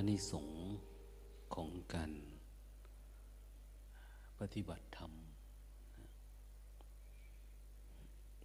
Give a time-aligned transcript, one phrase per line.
[0.00, 0.48] อันนี้สง
[1.54, 2.12] ของการ
[4.40, 5.12] ปฏิบัติธรรม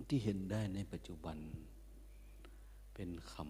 [0.10, 1.38] ที่เห็นได้ในปัจจุบัน
[2.94, 3.46] เป็นคำ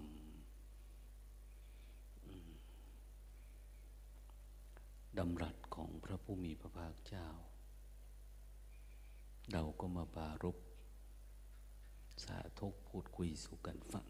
[5.18, 7.28] ดำรัสของพระผู้มีพระภาคเจ้า
[9.52, 10.58] เราก็มาปารบ
[12.24, 14.08] สาธกพูดคุยสู่กันฟัง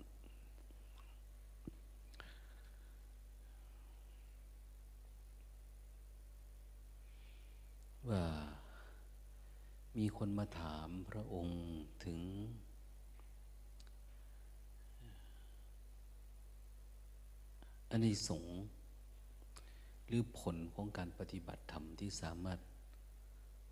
[8.12, 8.24] ว่า
[9.98, 11.60] มี คนมาถามพระองค์
[12.06, 12.20] ถึง
[17.90, 18.46] อันนี้สง
[20.06, 22.60] หรือผลของการปฏิบัติธรรมที่สามารถ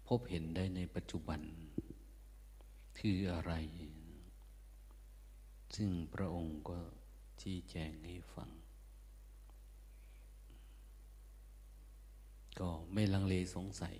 [0.07, 1.41] พบเห็นได้ในปัจจุบัน
[2.99, 3.53] คืออะไร
[5.75, 6.77] ซึ่งพระองค์ก็
[7.41, 8.49] ชี้แจงให้ฟัง
[12.59, 13.97] ก็ไม่ลังเลสงสัย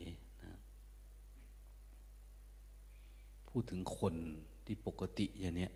[3.56, 4.16] พูดถึงคน
[4.66, 5.70] ที่ปกติอย่างนี้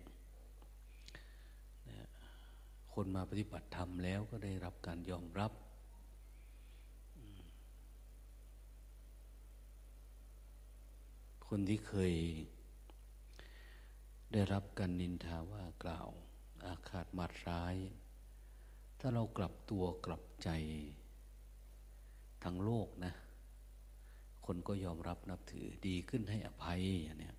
[2.92, 5.52] คนมาปฏิบัติธรรมแล้วก็ได้รับการยอมรับ
[11.48, 12.14] คนที่เคย
[14.32, 16.08] ได้รับการนินทาว่ากล่าว
[16.64, 17.76] อาฆาตมาร้าย
[18.98, 20.48] ถ้าเรากลับตัวกลับใจ
[22.44, 23.12] ทั้งโลกนะ
[24.46, 27.32] คนก็ยอมรับนับถือดีขึ้นให้อภัยอย่างนี้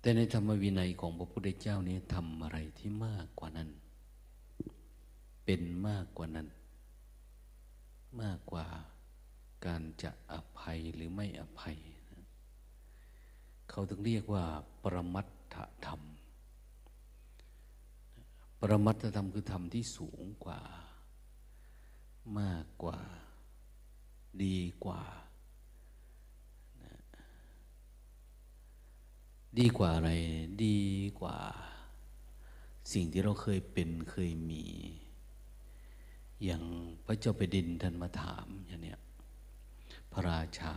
[0.00, 3.68] แต่ในธรรมวินัยของพระพุทธเจ้านี้ทำอะไรที่มากกว่านั้น
[5.44, 6.48] เป็นมากกว่านั้น
[8.22, 8.66] มากกว่า
[9.66, 11.78] การจะอภัยหรือไม่อภัย
[13.70, 14.44] เขาถึงเรียกว่า
[14.82, 16.02] ปรมัตถธรรม
[18.60, 20.60] ปรมัตถธรรมคือธรรมที่สูงกว่า
[22.38, 22.98] มากกว่า
[24.42, 25.02] ดีกว่า
[29.58, 30.10] ดีกว่าอะไร
[30.64, 30.80] ดี
[31.20, 31.38] กว่า
[32.92, 34.64] สิ่งที่เราเคยเป็นเคยมี
[36.44, 36.62] อย่าง
[37.06, 39.00] พระเจ้าไปดินท่านมาถามอย่างเนี้ย
[40.12, 40.74] พระราชา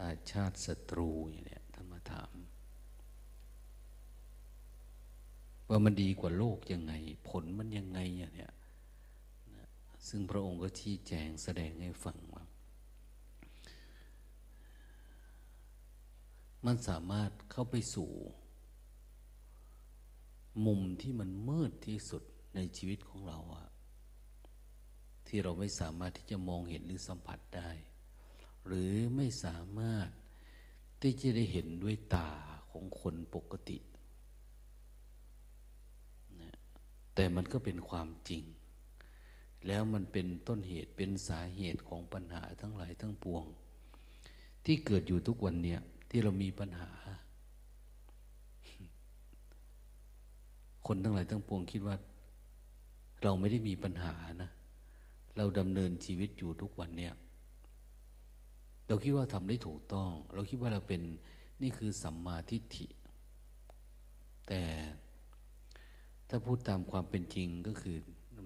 [0.00, 2.32] อาชาติศัตรูอย่างเนี้ยท่านมาถาม
[5.68, 6.92] ว่ามันดีกว่าโลกยังไง
[7.28, 8.52] ผลมันยังไงอย่างเนี้ย
[10.08, 12.37] ซึ่งพระองค์ก็ชี้แจงแสดงให้ฟังว่า
[16.66, 18.10] มันสามารถเข้าไปสู่
[20.66, 22.22] มุมที่มันมืดที่สุด
[22.54, 23.68] ในชีวิตของเราอะ
[25.26, 27.70] ที่เราไม่สามารถที่จะมองเห็นหรือสัมผัสได้
[28.66, 30.08] หรือไม่สามารถ
[31.00, 32.30] ที่จะได้เห็นด้วยตา
[32.70, 33.78] ของคนปกติ
[36.40, 36.54] นะ
[37.14, 38.42] แต่มันก็เป็นความจริง
[39.66, 43.44] แล้วมันเป็นต้นเหตุเป็นสาเหตุของปัญหาทั้งหลายทั้งปวง
[44.64, 46.90] ที่เกิดอยู่ทุกวันเนี่ย ที่เรามีปัญหา
[50.86, 51.96] คนทั้งหลายทั้งปวงคิดว่า
[53.22, 54.50] เราไม่ได้มีปัญหานะ
[55.36, 57.14] เราดำเนินชีวิตอยู่ทุกวันเนี่ย
[58.86, 61.02] เราคิดว่าทำได้ถูกต้อง เราคิดว่าเราเป็น
[61.62, 62.86] นี่คือสัมมาทิฏฐิ
[64.48, 64.62] แต่
[66.28, 67.96] ถ้าพูดตามความเป็นจริงก็คือ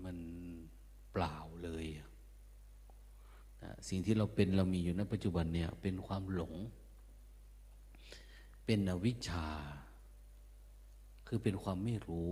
[0.05, 0.17] มัน
[1.13, 1.87] เปล่าเลย
[3.89, 6.55] สิ่งที่เราเป็นเรามีอยู่ในปัจจุบันเนี่ย เป็นความหลง
[8.65, 9.49] เป็นอวิชชา
[11.27, 12.31] คือเป็นความไม่รู้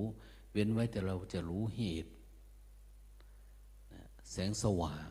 [0.53, 2.13] เว้นไว้แต่เราจะรู้เหตุ
[4.31, 5.11] แสงสว่าง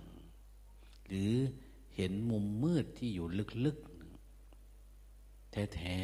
[1.07, 1.31] หรือ
[1.95, 3.27] เห็นมุมมืดที่อยู่
[3.65, 5.97] ลึกๆ แท้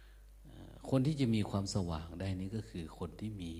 [0.00, 3.54] ๆ คนที่จะมีความสว่างได้นี้ก็คือคนที่มี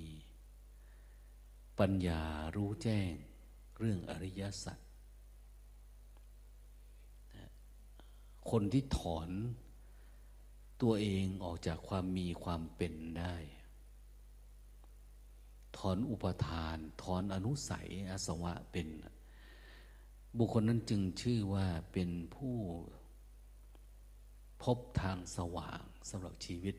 [1.78, 2.22] ปัญญา
[2.56, 3.12] รู้แจ้ง
[3.78, 4.78] เรื่องอริยสัจ
[8.50, 9.30] คนที่ถอน
[10.82, 13.34] ตัวเองออกจากความมีความเป็นได้
[15.76, 18.88] ถอนอุปทาน ถอนอนุสัยอสวะเป็น
[20.38, 22.56] บุคคลนั้นจึงชื่อว่าเป็นผู้
[24.62, 26.74] พบทางสว่างสำหรับชีวิต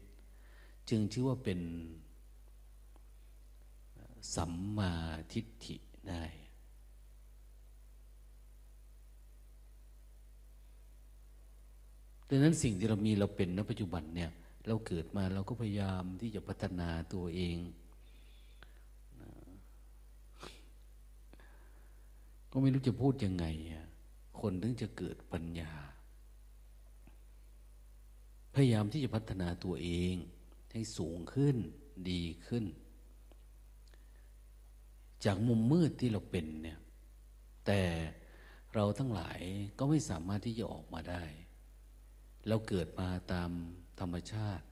[0.90, 1.60] จึงชื่อว่าเป็น
[4.36, 4.94] สัมมา
[5.34, 5.76] ทิฏฐิ
[6.10, 6.24] ได้
[12.30, 14.32] ดังนั้นสิ่งที่เรามีเราเป็นณปัจจุบันเนี่ย
[14.68, 17.58] เราเกิดมาเราก็พยายามที่จะพัฒนาตัวเอง
[22.52, 23.46] ก็ไม่รู้จะพูดยังไง
[24.40, 25.72] คนถึงจะเกิดปัญญา
[28.54, 30.14] พยายามที่จะพัฒนาตัวเอง
[30.72, 31.56] ให้สูงขึ้น
[32.10, 32.66] ดีขึ้น
[35.26, 36.80] จากมุมมืดที่เราเป็นเนี่ย
[37.66, 37.82] แต่
[38.74, 39.40] เราทั้งหลาย
[39.78, 41.24] ก็ไม่สามารถที่จะออกมาได้
[42.48, 43.52] เราเกิดมาตาม
[44.00, 44.66] ธรรมชาติ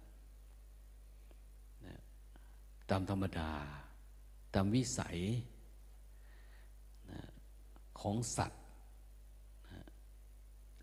[2.90, 3.52] ตามธรรมดา
[4.54, 5.18] ตามวิสัย
[8.00, 8.64] ของสัตว์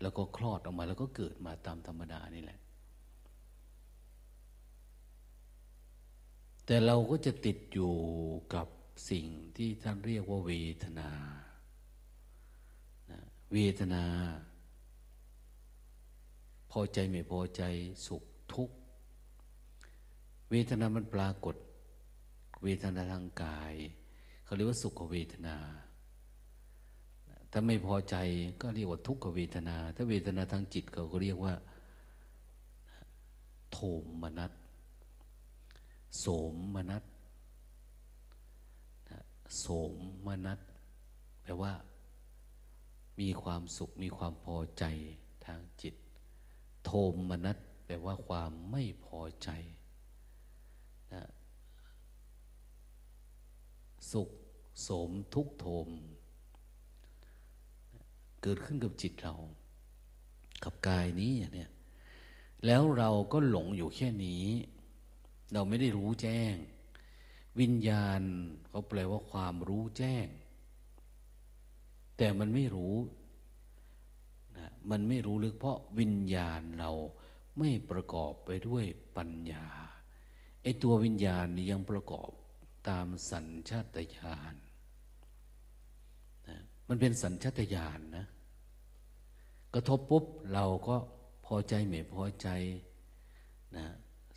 [0.01, 2.59] แล้วก็คลอดออกมาแล้วก็เกิดมาตามธรรมดานี่แหละ
[6.65, 7.93] แต่เราก็จะติดอยู่
[8.53, 8.67] กับ
[9.09, 9.25] สิ่ง
[9.57, 10.51] ที่ท่านเรียกว่าเว
[10.83, 11.11] ทนา
[13.53, 14.03] เวทนา
[16.71, 17.63] พอใจไม่พอใจ
[18.07, 18.23] สุข
[18.53, 18.75] ทุกข์
[20.49, 21.55] เวทนามันปรากฏ
[22.63, 23.73] เวทนาทางกาย
[24.43, 25.57] เขาเรียกว่าสุขเวทนา
[27.51, 28.15] ถ้าไม่พอใจ
[28.61, 31.53] ก็เรียกว่าทุกขเวทนา ถ้าเวทนาทางจิตเขาก็เรียกว่า
[33.71, 33.77] โท
[34.21, 34.51] มนัส
[36.19, 37.03] โสมมนัส
[39.59, 39.95] โสม
[40.27, 40.59] มนัส
[41.43, 41.73] แปลว่า
[43.19, 44.83] มีความสุขมีความพอใจ
[45.45, 45.95] ทางจิต
[46.83, 49.49] โทมมนัสแปลว่าความไม่พอใจ
[51.13, 51.23] นะ
[54.11, 54.29] สุข
[54.81, 55.87] โสมทุกโทม
[58.41, 59.35] เกิดขึ้นกับจิตเรา
[60.63, 61.71] กับกายนี้เนี่ย
[62.65, 64.45] แล้วเราก็หลงอยู่แค่นี้
[65.53, 66.55] เราไม่ได้รู้แจ้ง
[67.59, 68.21] วิญญาณ
[68.67, 70.27] เขาแปลว่าความรู้แจ้ง
[72.17, 72.95] แต่มันไม่รู้
[74.61, 76.91] นะมันไม่รู้ลึกเพราะวิญญาณเรา
[77.59, 78.85] ไม่ประกอบไปด้วย
[79.17, 79.65] ปัญญา
[80.63, 82.29] ไอตัววิญญาณนี้ยังประกอบ
[82.89, 84.55] ตามสัญชาตญาณ
[86.47, 88.25] นะมันเป็นสัญชาตญาณนะ
[89.73, 90.95] กระทบปุ๊บเราก็
[91.45, 92.47] พอใจไม่พอใจ
[93.77, 93.85] นะ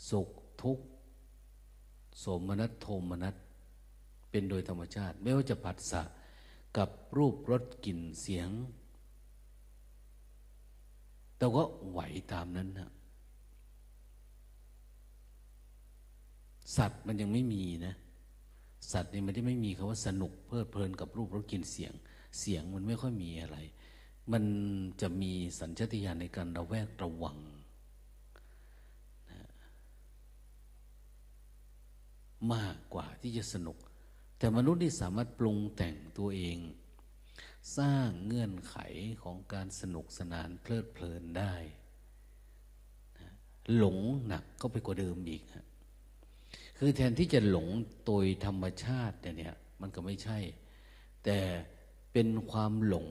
[0.09, 0.29] สุข
[0.63, 0.85] ทุกข์
[2.23, 3.35] สมนัตโทมนัต
[4.31, 6.03] เป็นโดยธรรมชาติ ไม่ว่าจะผัสสะ
[6.77, 8.51] กับรูปรสกลิ่นเสียง
[11.37, 12.01] แต่ก็ไหว
[12.33, 12.91] ตามนั้นนะ
[16.77, 17.95] สัตว์มันยังไม่มีนะ
[18.93, 21.93] สัตว์นี่มันได้ไม่มีคาว่าสนุกเพลิดเพลินกับรูปรสกลิ่นเสียง
[22.41, 23.59] เสียงมันไม่ค่อยมีอะไร
[24.33, 24.45] มัน
[25.01, 27.39] จะมีสัญชาตญาณในการระแวกระวัง
[32.53, 33.77] มากกว่าที่จะสนุก
[34.39, 36.57] แต่มนุษย์นี่สามารถปรุงแต่งตัวเอง
[37.79, 38.77] สร้างเงื่อนไข
[39.23, 41.55] ของการสนุกสนานเพลิดเพลินได้
[43.77, 45.67] หลงหนักก็ไปกว่าเดิมอีกฮะ
[46.79, 47.69] คือแทนที่จะหลง
[48.07, 50.39] โดยธรรมชาติเนี่ยมันก็ไม่ใช่
[51.25, 51.39] แต่
[52.13, 53.09] เป็นความหลง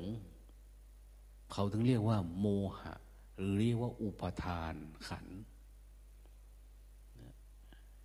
[1.51, 2.47] เขาถึงเรียกว่า โม
[2.79, 2.93] หะ
[3.37, 4.73] หรือเรียกว่า อุปทาน
[5.07, 5.27] ขัน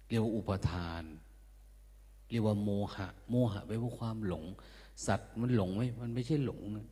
[0.09, 1.03] เรียกว่าอุปทาน
[2.31, 4.45] เรียกว่าโมหะ โมหะแปลว่าความหลง
[5.07, 6.87] สัตว์มันหลงไหมมันไม่ใช่หลงนะ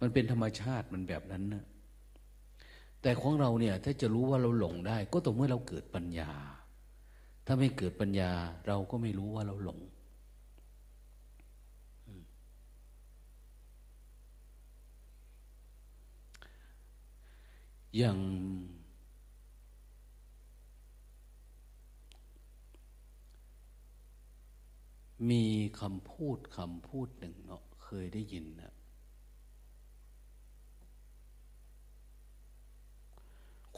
[0.00, 1.64] มันเป็นธรรมชาติมันแบบนั้นนะ
[3.02, 6.30] แต่ของเราเนี่ย ถ้าจะรู้ว่าเราหลงได้ ก็ต่อเมื่อเราเกิดปัญญา
[7.46, 8.30] ถ้าไม่เกิดปัญญา
[8.66, 9.78] เราก็ไม่รู้ว่าเราหลง
[17.96, 18.18] อย่าง
[25.30, 25.44] มี
[25.80, 28.72] คำพูดคำพูดหนึ่งเนาะเคยได้ยินนะ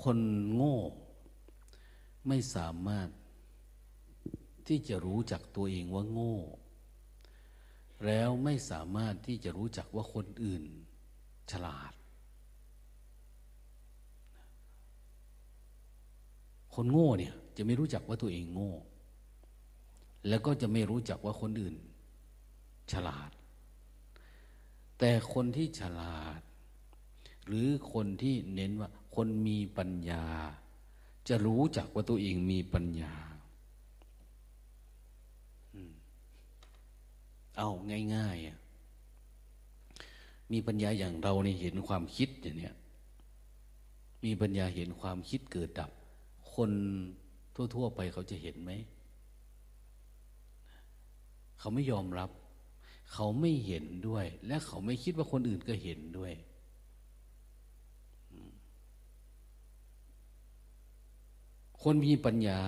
[0.03, 0.19] คน
[0.55, 0.77] โง่
[2.29, 3.09] ไม่สามารถ
[4.69, 6.37] ที่จะรู้จักตัวเองว่าโง่
[8.07, 10.65] แล้วไม่สามารถที่จะรู้จักว่าคนอื่น
[11.51, 11.93] ฉลาด
[16.75, 18.73] คนโง่เนี่ยจะไม่รู้จักว่าตัวเองโง่
[20.29, 21.75] แล้วก็จะไม่รู้จักว่าคนอื่น
[22.93, 23.31] ฉลาด
[24.99, 26.41] แต่คนที่ฉลาด
[27.47, 30.25] หรือคนที่เน้นว่า คนมีปัญญา
[31.29, 33.15] จะรู้จักว่าตัวเองมีปัญญา
[37.57, 37.69] เอา
[38.15, 38.65] ง่ายๆ
[40.53, 42.75] มีปัญญาอย่างเราเนี่เห็นความคิดอย่างเนี้ย
[44.25, 45.91] มีปัญญาเห็นความคิดเกิดดับ
[46.55, 46.71] คน
[47.75, 48.71] ทั่ว ๆ ไปเขาจะเห็นไหม
[51.65, 52.31] เขาไม่ยอมรับ
[53.13, 56.33] เขาไม่เห็นด้วย และเขาไม่คิดว่าคนอื่นก็เห็นด้วย
[61.83, 62.61] คนมีปัญญา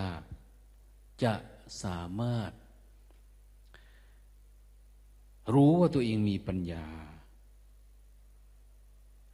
[1.23, 1.35] จะ
[1.85, 2.51] สามารถ
[5.55, 6.87] รู้ว่าตัวเองมีปัญญา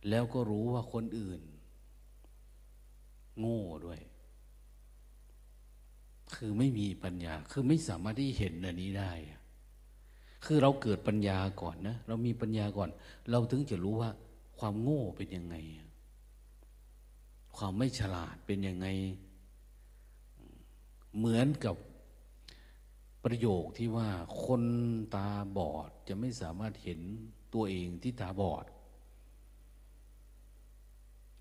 [0.08, 1.40] แล้วก็รู้ว่าคนอื่น
[3.38, 4.00] โง่ด้วย
[6.34, 9.12] คือไม่มีปัญญา คือไม่สามารถที่เห็นอันนี้ได้
[10.44, 12.88] คือเราเกิดปัญญาก่อนนะเรามีปัญญาก่อน
[13.30, 14.10] เราถึงจะรู้ว่า
[14.58, 15.56] ความโง่เป็นยังไง
[17.56, 18.86] ความไม่ฉลาดเป็นยังไง
[21.16, 21.76] เหมือนกับ
[23.24, 24.08] ประโยคที่ว่า
[24.44, 24.62] คน
[25.16, 27.00] ตาบอดจะไม่สามารถเห็น
[27.54, 28.64] ตัวเองที่ตาบอด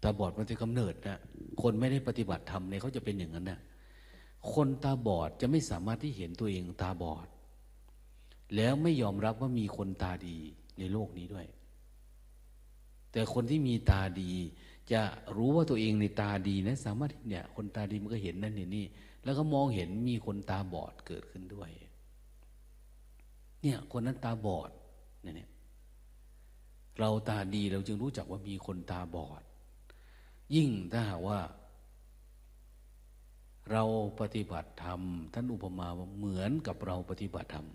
[0.04, 1.20] ตาบอดมันจะกำเนิดนะ
[1.62, 3.60] คนไม่ได้ปฏิบัติธรรมเนี่ยเขาจะเป็นอย่างนั้นนะ
[4.54, 7.28] คนตาบอดจะไม่สามารถที่เห็นตัวเองตาบอด
[8.56, 10.38] แล้วไม่ยอมรับว่ามีคนตาดี
[10.80, 11.48] ในโลกนี้ด้วย
[13.12, 14.32] แต่คนที่มีตาดี
[14.92, 15.02] จะ
[15.36, 18.86] รู้ว่าตัวเองในตาดีนะสามารถเนี่ย คนตาดีมันก็เห็นนั่นเห็นนี่
[19.24, 21.70] แล้วก็มองเห็นมีคนตาบอดเกิดขึ้นด้วย
[23.62, 24.72] เนี่ย คนนั้นตาบอด
[25.22, 25.50] เนี่ย
[27.00, 29.44] เราตาดีเราจึงรู้จักว่ามีคนตาบอด
[30.56, 31.40] ยิ่งถ้าหากว่า
[33.72, 33.84] เรา
[34.20, 35.02] ปฏิบัติธรรม
[35.34, 37.68] ท่านอุปมาว่าเหมือนกับเราปฏิบัติธรรม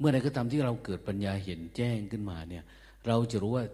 [0.00, 2.64] เมื่อใดก็ตามที่เราเกิดปัญญาเห็นแจ้งขึ้นมาเนี่ย
[3.06, 3.66] เราจะรู้ว่า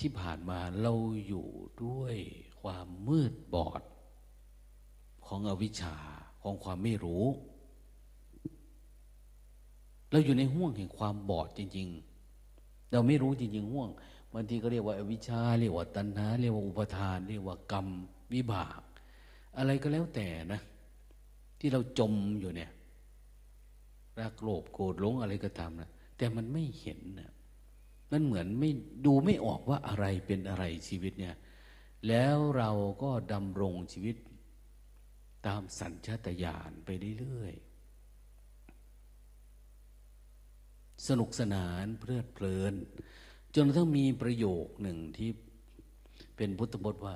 [0.00, 0.92] ที่ผ่านมาเรา
[1.26, 1.46] อยู่
[1.84, 2.16] ด้วย
[2.60, 3.82] ความมืดบอด
[5.26, 5.96] ของอวิชชา
[6.42, 7.24] ของความไม่รู้
[10.10, 11.88] เราอยู่ในห่วงแห่งความบอดจริง
[12.40, 13.88] ๆ เราไม่รู้จริง ๆ ห่วง
[14.34, 17.86] บางทีก็เรียกว่าอวิชชาเรียกว่าตัณหาเรียกว่าอุปทาน เรียกว่ากรรม
[18.34, 18.80] วิบาก
[19.56, 20.60] อะไรก็แล้วแต่นะ
[21.58, 22.70] ที่เราจมอยู่เนี่ย
[24.20, 27.30] รักโลภโกรธหลงอะไรก็ตามนะแต่มันไม่เห็นนะ
[28.12, 28.70] มันเหมือนไม่
[29.06, 31.36] ดูไม่ออกว่าอะไรเป็นอะไรชีวิตเนี่ย
[32.08, 32.70] แล้วเรา
[33.02, 34.16] ก็ดำรงชีวิต
[35.46, 37.76] ตามสัญชาตญาณไปเรื่อยๆ
[41.06, 42.74] สนุกสนานเพลิดเพลิน
[43.54, 45.30] จนทั่งมีประโยคหนึ่งที่
[46.36, 47.14] เป็นพุทธบทว่า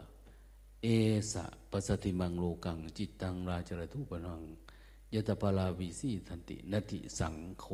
[0.83, 0.87] เอ
[1.33, 4.43] สะปสติมังโลกัง จิตตังราชรทุปนัง
[5.15, 7.65] ยตปาลาวิสีทันตินติสังโฆ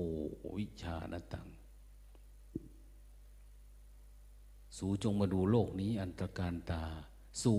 [0.56, 1.46] วิชานตัง
[4.76, 6.84] สูจงมาดูโลกนี้อันตรการตา
[7.42, 7.54] สู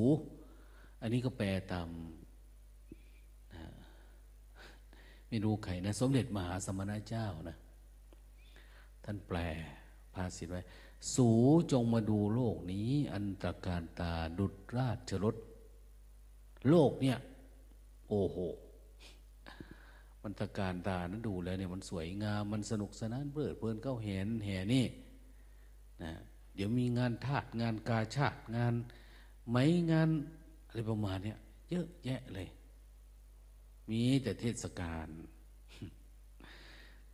[1.01, 1.89] อันนี้ก็แปลตาม
[5.27, 7.57] ไม่รู้ใครนะ สมเด็จมหาสมณเจ้านะ
[9.03, 9.37] ท่านแปล
[10.13, 10.61] ภาษิตไว้
[11.15, 11.29] สู
[11.71, 15.35] จงมาดูโลกนี้ อันตรการตาดุดราชรถ
[16.69, 17.17] โลกเนี่ย
[18.09, 18.37] โอ้โห
[20.29, 24.85] มันตการตานั้นดูแล้วเนี่ยมันสวยงาม มันสนุกสนานเพลิดเพลินเข้าเห็นแห่นี่
[26.03, 26.11] นะ
[26.55, 28.73] เดี๋ยวมีงานทาสงานกาชาติงาน
[29.49, 29.57] ไหม
[29.91, 30.09] งาน
[30.67, 31.37] อะไรประมาณเนี้ย
[31.69, 32.47] เยอะแยะเลย
[33.89, 35.07] มีแต่เทศกาล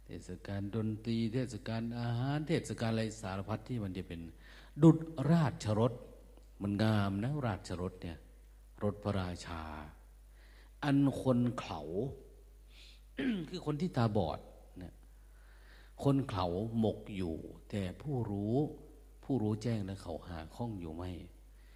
[0.06, 4.22] เทศกาลดนตรี เทศกาลอาหาร เทศกาลอะไรสารพัดที่มันจะเป็น
[4.84, 4.98] ดุด
[5.32, 5.94] ราชรถ
[6.62, 8.18] มันงามนะราชรถเนี่ย
[8.84, 9.64] รถพระราชา
[10.84, 11.82] อันคนเขา
[13.50, 14.40] คือคนที่ตาบอด
[14.78, 14.94] เนี่ย
[16.04, 16.48] คนเขา
[16.80, 17.36] หมกอยู่
[17.70, 18.56] แต่ผู้รู้
[19.24, 21.12] ผู้รู้แจ้งแล้วเขาหาข้องอยู่ไม่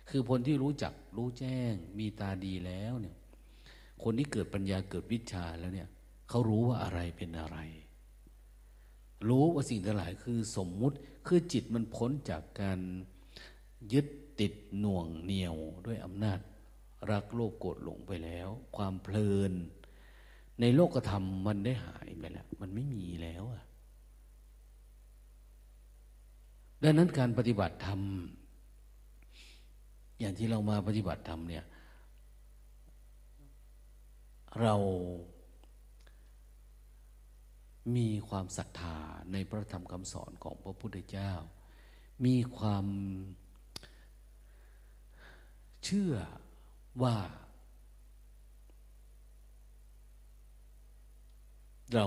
[0.10, 3.18] คือคนที่รู้จักรู้แจ้ง มีตาดีแล้วเนี่ย
[4.04, 5.90] คนที่เกิดปัญญาเกิดวิชาแล้วเนี่ย
[6.30, 7.58] เขารู้ว่าอะไรเป็นอะไร
[9.28, 12.80] รู้ว่าสิ่งทั้งหลายคือสมมุติคือจิตมันพ้นจากการ
[13.94, 14.06] ยึด
[14.40, 16.40] ติดหน่วงเหนียวด้วยอำนาจ
[17.12, 19.54] รักโลภโกรธหลงไปแล้ว ความเพลิน
[20.62, 23.64] ในโลกธรรมมันได้หายไปแล้ว มันไม่มีแล้วอะ
[26.84, 28.02] ดังนั้นการปฏิบัติธรรม
[30.20, 31.66] อย่างที่เรามาปฏิบัติธรรมเนี่ย
[34.62, 34.76] เรา
[37.96, 38.98] มีความศรัทธา
[39.32, 41.32] ในพระธรรมคำสอนของพระพุทธเจ้า
[42.26, 42.86] มีความ
[45.84, 46.14] เชื่อ
[47.04, 47.16] ว่า
[51.96, 52.06] เรา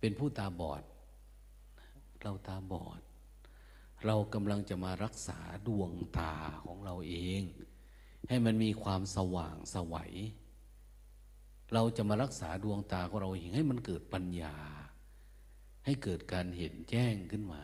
[0.00, 0.82] เป็นผู้ตาบอด
[2.22, 3.00] เราตาบอด
[4.06, 7.42] เรากำลังจะมารักษาดวงตาของเราเอง
[8.28, 10.12] ให้มันมีความสว่างสวัย
[11.72, 14.56] เราจะมารักษาดวงตาของเราเองให้มันเกิดปัญญา
[15.84, 17.62] ให้เกิดการเห็นแจ้งขึ้นมา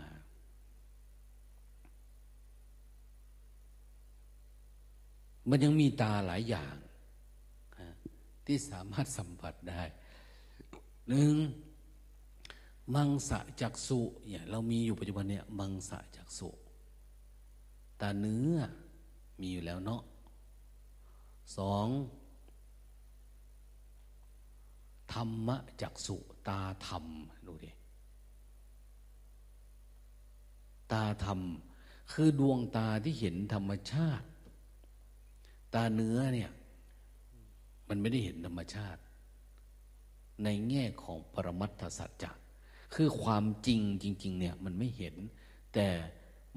[5.49, 6.77] มันยังมีตาหลายอย่าง
[8.47, 9.83] ที่สามารถสัมผัสได้
[11.09, 11.35] หนึ่ง
[12.95, 16.49] มังสะจักสุเนี่ยเรามีอยู่ปัจจุบันเนี่ยมังสะจักสุ
[18.01, 18.57] ตาเนื้อ
[19.41, 20.03] มีอยู่แล้วเนาะ
[21.57, 21.89] สอง
[25.13, 25.49] ธรรม
[25.83, 26.17] จักสุ
[26.49, 27.05] ตาธรรม
[27.47, 27.71] ดูดิ
[30.93, 31.41] ตาธรรม
[32.13, 34.27] คือดวงตาที่เห็นธรรมชาติ
[35.75, 36.51] ตาเนื้อเนี่ย
[37.89, 39.01] มันไม่ได้เห็นธรรมชาติ
[40.45, 42.31] ในแง่ของปรมัตถสัจจะ
[42.95, 45.15] คือความจริงจริง ๆ เนี่ยมันไม่เห็น
[45.75, 45.87] แต่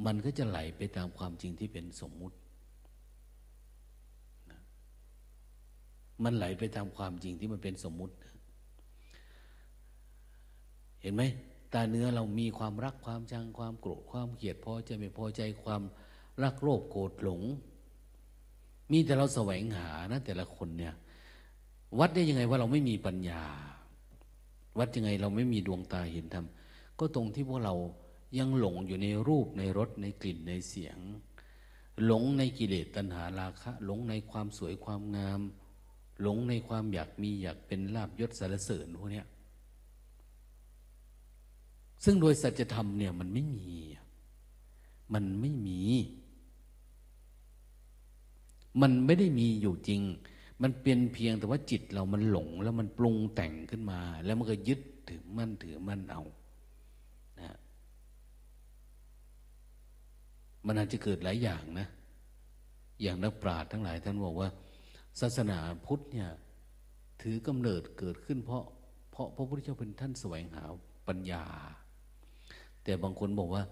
[0.06, 2.38] มันก็จะไหลไปตามความจริงที่เป็นสมมุติ
[6.24, 8.16] มันไหลไปตามความจริงที่มันเป็นสมมุติ
[11.02, 11.24] เห็นไหม
[11.74, 15.82] ตาเนื้อเรามีความรักความชังความโกรธความเกลียดพอใจไม่พอใจความ
[16.44, 17.42] รักโลภโกรธหลง
[18.92, 20.94] มีแต่เราแสวงหานะแต่ละคนเนี่ย
[22.00, 23.44] วัดได้ยังไงว่าเราไม่มีปัญญา
[24.78, 26.46] วัดยังไงเราไม่มีดวงตาเห็นธรรม
[27.00, 27.76] ก็ตรงที่พวกเรา
[28.38, 30.98] ยังหลงอยู่ในรูปในรสในกลิ่นในเสียง
[32.06, 35.42] หลงในกิเลสตัณหาราคะ หลงในความสวยความงาม
[36.22, 39.24] หลงในความอยากมีอยากเป็นลาบยศสารเสริญพวกนี้
[42.04, 43.72] ซึ่งโดยสัจธรรมเนี่ยมันไม่มี
[45.14, 45.82] มันไม่มี
[48.82, 50.02] มันไม่ได้มีอยู่จริง
[50.62, 56.24] มันเป็นเพียงแต่ว่าจิตเรามันหลง แล้วมันปรุงแต่งขึ้นมา แล้วมันก็ยึดถือมั่นถือมั่นเอา
[57.42, 57.58] นะ
[60.66, 61.88] มันอาจจะเกิดหลายอย่างนะ
[63.02, 64.50] อย่างนักปราชญ์ทั้งหลายท่านบอกว่า
[65.20, 66.30] ศาสนาพุทธเนี่ย
[67.22, 68.64] ถือกำเนิดเกิดขึ้นเพราะ
[69.12, 70.64] เพราะพระพุทธเจ้าเป็นท่านแสวงหา
[71.08, 71.44] ปัญญา
[72.84, 73.64] แต่บางคนบอกว่า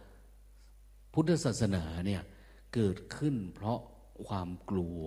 [1.13, 2.21] พุทธศาสนาเนี่ย
[2.73, 3.79] เกิดขึ้นเพราะ
[4.25, 5.03] ความกลัว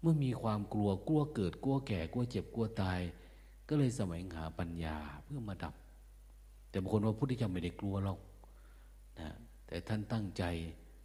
[0.00, 3.00] เมื่อมีความกลัวกลัวเกิดกลัวแก่กลัวเจ็บกลัวตาย
[3.68, 5.74] ก็เลยแสวงหาปัญญาเพื่อมาดับ
[6.70, 8.18] แต่บางคนว่าพุทธเจ้าไม่ได้กลัวหรอก
[9.20, 9.28] นะ
[9.66, 10.44] แต่ท่านตั้งใจ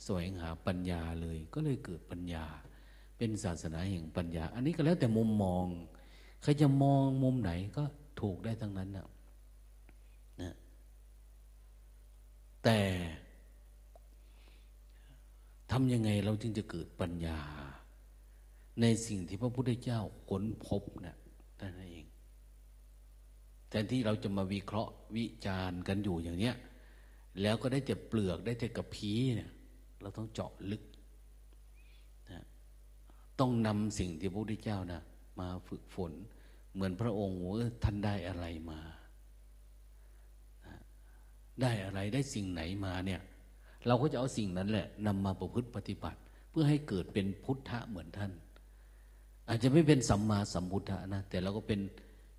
[0.04, 2.46] แสวงหาปัญญาเลย ก็เลยเกิดปัญญา
[3.18, 5.66] เป็นศาสนาแห่งปัญญา อันนี้ก็แล้วแต่มุมมอง
[6.42, 7.84] ใครจะมองมุมไหนก็
[8.22, 9.08] ถูกได้ทั้งนั้นนะ
[12.64, 12.80] แต่
[15.72, 17.40] ทำยังไงเราจึงจะเกิดปัญญา
[18.80, 21.16] ในสิ่งที่พระพุทธเจ้าค้นพบนะ
[21.62, 22.06] นั่นเอง
[23.70, 26.56] แทนที่เราจะมาวิเคราะห์วิจารณ์กันอยู่อย่างเนี้ย
[27.42, 29.52] แล้วก็ได้แต่เปลือกได้แต่กระพี้เนี่ย
[30.02, 30.84] เราต้องเจาะลึก
[32.32, 32.44] นะ
[33.40, 35.02] ต้องนำสิ่งที่พระพุทธเจ้านะ
[35.40, 36.12] มาฝึกฝน
[36.74, 37.40] เหมือนพระองค์
[37.84, 38.80] ท่านได้อะไรมา
[41.62, 43.22] ได้อะไรได้สิ่งไหนมาเนี่ย
[43.88, 48.32] เราก็จะเอาสิ่งนั้นแหละนำมาประพฤติปฏิบัติ เพื่อให้เกิดเป็นพุทธะเหมือนท่าน
[49.48, 51.82] อาจจะไม่เป็นสัมมาสัมพุทธะนะแต่เราก็เป็น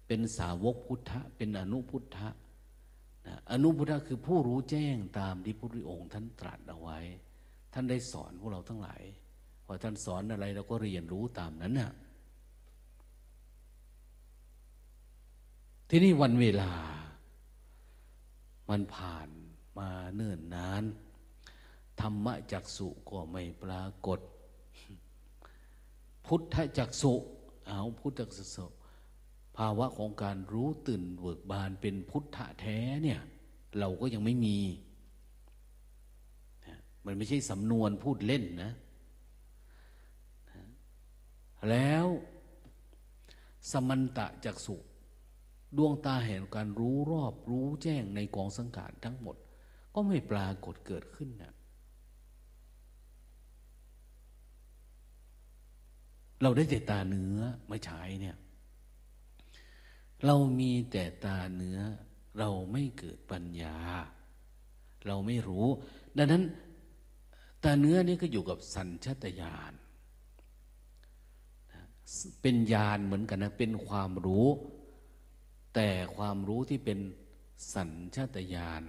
[0.06, 2.28] เป็นสาวกพุทธะ เป็นอนุพุทธะ
[3.26, 6.98] นะอนุพุทธะคือผู้รู้แจ้งตามที่พระพุทธองค์ท่านตรัสเอาไว้
[7.72, 9.02] ท่านได้สอนพวกเราทั้งหลาย
[9.64, 11.92] พอท่านสอนอะไรเราก็เรียนรู้ตามนั้นนะ่ะ
[15.88, 16.72] ที่นี่วันเวลา
[18.68, 19.28] มันผ่าน
[19.78, 20.84] มาเนิ่นนาน
[22.00, 24.20] ธรรมจักสุก็ไม่ปรากฏ
[26.26, 27.14] พุทธจักสุ
[27.66, 28.66] เอาพุทธจักสุ
[29.56, 33.20] ภาวะของการรู้ตื่นเบิกบานเป็นพุทธะแท้เนี่ย
[33.78, 34.58] เราก็ยังไม่มี
[37.06, 38.72] มันไม่ใช่สำนวนพูดเล่นนะ
[41.70, 42.06] แล้ว
[43.70, 44.76] สมันตะจักสุ
[45.78, 49.36] ดวงตาแห่งการรู้รอบรู้แจ้งในกองสังขารทั้งหมด
[49.94, 51.52] ก็ไม่ปรากฏเกิดขึ้นนะ
[56.42, 57.38] เราได้แต่ตาเนื้อ
[57.70, 58.36] มาใช้เนี่ย
[60.26, 61.78] เรามีแต่ตาเนื้อ
[62.38, 63.78] เราไม่เกิดปัญญา
[65.06, 65.66] เราไม่รู้
[66.16, 66.42] ดังนั้น
[67.64, 69.72] ตาเนื้อนี่ก็อยู่กับสัญชตาตญาณ
[72.42, 74.48] เป็นญาณเหมือนกันนะ เป็นความรู้
[75.74, 76.98] แต่ความรู้ที่เป็น
[77.74, 78.82] สัญชาตญาณ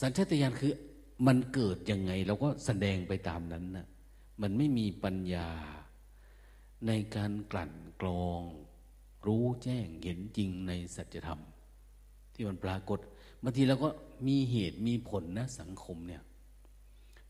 [0.00, 0.72] สัญชาตญาณคือ
[1.26, 3.86] มันเกิดยังไงเราก็แสดงไปตามนั้นนะ
[4.42, 5.48] มันไม่มีปัญญา
[6.86, 8.42] ในการกลั่นกรอง
[9.26, 11.40] รู้แจ้งเห็นจริงในสัจธรรม
[12.34, 12.98] ที่มันปรากฏ
[13.42, 13.88] บางทีเราก็
[14.26, 16.22] มีเหตุมีผลนะสังคมเนี่ย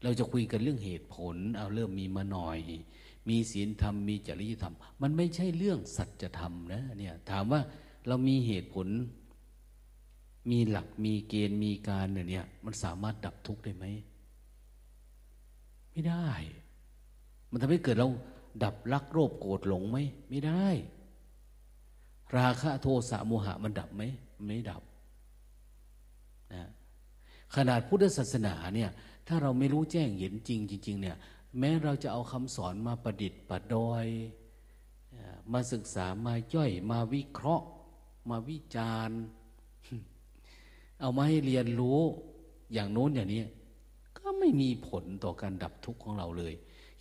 [0.02, 2.58] เราจะคุยกันเรื่องเหตุผล เอาเริ่มมีมาหน่อย
[3.28, 7.60] มีศีลธรรมมีจริยธรรม มันไม่ใช่เรื่องสัจธรรมนะเนี่ยถามว่า
[8.06, 8.86] เรามีเหตุผล
[10.50, 13.84] มีหลักมีเกณฑ์มีการเนี่ย มันสามารถดับทุกข์ได้ไหม
[15.90, 16.28] ไม่ได้
[17.50, 18.08] มันทำให้เกิดเรา
[18.64, 20.66] ดับรักโลภโกรธหลงไหมไม่ได้
[22.36, 24.02] ราคะโทสะโมหะมันดับไหม
[24.46, 24.82] ไม่ดับ
[26.52, 26.68] นะ
[27.54, 28.90] ขนาดพุทธศาสนาเนี่ย
[29.26, 31.16] ถ้าเราไม่รู้แจ้งเห็นจริงจริงเนี่ย
[31.58, 34.06] แม้เราจะเอาคำสอนมาประดิษฐ์ประดอย
[35.52, 37.66] มาศึกษามาย่อยมาวิเคราะห์
[38.30, 39.20] มาวิจารณ์
[41.00, 42.00] เอามาให้เรียนรู้
[42.72, 43.42] อย่างโน้นอย่างนี้
[44.18, 46.54] ก็ไม่มีผลต่อการดับทุกข์ของเราเลย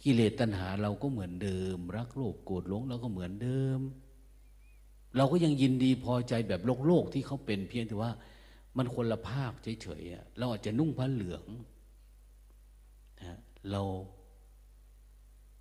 [0.03, 3.79] กิเลสตัณหาเราก็เหมือนเดิม รักโลภโกรธหลงเราก็เหมือนเดิม
[5.15, 8.11] เราก็ยังยินดีพอใจแบบโลกโลกที่เขาเป็นเพียงแต่ว่า
[8.77, 11.45] มันคนละภาคเฉยๆเราอาจจะนุ่งผ้าเหลือง
[13.21, 13.37] นะ
[13.71, 13.81] เรา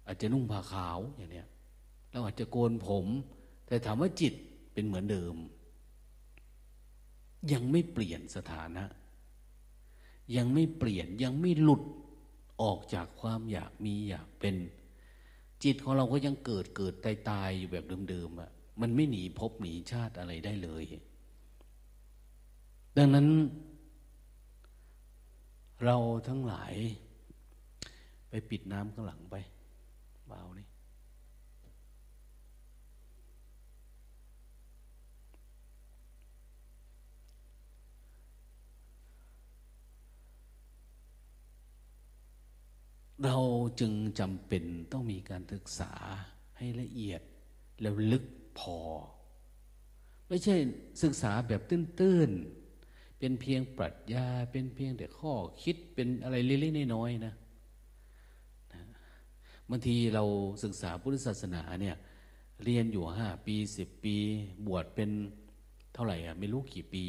[0.06, 1.48] อาจจะนุ่งผ้าขาวอย่างเนี้ย
[2.12, 3.06] เราอาจจะโกนผม
[3.66, 4.34] แต่ถามว่าจิต
[4.72, 5.34] เป็นเหมือนเดิม
[7.52, 8.84] ยังไม่เปลี่ยนสถานะ
[10.36, 11.82] ยังไม่เปลี่ยนยังไม่หลุด
[12.62, 14.56] ออกจากความอยากมีอยากเป็น
[15.64, 20.84] จิตของเราก็ยังเกิดเกิดตายตายอยู่แบบเดิมๆอะ่ะมันไม่หนีพบหนีชาติอะไรได้เลย
[22.96, 23.26] ดังนั้น
[25.84, 25.96] เรา
[26.28, 26.74] ทั้งหลาย
[28.28, 29.36] ไปปิดน้ำข้างหลังไป
[30.26, 30.67] เบานี่
[43.24, 43.36] เรา
[43.80, 45.92] จึงจำเป็นต้องมีการศึกษา
[46.58, 47.20] ให้ละเอียด
[47.80, 48.24] แล้วลึก
[48.58, 48.78] พอ
[50.28, 50.54] ไม่ใช่
[51.02, 57.34] ศึกษาแบบตื้นๆ เป็นเพียงปรัชญา เป็นเพียงแต่ข้อคิดเป็นอะไรเล็กๆน้อยๆนะ
[59.70, 60.24] บางทีเรา
[60.64, 61.96] ศึกษาพุทธศาสนาเนี่ย
[62.64, 64.16] เรียนอยู่ห้าปีสิบปี
[64.66, 65.10] บวชเป็น
[65.94, 67.04] เท่าไหร่อะไม่รู้กี่ปี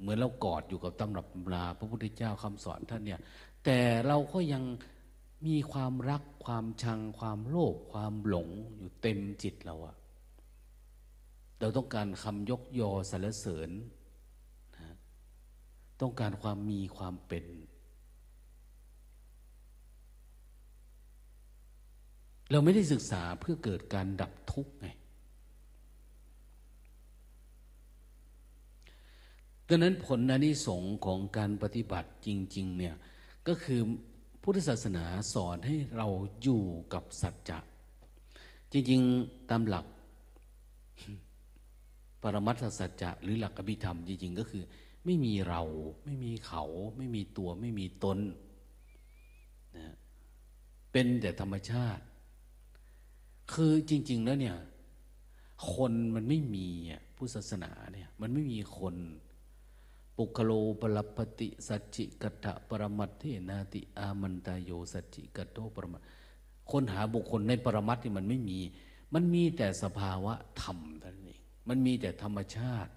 [0.00, 3.20] เหมือนเรากอดอยู่กับตำรับตำราพระพุทธเจ้าคำสอนท่านเนี่ย
[3.64, 4.64] แต่เราก็ยัง
[5.46, 9.96] มีความรักความชังความโลภความหลงอยู่เต็มจิตเราอะ
[11.60, 13.70] เราต้องการคำยกยอสรรเสริญ
[14.76, 14.96] นะ
[16.00, 17.44] ต้องการความมีความเป็น
[22.50, 24.88] เราไม่ได้ศึกษาเพื่อเกิดการดับทุกข์ไง
[29.68, 32.94] ดังนั้นผลอนิสงของการปฏิบัติจริง ๆ เนี่ย
[33.48, 33.80] ก็คือ
[34.42, 36.08] พุทธศาสนาสอนให้เรา
[36.42, 36.62] อยู่
[36.94, 37.58] กับสัจจะ
[38.72, 39.86] จริงๆ ตามหลัก
[42.22, 44.62] ปรมัตถสัจจะหรือหลักอภิธรรมจริงๆ ก็คือ
[45.04, 45.62] ไม่มีเรา
[46.04, 46.62] ไม่มีเขา
[46.96, 48.18] ไม่มีตัว ไม่มีตน
[49.76, 49.94] นะ
[50.92, 52.04] เป็นแต่ธรรมชาติ
[53.52, 54.56] คือจริง ๆ แล้วเนี่ย
[55.72, 56.68] คนมันไม่มี
[57.16, 58.94] พุทธศาสนาเนี่ย มันไม่มีคน
[60.16, 66.02] ปุคโลปรปติสัจจิกัตะปรมัตเทนาติอามันตายโยสัจจิกัตโตปรมัต
[66.70, 68.58] คนหาบุคคลในปรมัตที่มันไม่มี
[69.14, 72.92] มันมีแต่สภาวะธรรมเท่านั้นเองมันมีแต่ธรรมชาติ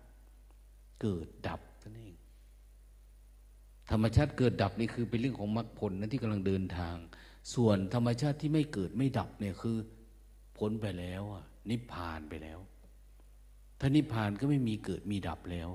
[1.01, 2.19] เกิดดับเท่านั้นเอง
[3.91, 6.95] ธรรมชาติเกิดดับนี่คือเป็นเรื่องของมรรคผลนั้นที่กำลังเดินทาง
[7.53, 9.77] ส่วนธรรมชาติที่ไม่เกิดไม่ดับเนี่ยคือ
[10.57, 11.23] พ้นไปแล้ว
[11.69, 12.59] นิพพานไปแล้ว
[13.79, 15.69] ถ้านิพพานก็ไม่มีเกิดมีดับแล้ว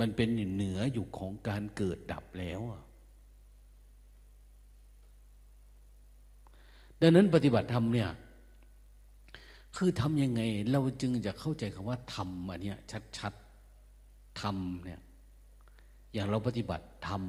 [0.00, 2.60] มันเป็นเหนืออยู่ของการเกิดดับแล้ว
[7.00, 8.10] ดังนั้นปฏิบัติธรรมเนี่ย
[9.76, 12.78] คือทำยังไง เราจึงจะเข้าใจคำว่าธรรมอันเนี้ย
[13.18, 15.00] ชัดๆธรรมเนี่ย
[16.14, 17.22] อย่างเราปฏิบัติธรรม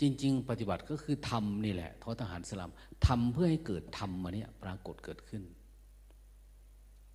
[0.00, 2.72] จริง ๆ ปฏิบัติก็คือธรรมนี่แหละทอทหารสลัม
[3.06, 5.42] ทำเพื่อให้เกิดธรรมอันเนี้ยปรากฏเกิดขึ้น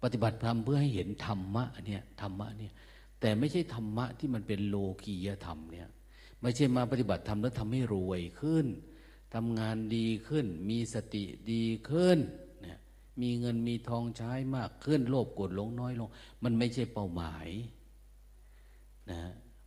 [0.04, 2.74] ปฏิบัติธรรมเพื่อให้เห็นธรรมะอันเนี้ยธรรมะเนี่ย
[3.22, 5.90] แต่ไม่ใช่ธรรมะที่มันเป็นโลกียธรรมเนี่ย
[6.42, 8.66] ไม่ใช่มาปฏิบัติธรรมแล้วทำให้รวยขึ้น
[9.36, 12.18] ทำงานดีขึ้น มีสติดีขึ้น
[12.62, 12.80] เนี่ย
[13.22, 16.10] มีเงินมีทองใช้มากขึ้น โลภโกรธหลงน้อยลง
[16.44, 17.48] มันไม่ใช่เป้าหมาย
[19.12, 19.22] นะ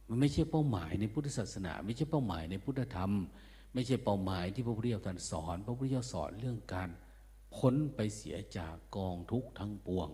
[0.08, 3.12] มันไม่ใช่เป้าหมายในพุทธศาสนา ไม่ใช่เป้าหมายในพุทธธรรม
[3.74, 6.88] ไม่ใช่เป้าหมายที่พระพุทธเจ้าท่านสอน พระพุทธเจ้าสอนเรื่องการ
[7.56, 10.08] พ้นไปเสียจากกองทุกข์ทั้งปวง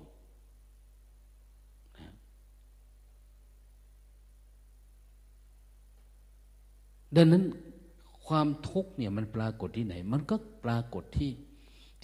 [7.17, 7.45] ดังนั้น
[8.27, 11.31] ความทุกข์เนี่ยมันปรากฏที่ไหน มันก็ปรากฏที่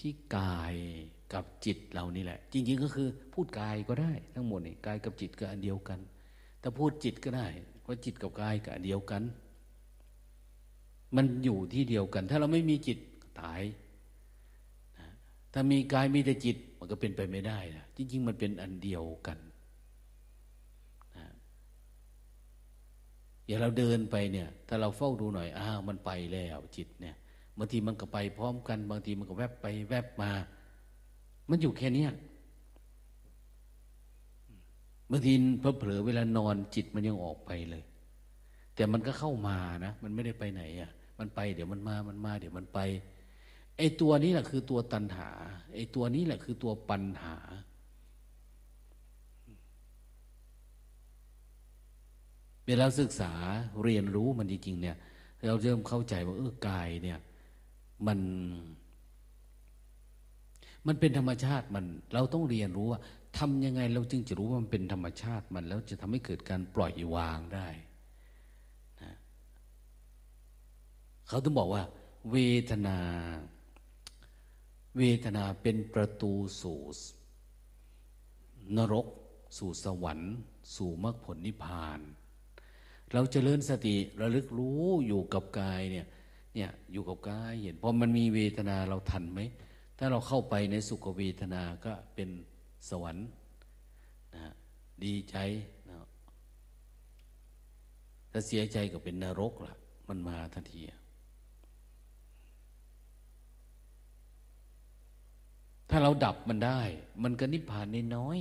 [0.00, 0.74] ที่กาย
[1.32, 5.98] กับจิตเรานี่แหละ จริง ๆ ก็คือพูดกายก็ได้ ทั้งหมดนี่กายกับจิตก็อันเดียวกัน
[6.60, 7.46] แต่พูดจิตก็ได้
[7.82, 9.22] เพราะจิตกับกายก็อันเดียวกัน
[11.16, 12.98] มันอยู่ที่เดียวกัน ถ้าเราไม่มีจิต
[13.40, 13.62] ตาย
[15.52, 19.38] ถ้ามีกายมีแต่จิตมันก็เป็นไปไม่ได้นะจริง ๆ มันเป็นอันเดียวกัน
[23.46, 27.16] อย่างเราเดินไปเนี่ย ถ้าเราเฝ้าดูหน่อยอ้าวมันไปแล้วจิตเนี่ย
[27.59, 30.30] บางทีมันก็ไปพร้อมกัน บางทีมันก็แวบไปแวบมา
[31.50, 32.06] มันอยู่แค่นี้
[35.11, 35.32] บางที
[35.78, 37.82] เผลอเวลานอนจิตมันยังออกไปเลย
[38.74, 42.78] แต่มันก็เข้ามานะ มันไม่ได้ไปไหนอะ มันไปเดี๋ยวมันมามันมา เดี๋ยวมันไป
[43.78, 45.28] ไอ้ตัวนี้แหละคือตัวตัณหา
[45.74, 47.37] ไอ้ตัวนี้แหละคือตัวปัญหา
[52.66, 53.33] เวลาศึกษา
[53.83, 54.96] เรียนรู้มันจริงๆเนี่ย
[55.46, 57.18] เราเริ่มเข้าใจว่าเออกายเนี่ย
[58.07, 58.18] มัน
[60.87, 63.00] มันเป็นธรรมชาติมัน เราต้องเรียนรู้ว่า
[63.38, 67.68] ทำยังไงเราจึงจะรู้ว่ามันเป็นธรรมชาติมัน แล้วจะทำให้เกิดการปล่อยวางได้
[69.02, 69.16] นะ
[71.29, 71.83] เขาต้องบอกว่า
[72.33, 72.37] เว
[72.70, 72.98] ทนา
[74.98, 76.81] เวทนาเป็นประตูสู่
[78.76, 79.07] นรก
[79.59, 80.35] สู่สวรรค์
[80.76, 82.00] สู่มรรคผลนิพพาน
[83.16, 86.07] เราจเจริญสติระลึกรู้อยู่กับกายเนี่ย
[86.55, 89.40] เนี่ยอยู่กับกายเห็นพอมันมีเวทนาเราทันไหม
[89.98, 92.29] ถ้าเราเข้าไปในสุขเวทนาก็เป็น
[92.88, 93.26] สวรรค์
[94.35, 94.52] นะ
[95.05, 95.37] ดีใจ
[95.88, 95.96] นะ
[98.31, 99.74] ถ้าเสียใจก็เป็นนรกละ่ะ
[100.09, 100.81] มันมาทันที
[105.90, 106.81] ถ้าเราดับมันได้
[107.22, 108.38] มันก็นิพพานนน้อย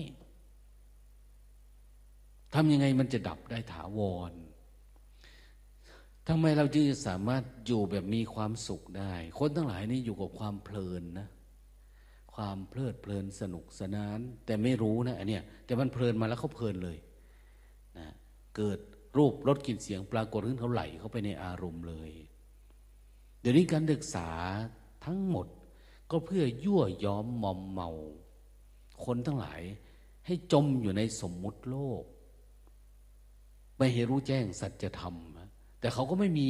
[2.53, 4.33] ทำยังไงมันจะดับได้ถาวร
[6.27, 11.27] ทำไมเราจึงสามารถอยู่แบบมีความสุขได้ คนทั้งหลายนี่อยู่กับความเพลินนะ
[12.33, 16.97] ความเพลิดเพลินสนุกสนาน แต่ไม่รู้นะอันเนี้ยแต่มันเพลินมาแล้วเขาเพลินเลย
[17.97, 18.07] นะ
[18.55, 18.79] เกิด
[19.17, 22.11] รูปรสกลิ่นเสียงปรากฏขึ้นเขาไหลเข้าไปในอารมณ์เลย
[23.39, 24.29] เดี๋ยวนี้การศึกษา
[25.05, 25.47] ทั้งหมด
[26.11, 27.89] ก็เพื่อยั่วย้อมมอมเมา
[29.05, 29.61] คนทั้งหลาย
[30.25, 32.03] ให้จมอยู่ในสมมุติโลก
[33.77, 35.15] ไม่ให้รู้แจ้งสัจธรรม
[35.85, 36.49] แต่เขาก็ไม่มี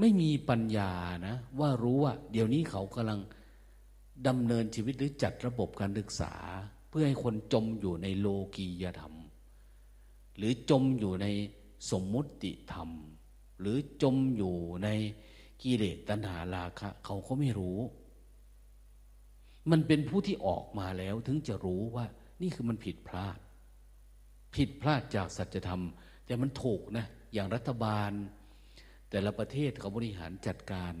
[0.00, 0.92] ไม่มีปัญญา
[1.26, 3.20] นะ ว่ารู้ว่า เดี๋ยวนี้เขากำลัง
[4.26, 6.34] ดำเนินชีวิตหรือจัดระบบการศึกษา
[6.88, 8.26] เพื่อให้คนจมอยู่ในโล
[8.56, 9.14] กียธรรม
[10.36, 11.26] หรือจมอยู่ใน
[11.90, 12.90] สมมุติธรรม
[13.60, 14.88] หรือจมอยู่ใน
[15.62, 17.78] กิเลสตัณหาราคะ เขาก็ไม่รู้
[19.70, 22.06] มันเป็นผู้ที่ออกมาแล้วถึงจะรู้ว่า
[22.42, 23.38] นี่คือมันผิดพลาด
[24.54, 25.82] ผิดพลาดจากสัจธรรม
[26.26, 28.12] แต่มันถูกนะ อย่างรัฐบาล
[29.10, 30.94] แต่ละประเทศเขาบริหารจัดการ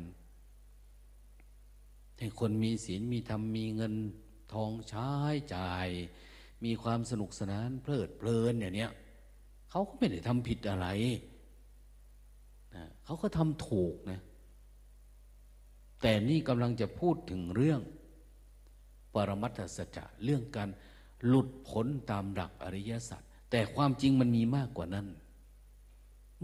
[2.18, 3.94] ให้คนมีศีลมีธรรมมีเงิน
[4.52, 5.08] ทองใช้
[5.54, 5.88] จ่าย
[6.64, 8.92] มีความสนุกสนานเพลิดเพลินอย่างเนี้ย
[9.70, 10.86] เขาก็ไม่ได้ทำผิดอะไร
[12.74, 14.20] นะเขาก็ทำถูกนะ
[16.00, 17.80] แต่นี่กำลังจะพูดถึงเรื่อง
[19.14, 20.68] ปรมัตถสัจจะเรื่องการ
[21.26, 25.06] หลุดพ้นตามหลักอริยสัจแต่ความจริงมันมีมากกว่านั้น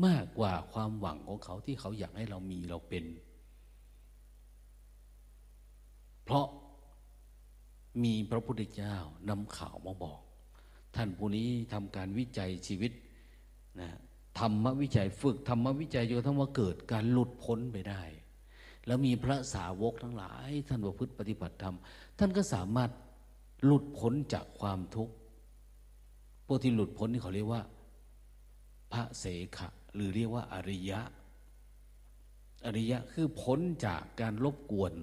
[0.06, 3.04] มากกว่าความหวังของเขาที่เขาอยากให้เรามีเราเป็น
[6.24, 6.46] เพราะ
[8.04, 8.96] มีพระพุทธเจ้า
[9.28, 10.20] นำข่าวมาบอก
[10.96, 12.92] ท่านผู้นี้ทำการวิจัยชีวิต
[13.80, 13.88] นะ
[14.38, 18.02] ธรรมวิจัยฝึกธรรมวิจัยจนทั้งว่าเกิดการหลุดพ้นไปได้
[18.86, 21.76] แล้วมีพระสาวกทั้งหลาย ท่านประพฤติปฏิบัติธรรม
[22.18, 22.90] ท่านก็สามารถ
[23.64, 25.14] หลุดพ้นจากความทุกข์
[26.46, 27.62] พวกที่หลุดพ้นนี่เขาเรียกว่า
[28.92, 29.24] พระเส
[29.56, 31.00] ขะ หรือเรียกว่าอริยะ
[32.66, 34.94] อริยะคือพ้นจากการรบกวน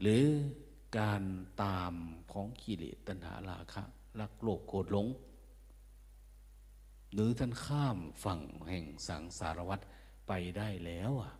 [0.00, 0.24] หรือ
[0.98, 1.22] การ
[1.62, 1.94] ตาม
[2.32, 3.82] ของกิเลสตัณหาราคะ
[4.20, 5.06] รักโลภโกรธหลง
[7.12, 9.80] หรือท่านข้ามฝั่งแห่งสังสารวัฏ
[10.28, 11.32] ไปได้แล้วอะ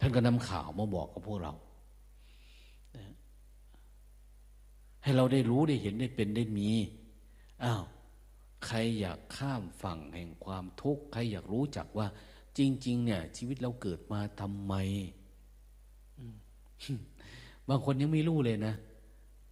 [0.00, 1.52] ท่านก็นำข่าวมาบอกกับพวกเรา
[5.02, 6.70] ให้เราได้รู้ได้เห็นได้เป็นได้มี
[7.64, 7.82] อ้าว
[8.66, 12.06] ใครอยากข้ามฝั่งแห่งความทุกข์ ใครอยากรู้จักว่า
[12.58, 14.74] จริง ๆ เนี่ย ชีวิตเราเกิดมาทำไม
[17.68, 18.74] บางคนยังไม่รู้เลยนะ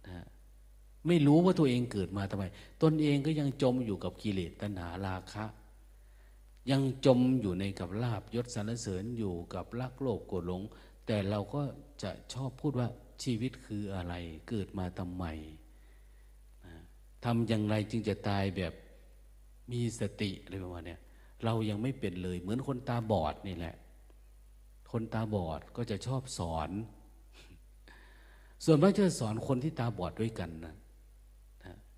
[0.07, 0.25] นะ
[1.07, 2.45] ไม่รู้ว่าตัวเองเกิดมาทำไม
[2.83, 5.45] ตนเองก็ยังจมอยู่กับกิเลสตัณหาราคะ
[6.71, 10.61] ยังจมอยู่ในกับลาบยศสรรเสริญอยู่กับรักโลภโกรธหลง
[11.05, 11.61] แต่เราก็
[12.03, 12.87] จะชอบพูดว่า
[13.23, 14.13] ชีวิตคืออะไร
[14.49, 15.25] เกิดมาทำไม
[17.25, 18.73] ทำอย่างไรจึงจะตายแบบ
[19.71, 20.97] มีสติอะไรประมาณนี้
[21.45, 23.75] เรายังไม่เป็นเลย เหมือนคนตาบอดนี่แหละ
[24.91, 26.69] คนตาบอดก็จะชอบสอน
[28.65, 30.75] ส่วนมากจะสอนคนที่ตาบอดด้วยกันนะ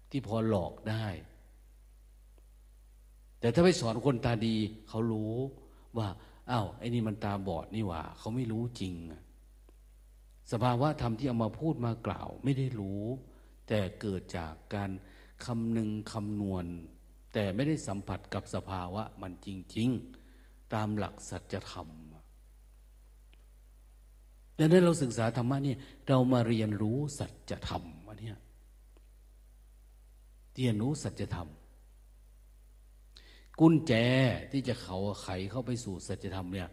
[0.10, 1.08] ที่พอหลอกได้
[3.40, 4.56] แต่ถ้าไปสอนคนตาดี
[4.90, 5.36] เขารู้
[5.98, 6.08] ว่า
[6.52, 8.94] อ้าวไอ้นี่มันตาบอดนี่หว่า เขาไม่รู้จริง
[10.52, 13.04] สภาวะธรรมที่เอามาพูดมากล่าว ไม่ได้รู้
[13.68, 14.92] แต่เกิดจากการ
[15.46, 16.66] คำนึงคำนวณ
[17.34, 19.90] แต่ไม่ได้สัมผัสกับสภาวะมันจริง
[20.32, 21.88] ๆ ตามหลักสัจธรรม
[24.58, 25.76] ดังนั้นเราศึกษาธรรมะนี่
[26.08, 28.32] เรามาเรียนรู้สัจธรรมวะเนี่
[30.56, 31.50] เรียนรู้สัจธรรม
[33.60, 33.94] กุญแจ
[34.52, 36.70] ที่จะเขาไขเข้าไปสู่สัจธรรมเนี่ย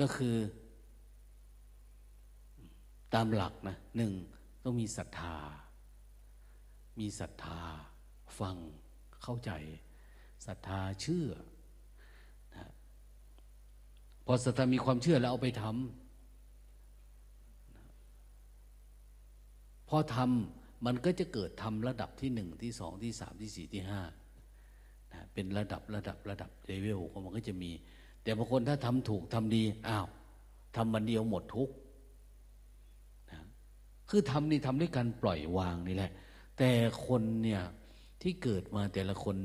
[0.00, 0.36] ก็คือ
[3.14, 4.12] ตามหลักนะหนึ่ง
[4.64, 5.36] ต้องมีศรัทธา
[7.00, 7.60] มีศรัทธา
[8.40, 8.56] ฟัง
[9.22, 9.50] เข้าใจ
[10.46, 11.28] ศรัทธาเชื่อ
[12.56, 12.66] นะ
[14.26, 15.76] พอศรัทธามีความเชื่อแล้วเอาไปทำ
[19.88, 24.02] พอทำมันก็จะเกิดทำระดับที่หนึ่งที่สองที่สามที่สี่ที่ห้า
[25.12, 27.70] นะเป็นระดับระดับระดับเลเวลของมันก็จะมี
[28.22, 30.06] แต่บางคนถ้าทำถูกทำดีอ้าว
[30.76, 31.70] ทำมันเดียวหมดทุก
[33.30, 33.40] นะ
[34.08, 36.12] คือทำนี่ทำด้วยการปล่อยวางนี่แหละ
[36.58, 36.70] แต่
[37.06, 37.62] คนเนี่ย
[38.22, 39.36] ที่เกิดมาแต่ละคน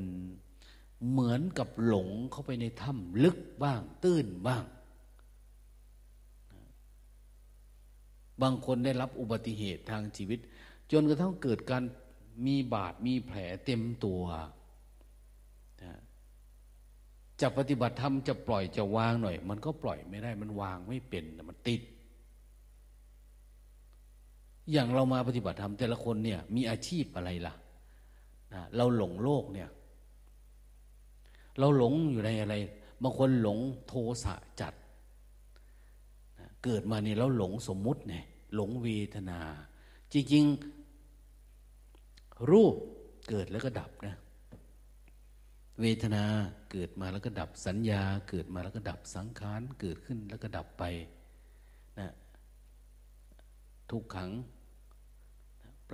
[1.10, 4.64] เหมือนกับหลงเข้าไปในถ้ำลึกบ้าง ตื้นบ้าง
[8.42, 10.38] บางคนได้รับอุบัติเหตุทางชีวิต
[10.92, 11.82] จนกระทั่งเกิดการ
[12.46, 14.22] มีบาดมีแผลเต็มตัว
[17.40, 21.80] จะปฏิบัติธรรมจะปล่อยจะวางหน่อย มันก็ปล่อยไม่ได้มันวางไม่เป็นมันติด
[24.72, 27.54] อย่างเรามาปฏิบัติธรรมแต่ละคนเนี่ย มีอาชีพอะไรล่ะ
[28.76, 29.68] เราหลงโลกเนี่ย
[31.58, 32.54] เราหลงอยู่ในอะไร
[33.02, 34.74] บางคนหลงโทสะจัด
[36.64, 39.40] เกิดมาเนี่ยเราหลงสมมุติเนี่ยหลงเวทนา
[40.12, 42.74] จริงๆ รูป
[43.28, 44.16] เกิดแล้วก็ดับนะ
[45.80, 46.24] เวทนา
[46.70, 50.84] เกิดมาแล้วก็ดับสัญญา เกิดมาแล้วก็ดับสังขารเกิดขึ้นแล้วก็ดับไป
[52.00, 52.12] นะ
[53.90, 54.30] ทุกขัง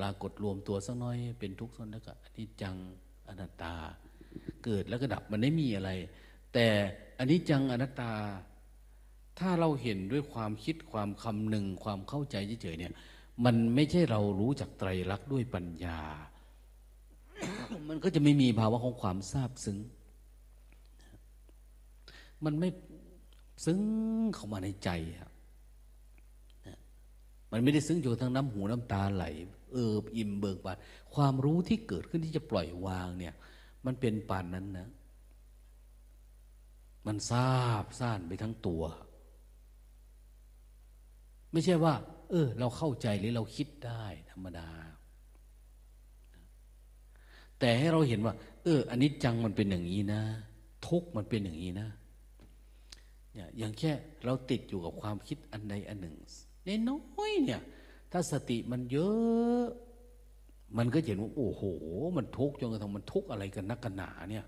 [0.04, 2.76] รากฏรวมตัวสักน้อยเป็นทุกข์สักแล้วก็อนิจจัง
[3.28, 3.74] อนัตตา
[4.64, 5.90] เกิดแล้วก็ดับมันไม่มีอะไร
[6.52, 6.66] แต่
[7.18, 8.12] อันนี้จังอนัตตา
[9.38, 12.92] ถ้าเราเห็นด้วยความคิดความคำหนึ่งความเข้าใจเฉยๆเนี่ย
[13.44, 16.00] มันไม่ใช่เรารู้จักไตรลักษณ์ด้วยปัญญา
[17.88, 19.78] มันก็จะไม่มีภาวะของความทราบซึ้ง
[22.44, 22.68] มันไม่
[23.64, 23.78] ซึ้ง
[24.34, 25.29] เข้ามาในใจครับ
[27.52, 29.24] มันไม่ได้ซึ้งอยู่ทางน้ำหูน้ำตาไหล
[29.72, 30.78] เอออิ่มเบิกบาน
[31.14, 33.34] ความรู้ที่เกิดขึ้นที่จะปล่อยวางเนี่ย
[33.86, 34.88] มันเป็นปานนั้นนะ
[37.06, 38.82] มันทราบซ่านไปทั้งตัว
[41.52, 41.94] ไม่ใช่ว่า
[42.30, 44.68] เออ เราเข้าใจหรือเราคิดได้ธรรมดา
[47.58, 50.22] แต่ให้เราเห็นว่า เอออันนี้จังมันเป็นอย่างนี้นะ
[50.86, 51.88] ทุกมันเป็นอย่างนี้นะ
[53.32, 53.92] เนี่ยอย่างแค่
[54.24, 56.16] เราติดอยู่กับความคิดอันใดอันหนึ่ง
[56.66, 57.62] น้อยเนี่ย
[58.12, 59.64] ถ้าสติมันเยอะ
[60.78, 61.62] มันก็เห็นว่าโอ้โห
[62.16, 64.46] มันทุกข์จนกระทั่งมันทุกข์อะไรกันนักกันหนาเนี่ย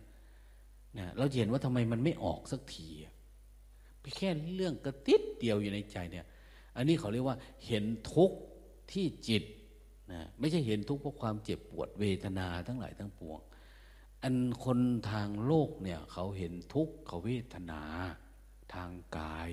[0.99, 2.89] นะเราเห็นว่าทำไมมันไม่ออกสักที
[4.01, 6.27] ไปแค่เรื่องกระติดเดียวอยู่ในใจเนี่ย
[6.77, 7.37] อันนี้เขาเรียกว่า
[7.67, 7.85] เห็น
[8.15, 8.39] ทุกข์
[8.93, 9.45] ที่จิต
[10.13, 13.41] นะไม่ใช่เห็นทุกข์เพราะความเจ็บปวดเวทนาทั้งหลายทั้งปวง
[14.23, 14.79] อันคน
[15.11, 17.83] ทางโลกเนี่ย เขาเห็นทุกข์เขาเวทนา
[18.75, 19.51] ทางกาย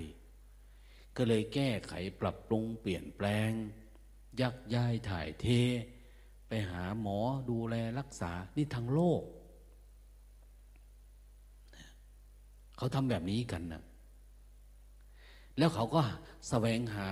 [1.21, 3.51] ก็เลยแก้ไขปรับปรุงเปลี่ยนแปลง
[4.41, 5.45] ยักย้ายถ่ายเท
[6.47, 9.23] ไปหาหมอดูแลรักษานี่ทางโลก
[12.77, 13.83] เขาทำแบบนี้กันนะ
[15.57, 16.01] แล้วเขาก็
[16.49, 17.09] แสวงหา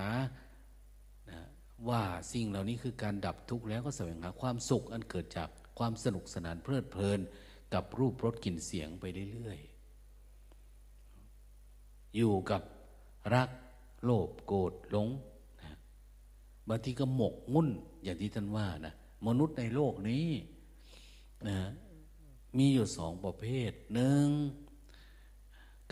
[1.88, 2.02] ว่า
[2.32, 5.48] สิ่งเหล่านี้คือการดับทุกข์แล้วก็แสวงหาความสุขอันเกิดจาก
[5.78, 7.20] ความสนุกสนานเพลิดเพลิน
[7.74, 12.62] กับรูปรสกลิ่นเสียงไปเรื่อยๆ อยู่กับ
[13.34, 13.50] รัก
[14.04, 15.08] โลภโกรธหลง
[15.62, 15.72] นะ
[16.68, 17.68] บางทีก็หมกมุ่น
[18.02, 18.94] อย่างที่ท่านว่านะ
[19.26, 20.28] มนุษย์ในโลกนี้
[21.48, 21.58] นะ
[22.56, 24.26] มีอยู่สองประเภทหนึ่ง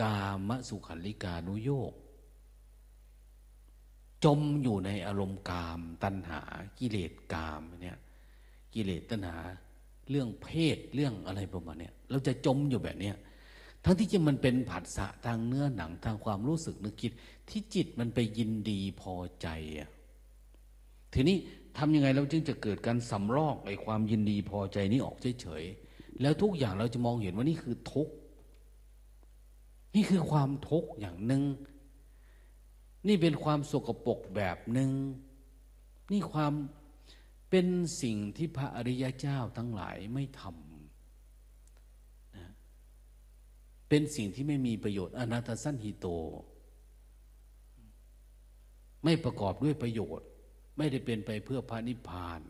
[0.02, 1.92] กามสุขันลิกานุโยก
[4.24, 6.40] จมอยู่ในอารมณ์กาม ตัณหา
[6.78, 7.98] กิเลสกามเนี่ย
[8.74, 9.36] กิเลสตัณหา
[10.10, 13.16] เรื่องเพศเรื่องอะไรประมาณเนี้เราจะจมอยู่แบบเนี้ย
[13.88, 17.12] ทั้งที่จะมันเป็นผัสสะทางเนื้อหนังทางความรู้สึกนึกคิด
[17.48, 19.90] ที่จิตมันไปยินดีพอใจอะ
[21.14, 21.36] ทีนี้
[21.76, 28.14] ทำยังไงเราจึงจะเกิดการสำรอกไอ้ความยินดีพอใจนี้ออกเฉยๆแล้วทุกอย่างเราจะมองเห็นว่านี่คือทุกข์
[29.94, 31.42] นี่คือความทุกข์อย่างหนึ่ง
[33.08, 34.90] นี่เป็นความสกปรกแบบหนึ่ง
[36.12, 36.52] นี่ความ
[37.50, 37.66] เป็น
[38.02, 42.50] สิ่งที่พระอริยเจ้าทั้งหลายไม่ทำนะ
[43.88, 46.06] เป็นสิ่งที่ไม่มีประโยชน์อนัตสั้นหิโต
[49.04, 50.26] ไม่ประกอบด้วยประโยชน์
[50.76, 52.40] ไม่ได้เป็นไปเพื่อพระนิพพาน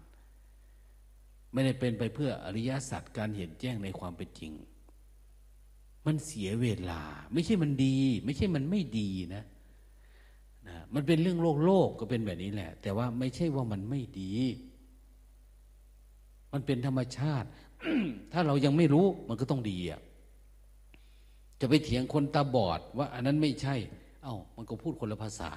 [1.52, 4.52] ไม่ได้เป็นไปเพื่ออริยสัจการเห็นแจ้งในความเป็นจริง
[6.06, 9.44] มันเสียเวลา ไม่ใช่มันดี ไม่ใช่มันไม่ดีนะ
[10.68, 14.32] นะมันเป็นเรื่องโลกโลกก็เป็นแบบนี้แหละ แต่ว่าไม่ใช่ว่ามันไม่ดี
[16.52, 17.48] มันเป็นธรรมชาติ
[18.32, 20.00] ถ้าเรายังไม่รู้มันก็ต้องดีอะ
[21.60, 23.74] จะไปเถียงคนตาบอด ว่า อันนั้นไม่ใช่
[24.22, 25.52] เอา้า มันก็พูดคนละภาษา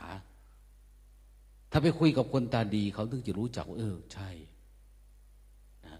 [1.71, 4.29] ถ้าไปคุยกับคนตาดีเขาถึงจะรู้จักว่าเออ ใช่
[5.85, 5.99] นะ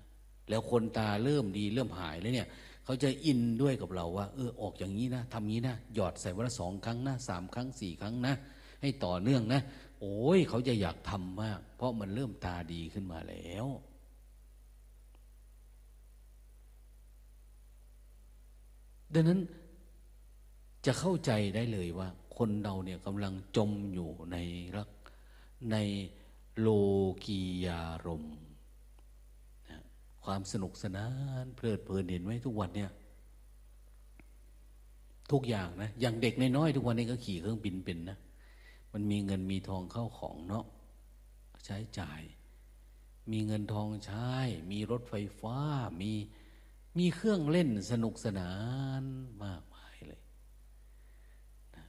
[0.50, 2.48] แล้วคนตาเริ่มดีเริ่มหายแล้วเนี่ย
[2.86, 8.34] เขาจะอินด้วยกับเราว่า เออ ออกอย่างนี้นะทำนี้นะหยอดใส่วันละสองครั้งนะสามครั้งสี่ครั้งนะ
[8.82, 9.62] ให้ต่อเนื่องนะ
[10.02, 13.66] โอ้ยเขาจะอยากทำมาก เพราะมันเริ่มตาดีขึ้นมาแล้ว
[19.14, 19.40] ดังนั้น
[20.86, 22.08] จะเข้าใจได้เลยว่า
[22.38, 24.38] คนเราเนี่ยกำลังจมอยู่ใน
[24.76, 24.90] รัก
[25.72, 25.78] ใน
[26.60, 26.68] โล
[27.26, 28.26] กียารม
[29.70, 29.82] นะ
[30.24, 31.08] ความสนุกสนา
[31.44, 32.92] นเพลิดเพลินเห็นไหมทุกวันเนี่ย
[35.32, 38.18] ทุกอย่างนะ อย่างเด็กน้อยๆทุกวันนี้ก็ขี่เครื่องบินเป็นนะ
[38.94, 40.66] มันมีเงินมีทองเข้าของเนาะ
[41.66, 42.22] ใช้จ่าย
[43.32, 44.28] มีเงินทองใช้
[44.72, 45.58] มีรถไฟฟ้า
[46.02, 46.12] มี
[46.98, 48.52] มีเครื่องเล่นสนุกสนา
[49.02, 49.04] น
[49.44, 50.22] มากมายเลย
[51.76, 51.86] นะ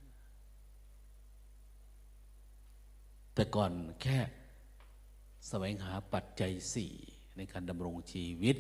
[3.41, 3.73] แต่ก่อน
[4.03, 4.19] แค่
[5.49, 6.93] แสวงหาปัจจัยสี่
[7.37, 8.57] ในการดำรงชีวิต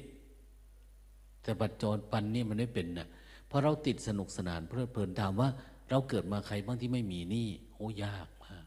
[1.42, 3.08] แต่ปัจจุบันนี่มันไม่เป็นนะ
[3.46, 5.48] เพราะเราติดสนุกสนานเพลิดเพลินถามว่า
[5.90, 8.64] เราเกิดมาใครบ้างที่ไม่มีหนี้โอ้ยากมาก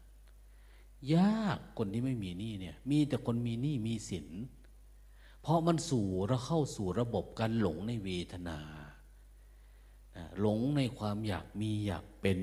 [1.14, 4.28] ยากคนที่ไม่มีหนี้เนี่ย มีแต่คนมีหนี้มีสิน
[5.40, 8.58] เพราะมันสู่เราเข้าสู่ระบบการหลงในเวทนา
[10.40, 12.38] หลงในความอยากมีอยากเป็น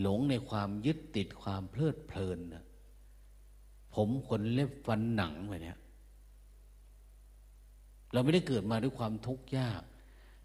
[0.00, 2.64] หลงในความยึดติดความเพลิดเพลินนะ
[3.94, 5.78] ผมขนเล็บฟันหนังไปเนี่ย
[8.12, 9.82] เราไม่ได้เกิดมาด้วยความทุกข์ยาก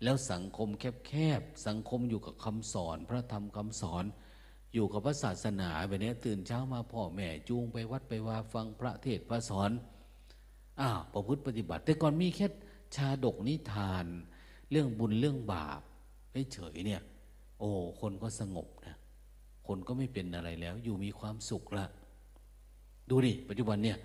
[0.04, 4.06] แล้วสังคมแคบๆ สังคมอยู่กับคำสอน พระธรรมคำสอน
[4.74, 9.72] อยู่กับพระศาสนาแบบนี้ตื่นเช้ามาพ่อแม่จูงไปวัดไปว่าฟังพระเทศพระสอน
[10.80, 12.48] อ้าวประพฤติปฏิบัติ แต่ก่อนมีแค่
[12.96, 14.06] ชาดกนิทาน
[14.72, 15.82] เรื่องบุญเรื่องบาป
[16.54, 17.02] เฉยเนี่ย
[17.60, 17.70] โอ้
[18.00, 18.97] คนก็สงบนะ
[19.68, 21.86] คนก็ไม่เป็นอะไรแล้ว อยู่มีความสุขละ
[23.10, 23.98] ดูดิปัจจุบันเนี่ย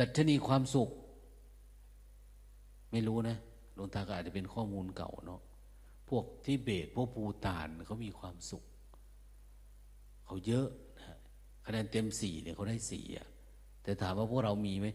[0.00, 0.88] ดัชนีความสุข
[2.92, 3.36] ไม่รู้นะ
[3.74, 5.40] หลวงตาก็อาจจะเป็นข้อมูลเก่าเนาะ
[6.08, 8.64] พวกที่เบตพวกปูตานเขามีความสุข
[10.26, 11.04] เขาเยอะนะ
[11.64, 13.26] คะแนนเต็มสี่เนี่ยเขาได้สี่อะ
[13.82, 14.86] แต่ถามว่าพวกเรามีไหม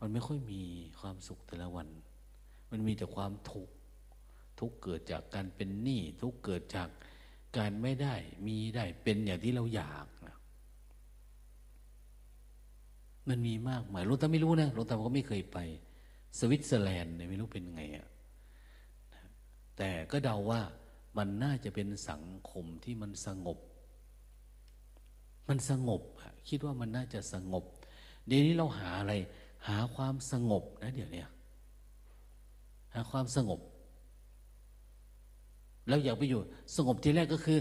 [0.00, 0.62] มันไม่ค่อยมี
[1.00, 1.88] ความสุขแต่ละวัน
[2.70, 3.72] มันมีแต่ความทุกข์
[4.60, 6.88] ทุกเกิดจากการเป็นหนี้ทุกเกิดจาก
[7.58, 8.14] การไม่ได้
[8.46, 10.36] มีได้เป็นอย่างที่เราอยากนะ
[13.28, 15.58] มันมีมากมายหลวงตาไม่รู้นะหลวงตาก็ไม่เคยไป
[16.38, 18.08] สวิตเซอร์แลนด์เนี่ยไม่รู้เป็นไงอะ
[19.76, 20.60] แต่ก็เดาว่า
[21.18, 23.58] มันน่าจะเป็นสังคมที่มันสงบ
[25.48, 26.02] มันสงบ
[26.48, 27.64] คิดว่ามันน่าจะสงบ
[28.26, 29.14] เดี๋ยวนี้เราหาอะไร
[29.68, 31.24] หาความสงบนะเดี๋ยวนี้
[32.94, 33.60] หาความสงบ
[35.88, 36.40] แล้วอยากไปอยู่
[36.76, 37.58] สงบทีแรกก็คือ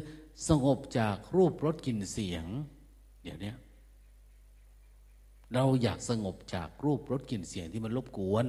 [0.49, 2.45] สงบจากรูปรสกลิ่นเสียง
[3.23, 3.53] เดี๋ยวนี้
[5.53, 8.45] เราอยากสงบจากรูปรสกลิ่นเสียงที่มันรบกวน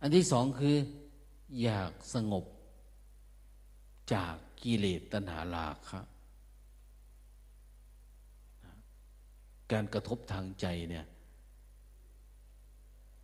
[0.00, 0.76] อันที่สองคือ
[1.62, 2.44] อยากสงบ
[4.12, 6.00] จากกิเลสตัณหาราคะ
[9.72, 11.06] การกระทบทางใจเนี่ย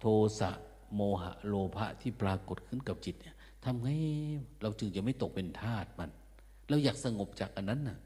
[0.00, 0.04] โท
[0.40, 0.50] สะ
[0.94, 3.88] โมหะโลภะที่ปรากฏขึ้นกับจิตเนี่ย ทำไง
[4.62, 6.10] เราจึงจะไม่ตกเป็นทาสมัน
[6.68, 7.98] เราอยากสงบจากอันนั้นน่ะ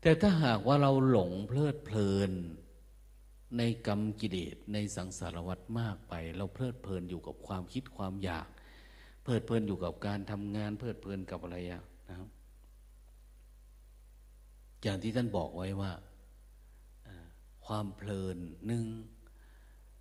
[0.00, 2.30] แต่ถ้าหากว่าเราหลงเพลิดเพลิน
[3.58, 8.46] ในกรรมกิเลสในสังสารวัฏมากไป เราเพลิดเพลินอยู่กับความคิดความอยาก
[9.24, 12.28] เพลิดเพลินอยู่กับการทำงาน เพลิดเพลินกับอะไรอะนะครับ
[14.82, 15.92] อย่างที่ท่านบอกไว้ว่า
[17.66, 18.36] ความเพลิน
[18.66, 18.86] หนึ่ง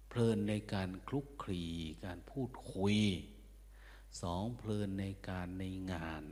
[0.10, 1.64] เพลินในการคลุกคลี
[2.06, 2.97] การพูดคุย
[4.22, 6.24] สองเพลินในการในงาน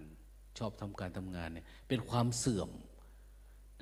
[0.57, 2.69] ชอบทำการทำงานเนี่ยเป็นความเสื่อม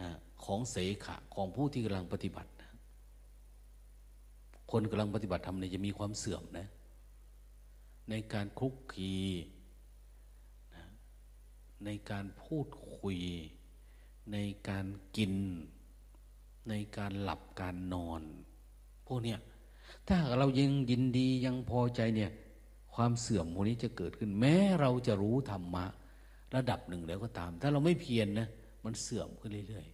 [0.01, 0.09] นะ
[0.45, 2.71] ของเสขะของผู้ที่กำลังปฏิบัตินะ
[4.71, 6.67] คนกำลังปฏิบัติทำเนี่ยจะมีความเสื่อมนะ
[8.09, 9.15] ในการคุกคี
[10.75, 10.83] นะ
[11.85, 12.67] ในการพูด
[12.97, 13.17] คุย
[14.31, 14.37] ใน
[14.69, 14.85] การ
[15.17, 15.33] กิน
[16.69, 18.21] ในการหลับการนอน
[19.07, 19.39] พวกเนี้ย
[20.07, 22.31] ถ้าเรายังยินดียังพอใจเนี่ย
[22.95, 25.85] ความเสื่อมพวกนี้จะเกิดขึ้น แม้เราจะรู้ธรรมะ
[26.55, 28.47] ระดับหนึ่งแล้วก็ตาม ถ้าเราไม่เพียรนนะ
[28.85, 29.87] มันเสื่อมขึ้นเรื่อย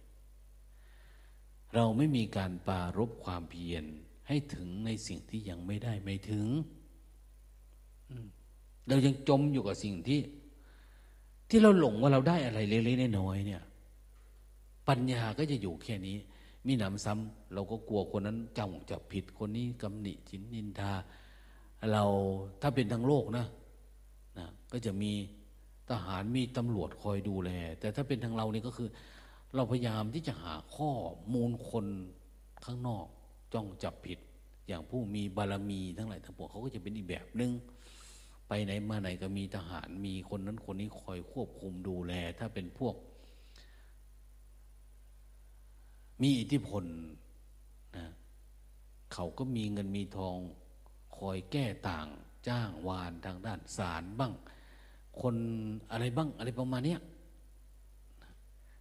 [0.78, 3.84] ๆ เราไม่มีการปารบความเพียร
[4.28, 6.46] ให้ถึงในสิ่งที่ยังไม่ได้ไม่ถึง
[8.88, 10.20] เรายังจมอยู่กับสิ่งที่
[11.48, 13.62] ที่เราหลงว่าเราได้อะไรเล็กๆน้อยๆเนี่ย
[14.88, 16.16] ปัญญาก็จะอยู่แค่นี้
[16.66, 20.92] มีหนำซ้ำเราก็กลัวคนนั้นจ้องจะผิดคนนี้กำหนิชินนินทา
[21.92, 22.04] เรา
[22.62, 23.46] ถ้าเป็นทั้งโลกนะ
[24.38, 25.12] นะก็จะมี
[25.90, 28.88] ทหารมีตำรวจคอยดูแล แต่ถ้าเป็นทางเรานี่ก็คือ
[29.54, 30.90] เราพยายามที่จะหาข้อ
[31.34, 31.86] มูลคน
[32.64, 33.06] ข้างนอก
[33.52, 34.18] จ้องจับผิด
[34.66, 37.50] อย่างผู้มีบารมีทั้งหลายทั้งปวงเขาก็จะเป็นอีกแบบหนึง่ง
[38.48, 42.94] ไปไหนมาไหนก็มีทหารมีคนนั้นคนนี้คอยควบคุมดูแล ถ้าเป็นพวก
[46.22, 46.84] มีอิทธิพล
[47.96, 48.06] นะ
[49.12, 50.36] เขาก็มีเงินมีทอง
[51.28, 52.06] อยแก้ต่าง
[52.48, 54.32] จ้างวานทางด้านศาลบ้าง
[55.20, 55.36] คน
[55.92, 56.96] อะไรบ้างอะไรประมาณนี้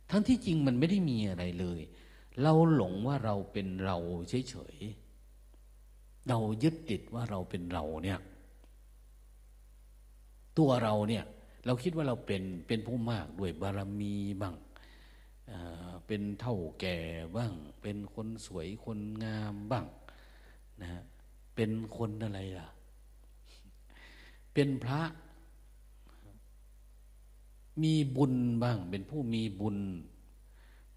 [0.09, 1.81] ทั้งที่จริงมันไม่ได้มีอะไรเลย
[2.41, 3.97] เราหลงว่าเราเป็นเรา
[4.29, 8.19] เฉยๆเรายึดติดว่าเราเป็นเราเนี่ย
[10.57, 11.23] ตัวเราเนี่ย
[11.65, 14.55] เราคิดว่าเราเป็นเป็นผู้มากด้วยบารมีบ้าง
[16.07, 16.97] เป็นเท่าแก่
[17.35, 19.85] บ้าง เป็นคนสวยคนงามบ้าง
[20.81, 20.89] นะ
[21.55, 22.67] เป็นคนอะไรล่ะ
[24.53, 25.01] เป็นพระ
[27.83, 28.33] มีบุญ
[28.63, 29.77] บ้าง เป็นผู้มีบุญ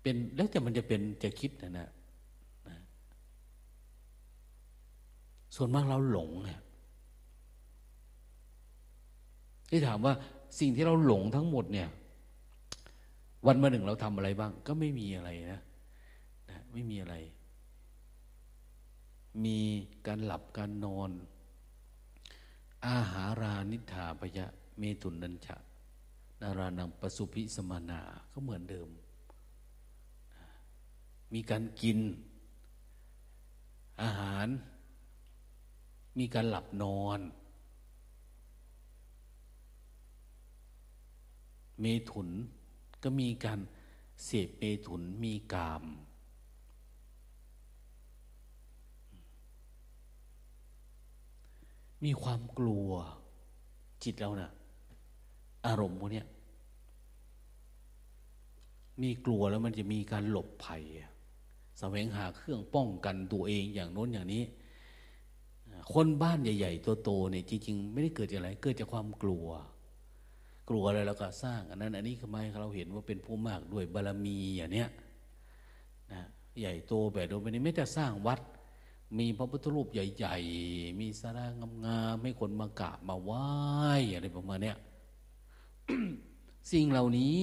[0.03, 1.89] เป็นแล้วแต่มันจะเป็นจะคิดนะนะ
[2.69, 2.77] นะ
[5.57, 6.61] ส่วนมากเราหลงเนี่ย
[9.71, 10.15] ที่ถามว่า
[10.61, 11.89] สิ่งที่เราหลงทั้งหมดเนี่ย
[13.47, 15.61] วันมาหนึ่งเราทำอะไรบ้าง ก็ไม่มีอะไรนะ
[16.51, 17.15] นะ ไม่มีอะไร
[19.45, 19.59] มี
[20.07, 21.11] การหลับการนอน
[22.87, 24.47] อาหารานิธาปยะ
[24.79, 25.57] เมตุนนัญชะ
[26.41, 28.01] นารานังปสุพิสมานา
[28.33, 28.89] ก็เหมือนเดิม
[31.33, 31.99] มีการกิน
[34.03, 34.49] อาหาร
[36.19, 37.21] มีการหลับนอน
[41.81, 42.29] เมถุน
[43.03, 43.61] ก็มีการ
[44.25, 45.85] เสพเมถุนมีกาม
[52.05, 52.89] มีความกลัว
[54.03, 54.51] จิตเรานะ่ะ
[55.67, 56.23] อารมณ์พวกนี้
[59.03, 60.83] มีกลัวแล้วมันจะมีการหลบภัย
[61.79, 64.43] แสวงหาเครื่องป้องกันตัวเองอย่างโน้นอย่างนี้
[65.93, 69.47] คนบ้านใหญ่ๆโตๆเนี่ยจริง ๆ ไม่ได้เกิดจากอะไร เกิดจากความกลัว
[70.69, 74.89] กลัวอะไรเราก็สร้าง อันนั้น อันนี้ทำไมเราเห็นว่าเป็นผู้มากด้วยบารมีอย่างเนี้ย
[76.13, 76.23] นะ
[76.61, 78.41] ใหญ่โตแบบโดยไม่ได้ไม่แต่สร้างวัด
[79.19, 80.37] มีพระพุทธรูปใหญ่
[80.69, 81.47] ๆ มีสารา
[81.85, 83.45] งามๆให้คนมากราบมาไหว้
[84.15, 84.79] อะไรประมาณเนี้ย
[86.73, 87.43] สิ่งเหล่านี้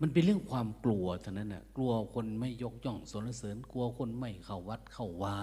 [0.00, 5.36] มันเป็นเรื่องความกลัวเท่านั้นน่ะ กลัวคนไม่ยกย่องสรรเสริญกลัวคนไม่เข้าวัดเข้าวา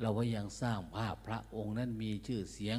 [0.00, 2.78] เราว่ายังสร้างภาพพระองค์นั้นมีชื่อเสียง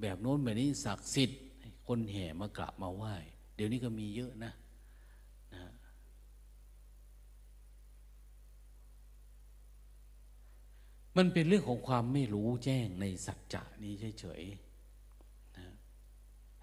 [0.00, 1.40] แบบโน้นแบบนี้ศักดิ์สิทธิ์
[1.88, 3.14] คนแห่มากราบมาไหว้
[3.54, 4.52] เดี๋ยวนี้ก็มีเยอะนะ
[11.16, 15.66] มันเป็นเรื่องของความไม่รู้แจ้งในสัจจะนี้เฉยๆนะ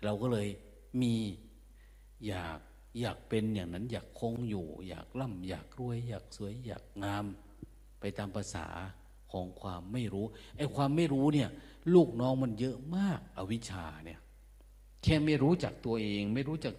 [0.03, 0.47] เราก็เลย
[1.01, 1.15] มี
[2.27, 2.59] อยาก
[2.99, 7.25] อยากเป็นอย่างนั้น อยากคงอยู่ อยากร่ำอยากรวย อยากสวย อยากงาม
[7.99, 8.67] ไปตามภาษา
[9.31, 10.25] ของความไม่รู้
[10.57, 11.49] ไอ้ความไม่รู้เนี่ย
[11.93, 14.19] ลูกน้องมันเยอะมากอวิชชาเนี่ย
[15.03, 16.75] แค่ไม่รู้จักตัวเอง ไม่รู้จัก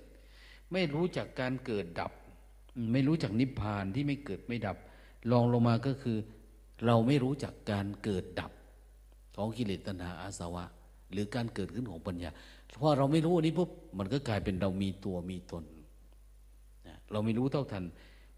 [0.72, 2.12] ไม่รู้จักการเกิดดับ
[2.92, 4.76] ไม่รู้จักนิพพานที่ไม่เกิดไม่ดับ
[5.30, 6.18] ลองลงมาก็คือ
[6.86, 8.52] เราไม่รู้จักการเกิดดับ
[9.36, 10.64] ของกิเลสตัณหาอาสวะ
[11.12, 12.30] หรือการเกิดขึ้นของปัญญา
[12.78, 15.64] เพราะเราไม่รู้อันนี้ปุ๊บมันก็กลายเป็นเรามีตัวมีตน
[17.12, 17.84] เราไม่รู้เท่าทัน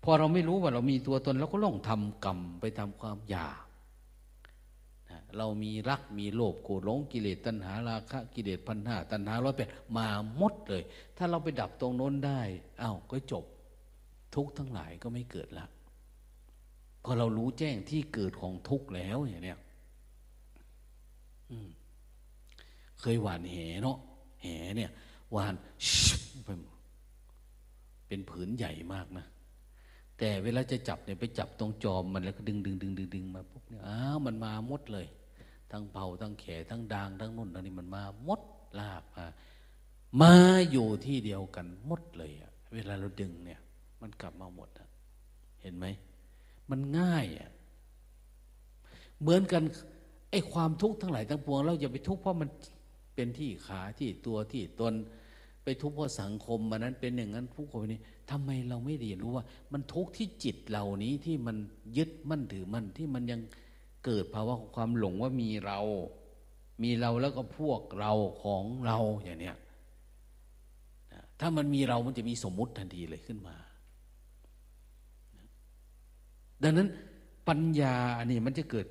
[0.05, 3.67] พอเราไม่รู้ว่าเรามีตัวตนเราก็ล่องทำกรรมไปทำความอยาก
[5.39, 10.83] เรามีรักมีโลภโกรธหลงกิเลสตัณหาราคะกิเลสพันห้าตัณหาร้อยแปดมาหมดเลย
[11.17, 12.41] ถ้าเราไปดับตรงโน้นได้
[12.83, 13.45] อา้าวก็จบ
[14.35, 15.67] ทุกทั้งหลายก็ไม่เกิดละ
[17.09, 19.59] พอเรารู้แจ้งที่เกิดของทุกแล้วอย่างเนี้ย
[23.01, 23.99] เคยหวานแหเนาะ
[24.43, 24.47] แห
[24.77, 24.91] เนี่ย
[25.33, 25.55] หวาน
[28.07, 29.27] เป็นผืนใหญ่มากนะ
[30.19, 35.07] แต่เวลาจะจับเนี่ยไปจับตรงจอมมันแล้วก็ดึงดึงดึงดึงดึงมาปุ๊บเนี่ยอ้าวมันมาหมดเลย
[35.71, 38.41] ทั้งเผาทั้งแขทั้งดางทั้งนุ่นทั้งนี้มันมาหมด
[38.81, 39.27] ลากมา
[40.21, 40.35] มา
[40.71, 43.61] อยู่ที่เดียวกันหมดเลยอะเวลาเราดึงเนี่ย
[44.03, 44.89] มันกลับมาหมดอะ
[45.63, 45.87] เห็นไหม
[46.71, 47.51] มันง่ายอะ
[49.21, 49.63] เหมือนกัน
[50.31, 52.49] ไอ้ความทุกข์ทั้งหลายทั้งปวง เราอย่าไปทุกข์เพราะมัน
[53.15, 54.95] เป็นที่ขาที่ตัวที่ตน
[55.65, 58.01] ไปทุกข์เพราะสังคมมันนั้นเป็นอย่างนั้นผู้คนนี้
[58.31, 61.57] ทำไมเราไม่เรียนรู้ว่า มันทุกข์ที่จิตเหล่านี้ที่มัน
[61.97, 63.41] ยึดมั่นถือมั่นที่มันยัง
[64.05, 65.81] เกิดภาวะของความหลงว่ามีเรา
[66.83, 68.13] มีเราแล้วก็พวกเรา
[68.43, 69.57] ของเราอย่างเนี้ย
[71.41, 73.57] ถ้ามันมีเรามันจะมีสมมุติทันทีเลยขึ้นมา
[76.63, 76.89] ดังนั้น
[77.49, 78.87] ปัญญาอันนี้มันจะเกิด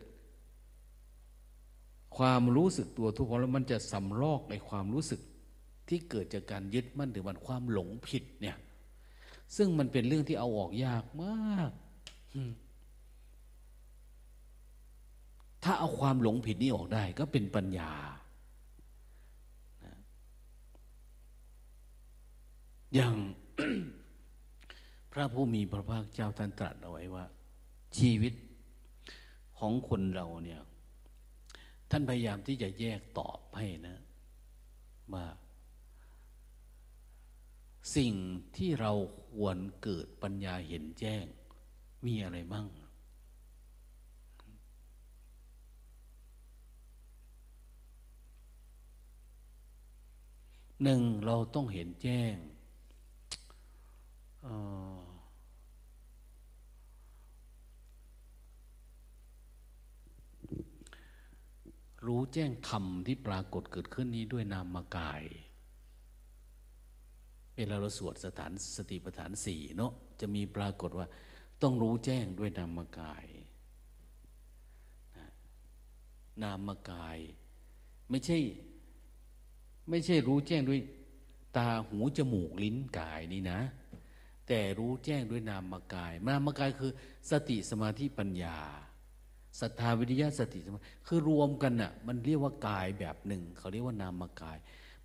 [2.17, 5.21] ความรู้สึกตัวทุกข์แล้วมันจะสำลอกในความรู้สึก
[5.87, 8.57] ที่เกิดจากการยึดมั่นถือมันความหลงผิดเนี่ย
[9.55, 11.71] ซึ่งมันเป็นเรื่องที่เอาออกยากมาก
[15.63, 17.91] ถ้าเอาความหลงผิดนี้ออกได้ ก็เป็นปัญญา
[22.95, 23.15] อย่าง
[23.57, 23.59] พ
[25.11, 27.25] พระผู้มีพระภาคเจ้าท่านตรัสเอาไว้ว่า
[27.97, 28.33] ชีวิต
[29.59, 30.61] ของคนเราเนี่ย
[31.89, 33.97] ท่านพยายามที่จะแยกตอบให้นะ
[35.13, 35.25] ว่า
[37.95, 38.13] สิ่ง
[38.55, 38.91] ที่เรา
[39.31, 41.25] ควรเกิดปัญญาเห็นแจ้ง
[42.05, 42.67] มีอะไรบ้าง
[50.83, 52.35] หนึ่งเราต้องเห็นแจ้ง
[62.07, 65.23] รู้แจ้งธรรมที่ปรากฏเกิดขึ้นนี้ด้วยนามกาย
[67.55, 71.07] เวลาเราสวดสถานสติปัฏฐานสี่เนาะจะมีปรากฏว่า
[71.61, 73.25] ต้องรู้แจ้งด้วยนามกาย
[76.43, 77.17] นามกาย
[78.09, 78.37] ไม่ใช่
[79.89, 80.79] ไม่ใช่รู้แจ้งด้วย
[81.57, 83.59] ตาหูจมูกลิ้นกายนี่นะ
[84.47, 86.91] แต่รู้แจ้งด้วยนามกาย นามกายคือ
[87.29, 88.57] สติสมาธิปัญญา
[89.59, 94.57] ศรัทธาวิทยาสติสมาคือรวมกันน่ะมันเรียกว่ากายแบบหนึ่ง เขาเรียกว่านามกาย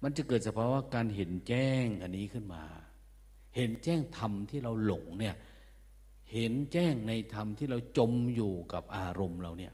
[0.03, 2.63] มันจะเกิดสภาวะการเห็นแจ้งอันนี้ขึ้นมา
[3.57, 5.37] เห็นแจ้งธรรมที่เราหลงเนี่ย
[6.33, 9.73] เห็นแจ้งในธรรมที่เราจมอยู่กับอารมณ์เราเนี่ย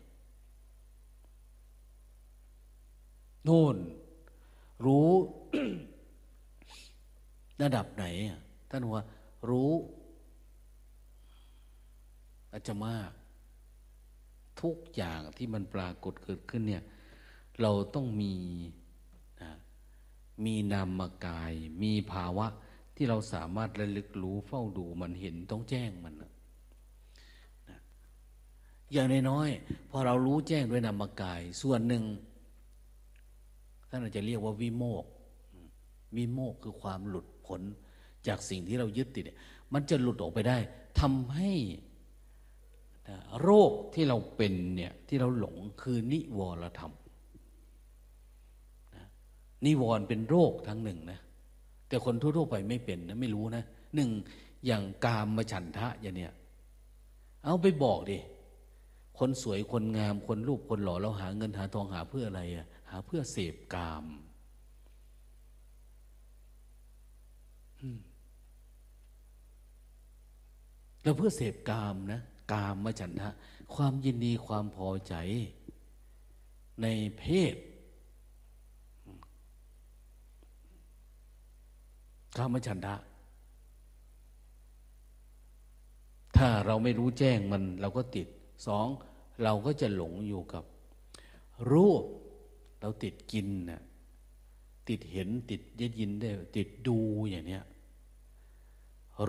[3.45, 3.77] โน่น
[4.85, 5.11] รู้
[7.63, 8.05] ระดับไหน
[8.71, 9.05] ท่านว่า
[9.49, 9.73] รู้
[12.51, 13.11] อาจจะมาก
[14.63, 16.83] ทุกอย่างที่มันปรากฏเกิดขึ้นเนี่ย
[17.63, 18.35] เราต้องมี
[20.45, 21.53] มีนามกาย
[21.83, 22.47] มีภาวะ
[22.97, 26.33] ที่เราสามารถระลึกรู้เฝ้าดูมันเห็นต้องแจ้งมันนะ
[28.93, 32.05] อย่างน้อยๆพอเรารู้แจ้งด้วยนามกาย ส่วนหนึ่ง
[33.89, 35.05] ท่านอาจจะเรียกว่าวิโมก
[36.17, 37.61] วิโมกคือความหลุดพ้น
[38.27, 39.25] จากสิ่งที่เรายึดติด
[39.73, 40.59] มันจะหลุดออกไปได้
[41.01, 41.53] ทำให้
[43.43, 46.93] โรคที่เราเป็นเนี่ยที่เราหลงคือนิวรธรรม
[49.67, 51.21] นิวรเป็นโรคทั้งหนึ่งนะ
[51.89, 54.11] แต่คนทั่วๆไปไม่เป็นนะไม่รู้นะหนึ่ง
[54.67, 56.33] อย่างกามมาฉันทะอย่างเนี้ย
[57.45, 58.19] เอาไปบอกดิ
[59.19, 64.05] คนสวยคนงามคนรูปคนหล่อเราหาเงินหาทองหาเพื่ออะไรอะหาเพื่อเสพกาม
[71.03, 72.21] เราเพื่อเสพกามนะ
[72.53, 73.31] กามมาฉันทะ
[73.75, 75.15] ความยินดีความพอใจ
[76.83, 76.87] ใน
[77.19, 77.55] เพศ
[82.37, 82.97] กามฉันทะ
[86.37, 88.29] ถ้าเราไม่รู้แจ้งมัน เราก็ติด
[88.67, 88.87] สอง
[89.43, 90.65] เราก็จะหลงอยู่กับ
[91.71, 92.05] รูป
[92.81, 93.83] เราติดกินนะ
[94.89, 96.99] ติดเห็นติดยยินได้ ติดดู
[97.31, 97.65] อย่างเนี้ย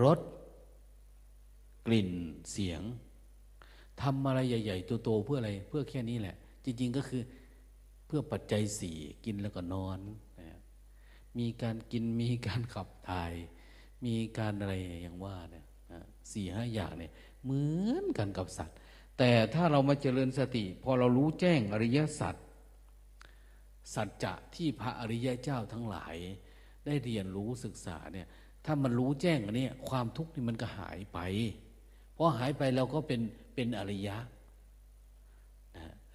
[0.02, 0.18] รส
[1.86, 2.10] กลิ่น
[2.50, 2.82] เสียง
[4.02, 7.22] ทำอะไรใหญ่ ๆ ตัวโตเพื่ออะไร เพื่อแค่นี้แหละ จริง ๆก็คือ
[8.06, 9.98] เพื่อปัจจัยสี่กินแล้วก็นอน
[11.38, 13.32] มีการกินมีการขับถ่าย
[14.04, 15.64] มีการอะไรอย่างว่าเนี่ย
[16.32, 17.12] สี่ห้าอย่างเนี่ย
[17.44, 18.76] เหมือนกันกับสัตว์
[19.18, 22.34] แต่ถ้าเรามาเจริญสติ พอเรารู้แจ้งอริยสัจ
[23.94, 26.16] สัจจะที่พระอริยเจ้าทั้งหลาย
[26.86, 28.26] ได้เรียนรู้ศึกษาเนี่ย
[28.64, 31.18] ถ้ามันรู้แจ้งอันนี้ความทุกข์นี่มันก็หายไป
[32.16, 33.20] พอหายไปเราก็เป็น
[33.60, 34.16] เป็นอริยะ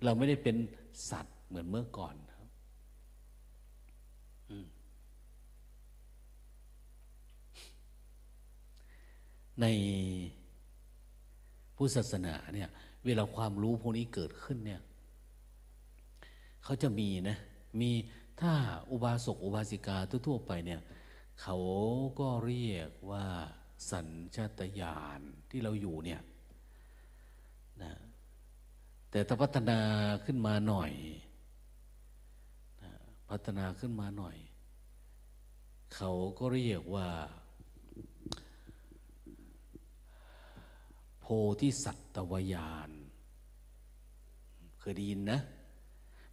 [0.03, 0.55] เราไม่ได้เป็น
[1.09, 2.15] สัตว์เหมือนเมื่อก่อน
[9.61, 9.65] ใน
[11.75, 12.69] พุทธศาสนาเนี่ย
[13.05, 14.81] เวลาความรู้พวกนี้เกิดขึ้นเนี่ย
[16.63, 17.37] เขาจะมีนะ
[17.81, 17.91] มี
[18.41, 18.53] ถ้า
[18.91, 20.81] อุบาสกอุบาสิกาทั่วๆไปเนี่ย
[21.41, 21.57] เขา
[22.19, 23.25] ก็เรียกว่า
[23.91, 25.19] สัญชาตญาณ
[25.49, 26.21] ที่เราอยู่เนี่ย
[27.81, 27.93] นะ
[29.11, 29.79] แต่ถ้าพัฒนา
[30.25, 30.91] ขึ้นมาหน่อย
[32.83, 32.91] นะ
[33.29, 34.35] พัฒนาขึ้นมาหน่อย
[35.95, 37.09] เขาก็เรียกว่า
[41.21, 41.25] โพ
[41.61, 42.89] ธิสัตวญาณ
[44.79, 45.39] เคยได้ยินนะ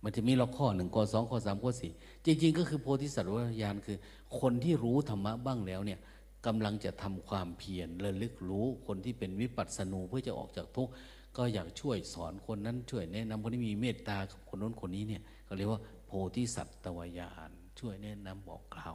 [0.02, 1.92] มันจะมีล็อกข้อหนึ่งข้อสองข้อสามข้อสี่
[2.24, 3.98] จริง ๆ ก็คือโพธิสัตวญาณคือ
[4.40, 6.00] คนที่รู้ธรรมะบ้างแล้วเนี่ย
[6.46, 10.92] กำลังจะทำความเพียรระลึกรู้คนที่เป็นวิปัสสนูเพื่อจะออกจากทุกข์
[11.36, 14.16] ก็อยากช่วยสอนคนนั้นช่วยแนะนำคนที่มีเมตตา
[14.48, 18.94] คนนู้นคนนี้เนี่ยเขาเรียกว่าโพธิสัตวญาณช่วยแนะนำบอกกล่าว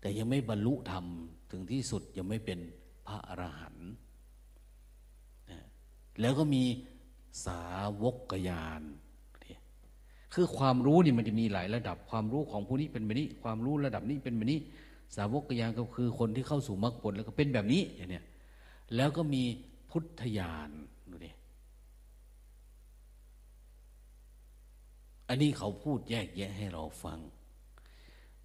[0.00, 1.04] แต่ยังไม่บรรลุธรรม
[1.50, 2.58] ถึงที่สุดยังไม่เป็น
[3.06, 3.88] พระอรหันต์
[6.20, 6.62] แล้วก็มี
[7.46, 7.62] สา
[8.02, 8.82] วกยาน
[10.34, 14.60] คือความรู้นี่มันจะมีหลายระดับความรู้ของผู้นี้เป็นแบบนี้ ความรู้ระดับนี้เป็นแบบนี้
[15.16, 18.24] สาวกยานก็คือคนที่เข้าสู่มรรคผลแล้วก็เป็นแบบนี้อย่างเนี้ย
[18.96, 19.42] แล้วก็มี
[19.90, 20.70] พุทธญาณ
[21.10, 21.30] ดูดิ
[25.28, 27.18] อันนี้เขาพูดแยกแยะให้เราฟัง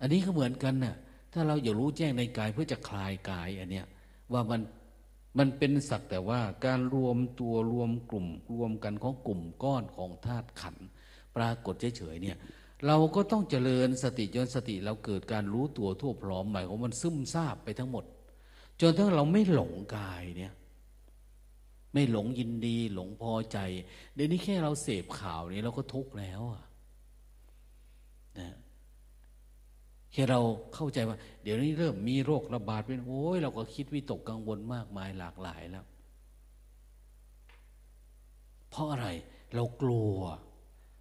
[0.01, 0.95] อันนี้ก็เหมือนกันนะ่ะ
[1.33, 3.85] ถ้าเราอยากรู้แจ้งในกายเพื่อจะคลายกายอันเนี้ย
[4.33, 4.61] ว่ามัน
[5.37, 10.75] มันเป็นสักแต่ว่าการรวมตัวรวมกลุ่ม รวมกันของกลุ่มก้อนของธาตุขัน
[11.35, 12.37] ปรากฏเฉยๆเนี่ย
[12.87, 18.05] เราก็ต้องเจริญสติจนสติเราเกิดการรู้ตัวทั่วพร้อมหมายของมันซึมซาบไปทั้งหมด
[18.81, 20.53] จนทั้งเราไม่หลงกายเนี่ย
[21.93, 23.57] ไม่หลงยินดี หลงพอใจ
[24.15, 26.63] เดี๋ยวนี้แค่เราเสพข่าวนี้เราก็ทุกข์แล้วอะ
[28.39, 28.49] นะ
[30.11, 30.39] แค่เรา
[30.75, 35.85] เข้าใจว่า เดี๋ยวนี้เริ่มมีโรคระบาดเป็นโอ้ยเราก็คิดวิตกกังวลมากมายหลากหลายแล้ว
[38.69, 39.07] เพราะอะไร
[39.55, 40.17] เรากลัว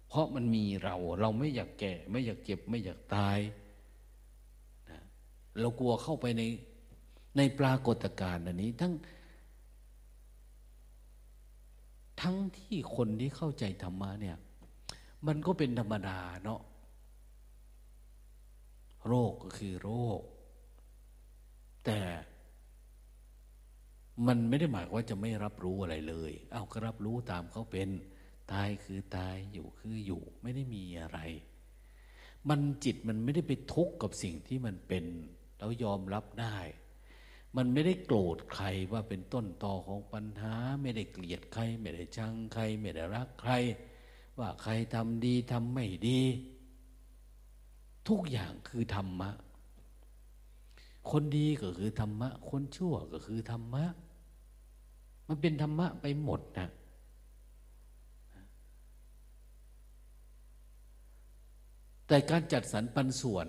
[0.07, 3.39] เพราะมันมีเรา เราไม่อยากแก่ ไม่อยากเจ็บ ไม่อยากตาย
[4.89, 5.01] นะ
[5.59, 6.43] เรากลัวเข้าไปใน
[7.37, 8.93] ในปรากฏการณ์อันนี้ ทั้ง
[12.21, 14.37] ทั้งที่คนที่เข้าใจธรรมะเนี่ย
[15.27, 16.61] มันก็เป็นธรรมดาเนาะ
[19.07, 20.21] โรคก็คือโรค
[21.85, 21.99] แต่
[24.27, 27.89] มันไม่ได้หมายว่าจะไม่รับรู้อะไรเลย เอาก็รับรู้ตามเขาเป็น
[28.53, 31.19] ตายคือตายอยู่คืออยู่ ไม่ได้มีอะไร
[32.49, 35.05] มันจิตมันไม่ได้ไปทุกข์กับสิ่งที่มันเป็น
[35.57, 36.57] แล้วยอมรับได้
[37.57, 43.53] มันไม่ได้โกรธใครว่าเป็นต้นตอของปัญหา ไม่ได้เกลียดใคร ไม่ได้ชังใคร ไม่ได้รักใคร
[44.39, 46.19] ว่าใครทำดีทำไม่ดี
[48.09, 49.29] ทุกอย่างคือธรรมะ
[51.11, 53.85] คนดีก็คือธรรมะ คนชั่วก็คือธรรมะ
[55.27, 56.69] มันเป็นธรรมะไปหมดนะ
[62.07, 63.47] แต่การจัดสรรปันส่วน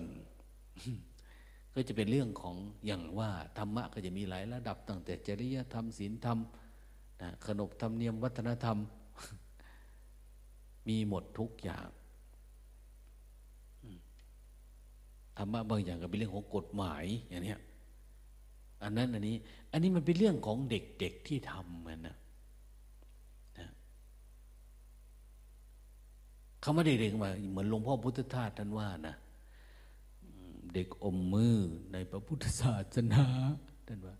[1.73, 6.37] ก็จะเป็นเรื่องของอย่างว่าธรรมะก็จะมีหลายระดับตั้งแต่จริยธรรมศีลธรรม
[7.21, 8.77] นะขนบธรรมเนียมวัฒนธรรม
[10.87, 11.87] มีหมดทุกอย่าง
[15.37, 17.55] ธรรมะบางอย่างก็เป็นเรื่องของกฎหมายอย่างนี้
[18.83, 19.35] อันนั้นอันนี้
[19.71, 22.17] อันนี้มันเป็นเรื่องของเด็กๆที่ทำมันนะ
[23.59, 23.69] นะ
[26.61, 29.15] เขาไม่ได้เรียกมาเหมือนหลวงพ่อพุทธทาสท่านว่านะ
[30.73, 31.55] เด็กอมมือ
[31.93, 33.25] ในพระพุทธศาสนา
[33.87, 34.15] ท่านว่า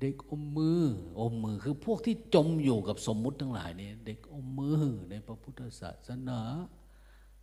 [0.00, 0.82] เด็กอมมือ
[1.20, 6.40] อมมือคือพวกที่จมอยู่กับสมมุติทั้งหลายนี่เด็กอมมือในพระพุทธศาสนา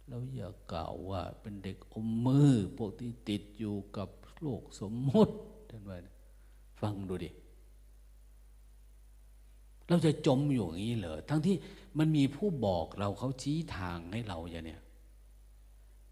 [0.10, 4.10] เราอย่ากล่าวว่าเป็นเด็กอมมือพวกที่ติดอยู่กับ
[4.42, 5.34] โลกสมมติ
[5.70, 5.98] ท่านว่า
[6.82, 7.30] ฟังดูดิ
[9.88, 11.56] เราจะจมอยู่อย่างนี้เหรอทั้งที่
[11.98, 14.82] มันมีผู้บอกเราเขาชี้ทางให้เราอย่างเนี้ย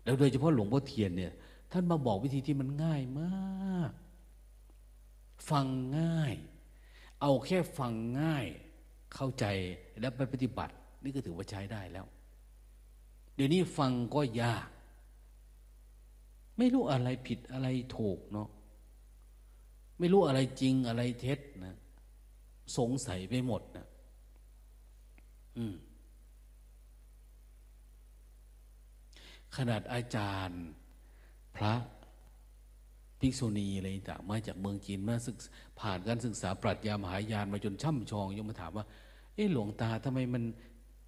[0.03, 1.33] แล้วโดยเฉพาะหลวงพ่อเทียนเนี่ย
[1.71, 3.91] ท่านมาบอกวิธีที่มันง่ายมาก
[5.49, 5.67] ฟัง
[5.99, 6.33] ง่าย
[7.21, 8.45] เอาแค่ฟังง่าย
[9.13, 9.45] เข้าใจ
[9.99, 10.73] แล้วไปปฏิบัติ
[11.03, 12.05] นี่ก็ถือว่าใช้ได้แล้ว
[13.35, 14.67] เดี๋ยวนี้ฟังก็ยาก
[16.57, 17.67] ไม่รู้อะไรผิดอะไร
[17.97, 18.49] ถูกเนาะ
[19.99, 21.75] ไม่รู้อะไรจริงอะไรเท็จนะ
[22.77, 23.87] สงสัยไปหมดนะ
[25.57, 25.75] อืม
[29.55, 30.63] ขนาดอาจารย์
[31.55, 31.73] พระ
[33.19, 35.37] ภิกษุณีอะไรต่างมาจากเมืองจีนมาศึก
[35.79, 38.85] ผ่านการศึกษาปรัชญามหายานมาจนช่ำชองยังมาถามว่า
[39.35, 40.43] เอ๊ะหลวงตาทำไมมัน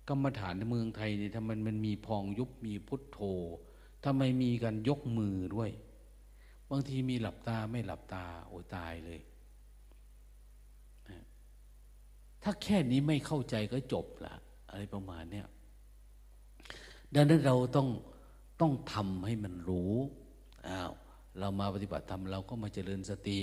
[0.09, 3.19] กรรมฐานในเมืองไทยเนี่ยทำไมมันมีพองยุบมีพุทโธ
[4.05, 5.71] ทำไมมีการยกมือด้วย
[6.69, 9.19] บางทีมีหลับตาไม่หลับตาโอ้ตายเลย
[12.43, 14.33] ถ้าแค่นี้ไม่เข้าใจก็จบละ
[14.69, 15.47] อะไรประมาณเนี้ย
[17.13, 17.87] ดังนั้นเราต้อง
[18.61, 19.93] ต้องทำให้มันรู้
[20.67, 20.91] อ้าว
[21.39, 23.39] เรามาปฏิบัติธรรมเราก็มาเจริญสติ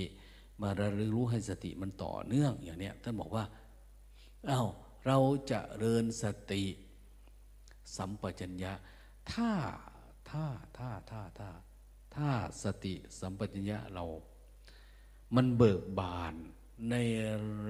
[0.61, 3.43] มาระลึกรู้ให้สติมันต่อเนื่องอย่างเนี้ยท่านบอกว่า
[4.49, 4.67] อา้าว
[5.05, 5.17] เรา
[5.51, 6.63] จะเริญสติ
[7.97, 8.73] สัมปชัญญะ
[9.31, 9.51] ถ้า
[10.29, 10.45] ถ้า
[10.77, 11.49] ถ้าถ้าถ้า
[12.15, 12.29] ถ้า
[12.63, 14.05] สติสัมปชัญญะเรา
[15.35, 16.33] มันเบิกบาน
[16.89, 16.95] ใน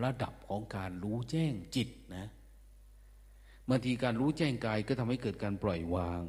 [0.04, 2.28] ระดับของการรู้แจ้งจิตนะ
[3.70, 6.24] บางทีการรู้แจ้งกายก็ทำให้เกิดการปล่อยวาง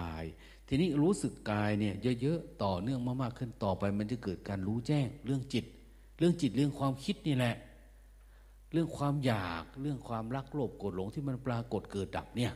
[0.00, 0.24] กาย
[0.68, 5.64] ทีนี้รู้สึกกายเนี่ยเยอะๆต่อเนื่องมากๆขึ้นต่อไป มันจะเกิดการรู้แจ้งเรื่องจิต
[6.18, 7.54] เรื่องจิตเรื่องความคิดนี่แหละ
[8.72, 12.52] เรื่องความอยากเรื่องความรักโลภโกรธหลงที่มันปรากฏเกิดดับเนี่ย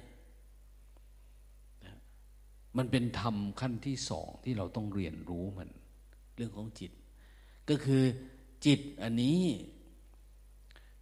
[2.76, 5.70] มันเป็นธรรมขั้นที่สองที่เราต้องเรียนรู้มัน
[6.36, 6.92] เรื่องของจิต
[7.68, 8.02] ก็คือ
[8.66, 9.42] จิตอันนี้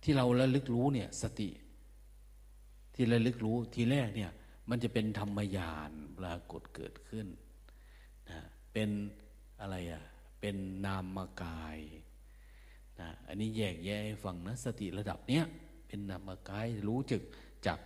[0.02, 1.50] ที่เราระลึกรู้เนี่ยสติ
[2.94, 4.32] ที่ระลึกรู้ทีแรกเนี่ย
[4.70, 7.26] มันจะเป็นธรรมยานปรากฏเกิดขึ้น
[8.28, 8.38] นะ
[8.72, 8.90] เป็น
[9.60, 10.02] อะไรอะ่ะ
[10.40, 10.56] เป็น
[10.86, 11.78] นามกาย
[13.00, 15.44] นะอันนี้แยกแยะให้ฟังนะสติระดับเนี้ย
[15.86, 17.22] เป็นนามกายรู้จึก
[17.66, 17.80] จัก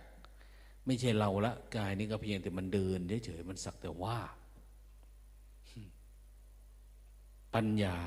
[0.85, 4.17] ไม่ใช่เราละกายนี่ก็เพียงแต่มันเดินเฉยๆมันสักแต่ว่า
[7.53, 7.97] ปัญญา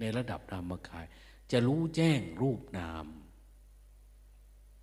[0.00, 1.04] ในระดับนามกาย
[1.52, 3.06] จะรู้แจ้งรูปนาม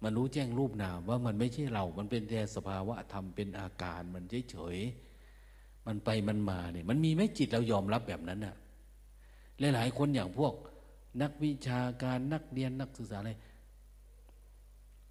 [0.04, 8.56] มันรู้แจ้งรูปนามว่ามันไม่ใช่เรา มันเป็นแต่สภาวะธรรมเป็นอาการมันเฉยๆมันไปมันมาเนี่ยมันมีไหมจิตเรายอมรับแบบนั้นน่ะ
[9.74, 10.54] หลายๆคนอย่างพวก
[11.22, 13.32] นักวิชาการนักเรียนนักศึกษาอะไร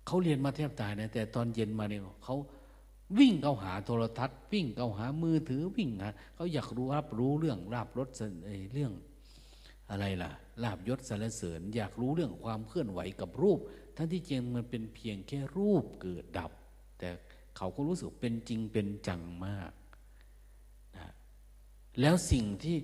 [0.07, 2.37] เขาเรียนมาแทบตายนะแต่ตอนเย็นมาเนี่ยเขา
[3.19, 8.09] วิ่งเข้าหาโทรทัศน์ วิ่งเข้าหามือถือวิ่งหาเขาอยากรู้รับรู้เรื่องราบรถ
[8.73, 8.93] เรื่อง
[9.91, 10.31] อะไรล่ะ
[10.63, 13.59] ลาบยศสารเสริญ อยากรู้เรื่องความเคลื่อนไหวกับรูป
[13.97, 16.53] ทั้งที่จริงมันเป็นเพียงแค่รูปเกิดดับ
[16.99, 17.09] แต่
[17.57, 19.73] เขาก็รู้สึกเป็นจริงเป็นจังมาก
[20.97, 21.07] นะ
[22.01, 22.77] แล้วสิ่งที่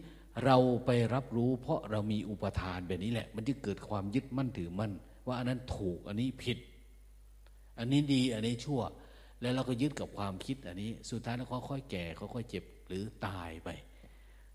[0.44, 0.56] เรา
[0.86, 4.92] ไปรับรู้ เพราะเรามีอุปทานแบบนี้แหละ มันจะเกิดความยึดมั่นถือมั่น
[5.26, 6.58] ว่าอันนั้นถูกอันนี้ผิด
[7.78, 8.82] อันนี้ดีอันนี้ชั่ว
[9.40, 12.04] แล้วเราก็ยึดกับความคิดอันนี้ สุดท้ายแล้วค่อยๆแก่
[12.34, 13.68] ค่อยๆเจ็บหรือตายไป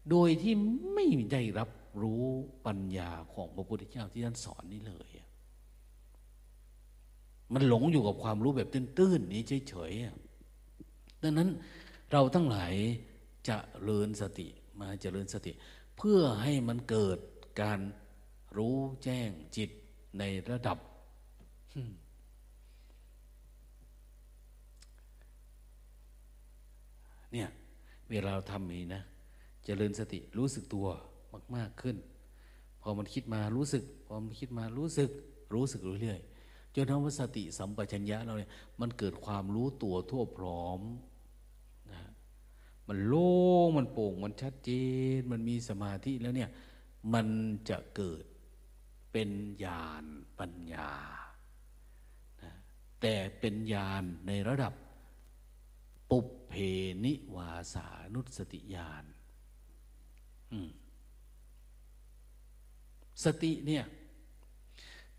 [0.09, 0.53] โดยที่
[0.93, 1.69] ไม่ได้รับ
[2.01, 2.23] รู้
[2.65, 5.09] ปัญญาของพระพุทธเจ้าที่ท่านสอนนี่เลย
[7.53, 11.49] มันหลงอยู่กับความรู้แบบตื้นๆนี้เฉยๆดังนั้น
[12.11, 12.73] เราทั้งหลาย
[13.47, 14.47] จะเริญสติ
[14.82, 15.51] มาเจริญสติ
[15.97, 17.19] เพื่อให้มันเกิด
[17.61, 17.80] การ
[18.57, 19.69] รู้แจ้งจิต
[20.19, 20.77] ในระดับ
[27.34, 27.49] เนี่ย
[28.09, 29.01] เวลาเราทำนี้นะ
[29.65, 30.88] เจริญสติรู้สึกตัว
[31.55, 31.97] มาก ๆขึ้น
[32.82, 35.09] พอมันคิดมารู้สึก พอมันคิดมารู้สึก
[35.53, 38.51] รู้สึกเรื่อยๆจนทำว่าสติสัมปชัญญะเราเนี่ย
[38.82, 40.82] มันเกิดความรู้ตัวทั่วพร้อม
[42.89, 43.29] มันโล่
[43.65, 44.71] งมันโปร่งมันชัดเจ
[45.17, 46.49] น มันมีสมาธิแล้วเนี่ย
[47.13, 47.27] มัน
[47.69, 48.23] จะเกิด
[49.11, 49.29] เป็น
[49.63, 50.05] ญาณ
[50.39, 50.91] ปัญญา
[52.43, 52.53] นะ
[53.01, 54.73] แต่เป็นญาณในระดับ
[56.09, 56.19] ปุ
[56.49, 56.53] เพ
[57.05, 59.03] นิวาสานุสติญาณ
[63.23, 63.83] สติเนี่ย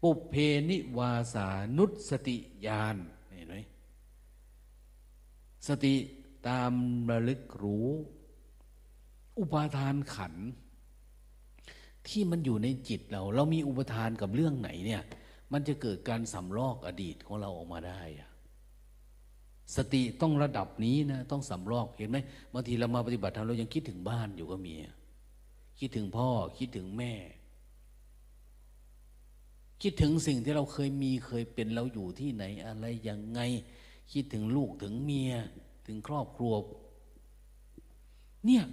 [0.03, 0.35] ปุเพ
[0.71, 1.47] นิวาสา
[1.79, 2.97] นุสติญาณ
[3.35, 3.57] เห็นไหม
[5.69, 5.95] สติ
[6.49, 6.73] ตาม
[7.11, 7.89] ระลึกรู้
[9.39, 10.35] อุปาทานขัน
[12.09, 15.03] ที่มันอยู่ในจิตเรา เรามีอุปทานกับเรื่องไหนเนี่ย
[15.53, 18.31] มันจะเกิดการสำลอกอดีตของเราออกมาได้อะ
[19.77, 22.19] สติต้องระดับนี้นะต้องสำลอกเห็นไหม
[22.53, 24.75] บางทีเรามาปฏิบัติธรรมเรายังคิดถึงบ้านอยู่ก็มี
[25.79, 26.29] คิดถึงพ่อ
[26.59, 27.13] คิดถึงแม่
[29.83, 33.41] คิดถึงสิ่งที่เราเคยมีเคยเป็นเราอยู่ที่ไหนอะไรยังไง
[34.13, 35.33] คิดถึงลูกถึงเมีย
[35.91, 36.53] ถึงครอบครัว
[38.47, 38.65] เนี่ย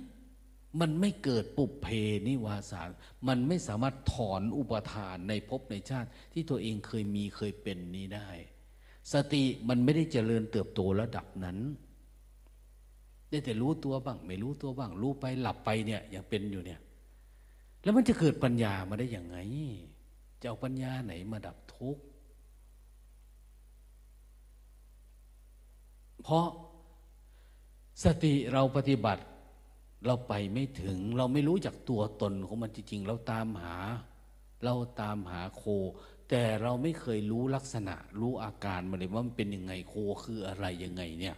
[0.80, 1.88] มันไม่เกิดปุบเพ
[2.28, 2.90] นิวาสาร
[3.28, 8.30] มันไม่สามารถถอนอุปทานในภพในชาติ ที่ตัวเองเคยมีเคยเป็นนี้ได้
[9.14, 11.58] สติมันไม่ได้เจริญเติบโตระดับนั้น
[13.30, 16.80] ได้แต่รู้ตัวบ้าง ไม่รู้ตัวบ้าง รู้ไปหลับไปเนี่ยย่างเป็นอยู่เนี่ย
[17.84, 19.38] แล้วมันจะเกิดปัญญามาได้อย่างไง
[20.42, 22.04] จะเอาปัญญาไหนมาดับทุกข์
[26.24, 26.48] เพราะ
[28.04, 29.24] สติเราปฏิบัติ
[30.06, 33.78] เราไปไม่ถึง เราไม่รู้จักตัวตนของมันจริงๆเราตามหา
[34.64, 35.64] เราตามหาโค
[36.30, 39.94] แต่เราไม่เคยรู้ลักษณะ รู้อาการมันเลยว่ามันเป็นยังไงโค
[40.24, 41.38] คืออะไรยังไง เนี่ย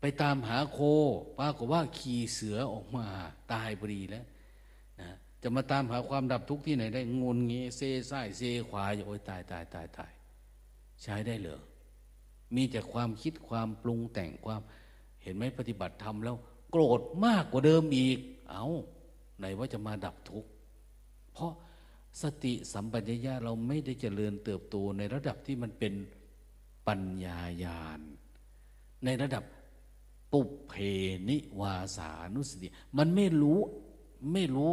[0.00, 0.78] ไปตามหาโค
[1.38, 3.06] ปรากฏว่าขี่เสือออกมา
[3.52, 4.26] ตายพอดีแล้ว
[5.00, 5.10] นะ
[5.42, 10.12] จะมาตามหาความดับทุกข์ที่ไหนได้งนงี้เซซ้ายเซขวาอยู่โอ้ยตายตายตายตาย
[11.02, 11.60] ใช้ได้เหรอ
[12.54, 14.60] มีแต่ความคิดความปรุงแต่งความ
[15.22, 16.36] เห็นไหมปฏิบัติธรรมแล้ว
[16.70, 18.18] โกรธมากกว่าเดิมอีก
[18.50, 18.66] เอา
[19.38, 20.50] ไหนว่าจะมาดับทุกข์
[21.32, 21.52] เพราะ
[22.22, 25.94] สติสัมปชัญญะเราไม่ได้เจริญเติบโตในระดับที่มันเป็น
[26.86, 28.00] ปัญญาญาณ
[29.04, 29.44] ในระดับ
[30.32, 30.74] ปุเพ
[31.28, 32.66] นิวาสานุสติ
[32.98, 33.60] มันไม่รู้
[34.32, 34.72] ไม่รู้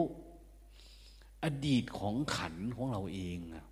[1.43, 3.65] อดีตของขันของเราเองอะ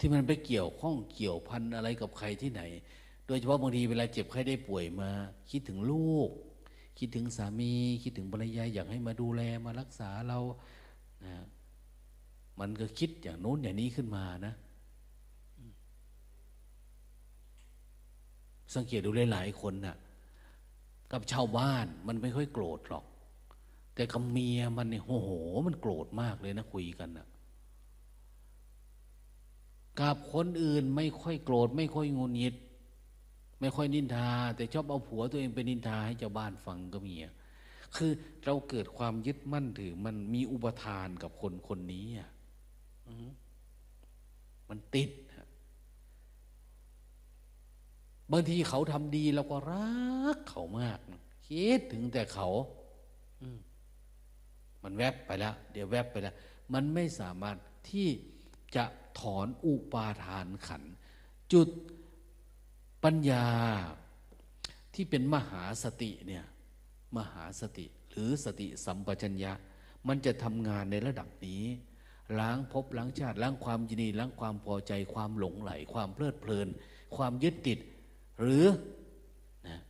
[0.00, 2.62] ที่มันไปเกี่ยวข้องเกี่ยวพันอะไรกับใครที่ไหน
[3.26, 5.10] โดยเฉพาะบางทีเวลาเจ็บไข้ได้ป่วยมา
[5.50, 6.30] คิดถึงลูก
[6.98, 7.72] คิดถึงสามี
[8.02, 10.38] คิดถึงภรรยาอยากให้มาดูแลมารักษาเรา
[11.24, 11.34] นะ
[12.60, 14.54] มันก็คิดอย่างโน้นอย่างนี้ขึ้นมานะ
[18.74, 19.96] สังเกตดูหลายๆคนนะ่ะ
[21.12, 23.04] กับชาวบ้านมันไม่ค่อยโกรธหรอก
[23.94, 25.30] แต่กับเมียมันเนี่ยโอ้โห
[25.66, 27.26] มันโกรธมากเลยนะคุยกันนะ
[30.00, 32.54] กับคนอื่นไม่ค่อยโกรธ ไม่ค่อยงุนงิด
[33.60, 37.14] ไม่ค่อยนินทา แต่ชอบเอาผัวตัวเองไปนินทาให้เจ้าบ้านฟังก็มี
[37.96, 38.10] คือ
[38.44, 42.30] เราเกิดความยึดมั่นถือ มันมีอุปทานกับคนคนนี้อะ
[44.68, 45.10] มันติด
[48.32, 49.90] บางทีเขาทำดีเราก็รั
[50.36, 50.98] กเขามาก
[51.48, 52.48] คิดถึงแต่เขา
[54.82, 56.34] มันแวบไปแล้ว เดี๋ยวแวบไปแล้ว
[56.72, 57.56] มันไม่สามารถ
[57.90, 58.08] ที่
[58.76, 58.84] จะ
[59.20, 60.82] ถอนอุปาทานขัน
[61.52, 61.68] จุด
[63.04, 63.46] ปัญญา
[64.94, 66.44] ที่เป็นมหาสติเนี่ย
[67.16, 69.52] มหาสติหรือสติสัมปชัญญะ
[70.08, 71.64] มันจะทำงานในระดับนี้
[72.40, 76.68] ล้างภพล้างชาติล้างความยินดีล้างความพอใจความหลงไหล ความเพลิดเพลิน
[77.16, 77.78] ความยึดติด
[78.40, 78.64] หรือ
[79.68, 79.80] นะ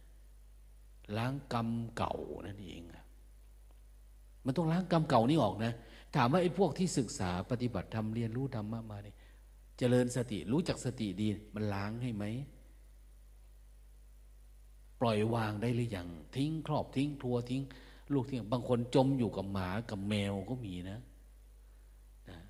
[1.16, 2.14] ล้างกรรมเก่า
[2.46, 2.82] นั่นเอง
[4.44, 5.72] มันต้องล้างกรรมเก่านี้ออกนะ
[6.14, 9.16] ถามว่าไอ้พวกที่ศึกษาปฏิบัติทำเรียนรู้ธรรมะมาเนี่ย
[9.78, 12.24] เจริญสติรู้จักสติดี มันล้างให้ไหม
[15.00, 17.62] ปล่อยวางได้หรือยังทิ้งครอบทิ้งทัวทิ้ง
[18.12, 20.98] ลูกทิ้งบางคนจมอยู่กับหมากับแมวก็มีนะ
[22.30, 22.40] นะ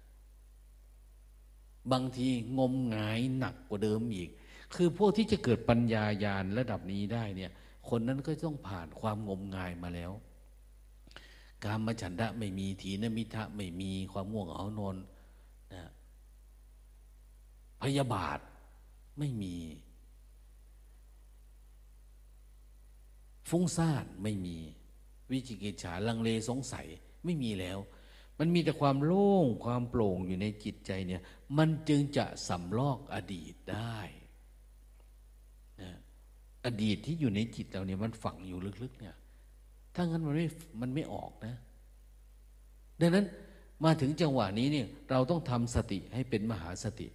[1.93, 4.31] บางทีงมงายหนักกว่าเดิมอีก
[4.75, 7.51] คือพวกที่จะเกิดปัญญายาณระดับนี้ได้เนี่ย
[7.89, 10.13] คนนั้นก็ต้องผ่านความงมงายมาแล้ว
[11.65, 14.97] การมฉันทะไม่มีถีนมิทะไม่มีความง่วงเหงานอน
[15.75, 15.83] นะ
[17.83, 18.39] พยาบาท
[19.19, 19.57] ไม่มี
[23.49, 24.57] ฟุ้งซ่านไม่มี
[25.31, 26.87] วิจิกิจฉาลังเลสงสัย
[27.25, 27.79] ไม่มีแล้ว
[28.39, 31.23] มันมีแต่ความโล่งความโปร่งอยู่ในจิตใจเนี่ย
[31.59, 33.99] มันจึงจะสำลอกอดีตได้
[35.81, 35.91] นะ
[36.65, 39.17] อดีตที่อยู่ในจิตเราเนี่ยมันฝังอยู่ลึกๆเนี่ย
[39.95, 40.47] ถ้างั้นมันไม่
[40.80, 41.55] มันไม่ออกนะ
[43.01, 43.26] ดังนั้น
[43.84, 47.09] มาถึงจังหวะนี้เนี่ยเราต้องทำสติให้เป็นมหาสติ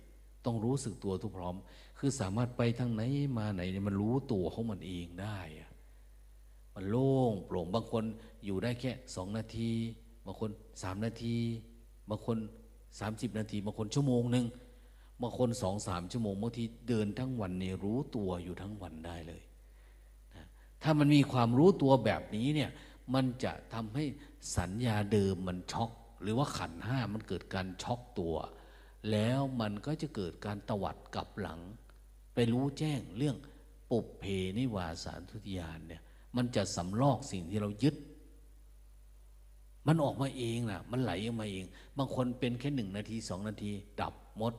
[0.45, 1.55] ต้องรู้สึกตัวทุกพร้อม
[1.99, 3.01] คือสามารถไปทางไหน
[3.38, 5.39] มาไหนเนี่ยมันรู้ตัวของมันเองได้
[6.76, 8.03] มันโล่งโปร่งบางคน
[8.45, 9.71] อยู่ได้แค่สองนาที
[10.26, 10.49] บางคน
[10.84, 11.36] สามนาที
[12.09, 12.38] บางคน
[12.99, 14.45] สามสิบนาที บางคนชั่วโมงหนึ่ง
[15.21, 19.41] บางคนสองสามชั่วโมงบางทีเดินทั้งวันเนี่ยรู้ตัวอยู่ทั้งวันได้เลย
[20.84, 22.71] ถ้ามันมีความรู้ตัวแบบนี้เนี่ย
[23.13, 24.05] มันจะทำให้
[24.57, 28.36] สัญญาเดิมมันช็อก หรือว่าขันห้ามันเกิดการช็อกตัว
[29.11, 31.59] แล้วมันก็จะเกิดการตวัดกลับหลัง
[32.34, 33.38] ไปรู้แจ้งเรื่อง
[33.91, 34.23] ปุบเพ
[34.57, 36.01] นิวาสารทุติยานเนี่ย
[36.36, 37.95] มันจะสำลอกสิ่งที่เรายึด
[39.88, 41.65] มันออกมาเองนะมันไหลออกมาเอง
[41.97, 43.71] บางคนเป็นแค่หนึ่งนาทีสองนาที
[44.01, 44.53] ดับหมด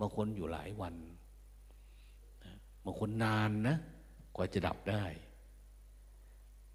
[0.00, 0.94] บางคนอยู่หลายวัน
[2.84, 3.76] บางคนนานนะ
[4.36, 5.04] กว่าจะดับได้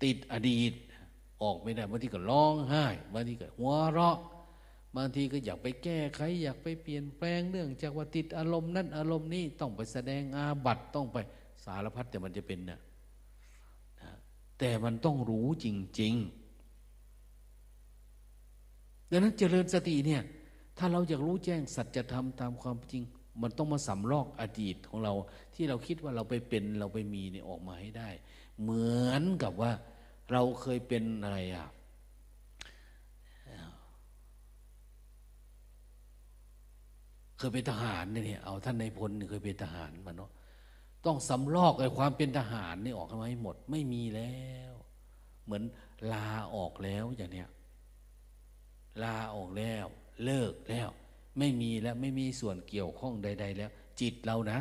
[0.04, 0.74] ติดอดีต
[1.42, 4.18] ออกไม่ได้บางทีก็ร้องไห้บางทีก็หัวเราะ
[4.96, 11.18] บางทีก็อยากไปแก้ไข อยากไปเปลี่ยนแปลงเรื่องจากว่าติดอารมณ์นั้นอารมณ์นี้ต้องไปแสดงอาบัตต้องไป
[11.66, 12.80] สารพัดแต่มันจะเป็นเนะ่ย
[14.60, 15.68] แต่มันต้องรู้จ
[16.00, 16.14] ริง
[17.78, 20.22] ๆ ดังนั้นเจริญสติเนี่ย
[20.78, 23.04] ถ้าเราอยากรู้แจ้งสัจธรรมตามความจริง
[23.42, 25.14] มันต้องมาสำลอกอดีตของเรา
[25.56, 28.10] ที่เราคิดว่าเราไปเป็นเราไปมีเนี่ยออกมาให้ได้
[28.62, 29.72] เหมือนกับว่า
[30.32, 31.68] เราเคยเป็นอะไรอะ
[37.38, 40.32] เคยเป็นทหารเนี่ยเอาท่านในพลเคยเป็นทหารมาเนาะ
[41.06, 44.36] ต้องสำลอกไอ้ความเป็นทหารนี่ออกมาให้หมดไม่มีแล้
[44.72, 44.74] ว
[45.46, 45.64] เหมือน
[46.12, 47.50] ลาออกแล้วอย่างเนี้ย
[49.04, 49.86] ลาออกแล้ว
[50.24, 50.90] เลิกแล้ว
[51.40, 54.60] ไม่มีแล้วไม่มีส่วนเกี่ยวข้องใด ๆ แล้ว จิตเรานะ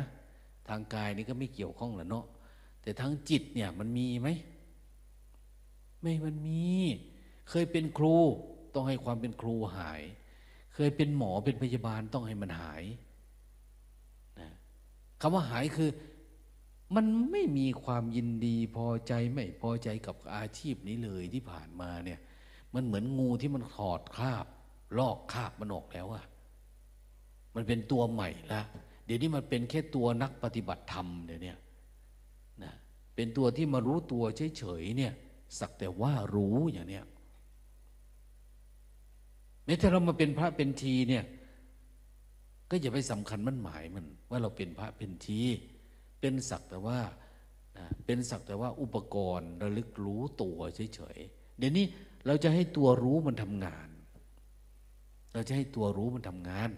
[0.67, 2.25] ทางกายนี่ก็ไม่เกี่ยวข้องแล้วเนาะ
[2.87, 4.29] แต่ทางจิตเนี่ยมันมีไหม
[6.01, 6.67] ไม่มันมี
[7.49, 8.15] เคยเป็นครู
[8.73, 10.01] ต้องให้ความเป็นครูหาย
[10.73, 12.83] เคยเป็นหมอเป็นพยาบาลต้องให้มันหาย
[14.39, 14.49] นะ
[15.21, 15.89] คำว่าหายคือ
[16.95, 22.19] มันไม่มีความยินดีพอใจไม่พอใจกับอาชีพนี้เลยที่ผ่านมาเนี่ย
[22.73, 24.45] มันเหมือนงูที่มันถอดคราบ
[24.97, 26.25] ลอกคราบมันออกแล้วอะ
[27.55, 28.61] มันเป็นตัวใหม่ละ
[29.05, 31.55] เดี๋ยวนี้มันเป็นแค่ตัวนักปฏิบัติธรรมเดี๋ยวนี้
[33.17, 34.23] เป็นตัวที่มารู้ตัว
[34.57, 35.13] เฉยๆเนี่ย
[35.59, 37.05] สักแต่ว่ารู้อย่างเนี้ย
[39.65, 41.25] แม้ถ้าเรามาเป็นพระเป็นทีเนี่ย
[42.69, 45.41] ก็อย่าไปสำคัญมั่นหมายมัน ว่าเราเป็นพระเป็นที
[46.19, 46.99] เป็นสักแต่ว่า
[48.05, 51.85] เป็นสักแต่ว่าอุปกรณ์ระลึกรู้ตัวเฉยๆเดี๋ยวนี้
[52.25, 53.89] เราจะให้ตัวรู้มันทำงาน
[55.33, 56.69] เราจะให้ตัวรู้มันทำงาน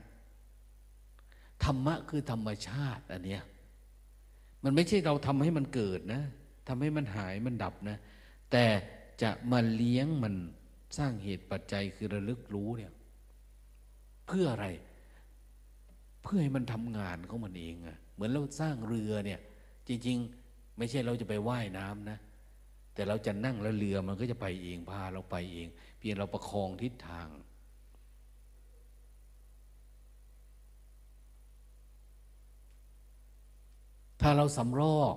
[1.64, 3.44] ธรรมะคือธรรมชาติอันเนี้ย
[4.64, 6.22] มันไม่ใช่เราทำให้มันเกิดนะ
[6.68, 7.98] ทำให้มันหายมันดับนะ
[8.52, 8.66] แต่
[9.22, 10.34] จะมาเลี้ยงมัน
[10.98, 12.94] สร้างเหตุปัจจัยคือระลึกรู้เนี่ย
[14.28, 14.68] เพื่ออะไร
[16.24, 19.40] เพื่อให้มันทำงานของมันเองอะเหมือนเราสร้างเรือเนี่ย
[19.88, 22.18] จริง ๆ ไม่ใช่เราจะไปว่ายน้ำนะ
[22.94, 25.68] แต่เราจะนั่งแล้วเรือมันก็จะไปเองพาเราไปเอง
[26.00, 27.28] เพียงเราประคองทิศทาง
[34.22, 35.16] ถ้าเราสำรอก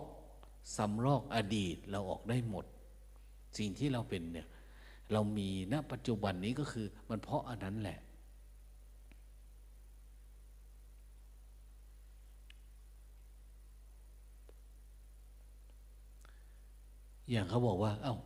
[0.77, 2.65] สำรอกอดีตเราออกได้หมด
[3.59, 4.49] สิ่งที่เราเป็นเนี่ย
[5.13, 7.99] เรามีณปัจจุบันนี้ก็คือ มันเพราะอันนั้นแหละ
[17.31, 18.17] อย่างเขาบอกว่า เอา้า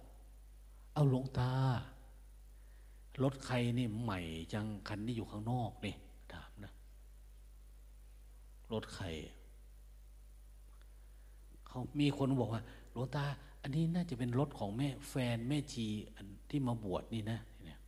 [0.94, 1.52] เอาหลวงตา
[3.22, 4.20] รถใครนี่ใหม่
[4.52, 5.94] จังคันที่อยู่ข้างนอกนี่
[6.32, 6.72] ถามนะ
[8.72, 9.06] รถใคร
[11.76, 12.62] เขามีคนบอกว่า
[12.92, 13.24] หลวงตา
[13.62, 15.86] อันนี้น่าจะเป็นรถของแม่แฟนแม่ชี
[16.50, 17.78] ที่มาบวชนี่นะเนี่ย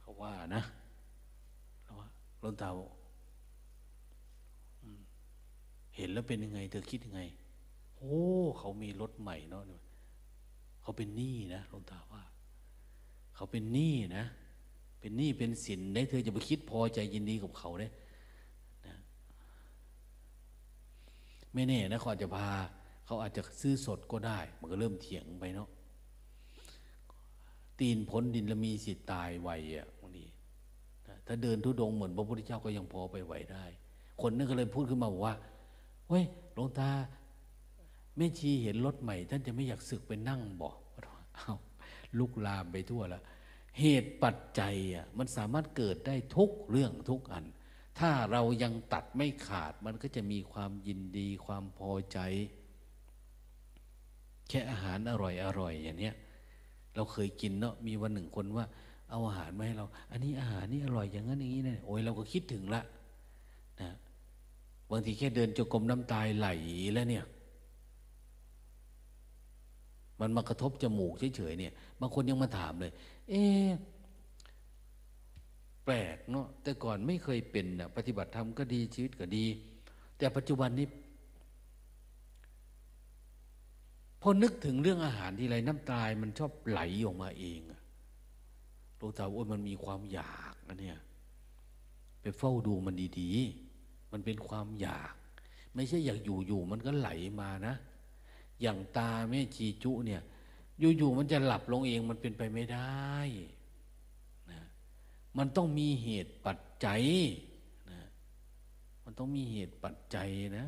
[0.00, 0.62] เขาว่านะ
[1.82, 2.06] แล้วว่า
[2.40, 2.68] หลวงตา
[5.96, 7.20] เห็นแล้วเป็นยังไง เธอคิดยังไง
[7.98, 8.18] โอ้
[8.58, 9.62] เขามีรถใหม่เนาะ
[10.82, 12.22] เขาเป็นหนี้นะหลวงตาว่า
[13.34, 14.24] เขาเป็นหนี้นะ
[15.00, 18.07] เป็นหนี้เป็นสินได้เธอจะไปคิดพอใจยินดีกับเขาได้นะ
[21.54, 22.48] ไม่แน่นะเขาอาจจะพา
[23.06, 25.68] เขาอาจจะซื้อสดก็ได้ มันก็เริ่มเถียงไปเนาะ
[27.78, 30.26] ตีนพ้นดินแล้วมีสิทธิ์ตายไวอะบางที
[31.26, 33.64] ถ้าเดินทุดงเหมือนพระพุทธเจ้าก็ยังพอไปไหวได้
[34.20, 35.36] คนนึงก็เลยพูดขึ้นมาบอกว่า
[36.08, 36.90] เฮ้ยหลวงตา
[38.16, 40.76] แม่ชีเห็นรถใหม่ ท่านจะไม่อยากสึกไปนั่งบอก
[41.34, 41.54] เอา
[42.18, 43.22] ลุกลามไปทั่วแล้ว
[43.80, 47.44] เหตุปัจจัยอะมันสามารถเกิดได้ทุกเรื่องทุกอัน
[47.98, 52.18] ถ้าเรายังตัดไม่ขาดมันก็จะมีความยินดีความพอใจ
[54.48, 56.14] แค่อาหารอร่อยอร่อยอย่างเนี้ย
[56.94, 58.66] เราเคยกินเนาะมีวันหนึ่งคนว่า
[59.10, 62.82] เอาอาหารมาให้เรา อันนี้อาหารนี่อร่อยอย่างนั้นอย่างนี้เนี่ยโอ้ยเราก็คิดถึงละ
[63.80, 63.90] นะ
[64.90, 66.48] บางทีแค่เดินจงกรมน้ำตายไหล
[66.94, 67.24] แล้วเนี่ย
[70.20, 72.92] มันมากระทบจมูกเฉยๆเนี่ย บางคนยังมาถามเลย
[73.28, 73.42] เอ๊
[75.88, 79.46] แปลกเนาะแต่ก่อนไม่เคยเป็นนะปฏิบัติธรรมก็ดีชีวิตก็ดี
[80.18, 80.86] แต่ปัจจุบันนี้
[84.22, 87.60] พอนึกถึงเรื่องอาหารที่ไรน้ำตายมันชอบไหลออกมาเอง
[88.96, 90.98] หลวงตาโอ้ยมันมีความอยากนะเนี่ย
[92.20, 95.14] ไปเฝ้าดูมันดีๆ มันเป็นความอยาก
[95.74, 97.08] ไม่ใช่อยากอยู่ๆมันก็ไหล
[97.40, 97.74] มานะ
[98.62, 100.22] อย่างตาแม่ชีจุเนี่ย
[100.98, 103.16] อยู่ๆมันจะหลับลงเองมันเป็นไปไม่ได้
[105.36, 107.02] มันต้องมีเหตุปัจจัย
[107.90, 108.02] นะ
[109.04, 110.66] มันต้องมีเหตุปัจจัยนะ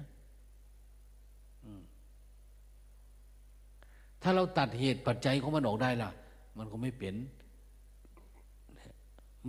[4.23, 6.11] ถ้าเราตัดเหตุปัจจัยของมันออกได้ล่ะ
[6.59, 7.15] มันก็ไม่เป็น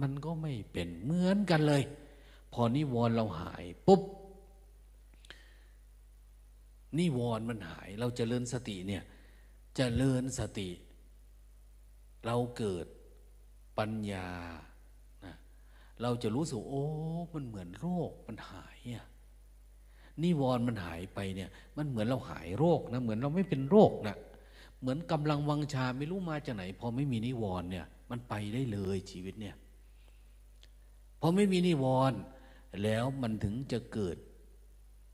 [0.02, 1.84] มันก็ไม่เป็นเหมือนกันเลย
[2.54, 4.02] พอนิวรณ์เราหายปุ๊บ
[6.98, 9.06] นิวรณ์มันหาย เราจเจริญสติเนี่ยจ
[9.76, 10.70] เจริญสติ
[12.26, 12.86] เราเกิด
[13.78, 14.30] ปัญญา
[16.02, 16.86] เราจะรู้สึกโอ้
[17.34, 19.07] มันเหมือนโรคมันหายอะ
[20.23, 24.15] นิวรณ์มันหายไปเนี่ย มันเหมือนเราหายโรคนะเหมือนเราไม่เป็นโรคนะ
[24.82, 29.56] เหมือนกำลังวังชาไม่รู้มาจากไหน พอไม่มีนิวรณ์เนี่ย มันไปได้เลยชีวิตเนี่ย
[31.22, 32.19] พอไม่มีนิวรณ์
[32.84, 34.18] แล้วมันถึงจะเกิด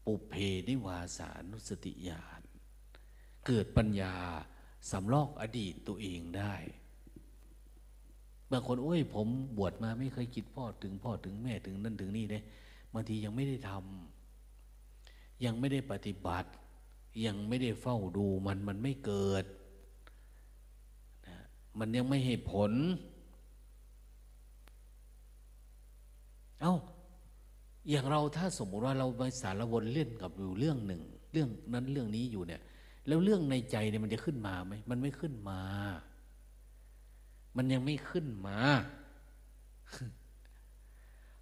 [0.06, 0.34] ปุเพ
[0.70, 2.42] นิวาสานุสติญาณ
[3.48, 4.16] เกิดปัญญา
[4.92, 6.56] สำลอกอดีตตัวเองได้
[8.52, 12.44] บางคนโอ้ย ผมบวชมาไม่เคยคิดพ่อถึงพ่อถึงแม่ถึงนั่นถึงนี่เลย
[12.94, 16.50] บางทียังไม่ได้ทำยังไม่ได้ปฏิบัติ
[17.26, 19.46] ยังไม่ได้เฝ้าดูมันมันไม่เกิด
[21.28, 21.38] นะ
[21.80, 22.72] มันยังไม่ให้ผล
[26.62, 26.76] เอา้า
[27.90, 31.02] อย่างเราถ้าสมมติว่าเราไปสารวนเล่นกับอยู่เรื่องหนึ่ง
[31.32, 32.62] เรื่องนั้นเรื่องนี้อยู่เนี่ย
[33.08, 35.60] แล้วเรื่องในใจเนี่ยมันจะขึ้นมาไหมมันไม่ขึ้นมา
[37.58, 38.58] มันยังไม่ขึ้นมา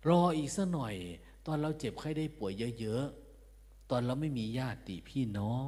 [0.10, 0.96] รออีกสักหน่อย
[1.46, 5.68] ตอนเราเจ็บไข้ได้ป่วยเยอะๆ ตอนเราไม่มีญาติพี่น้อง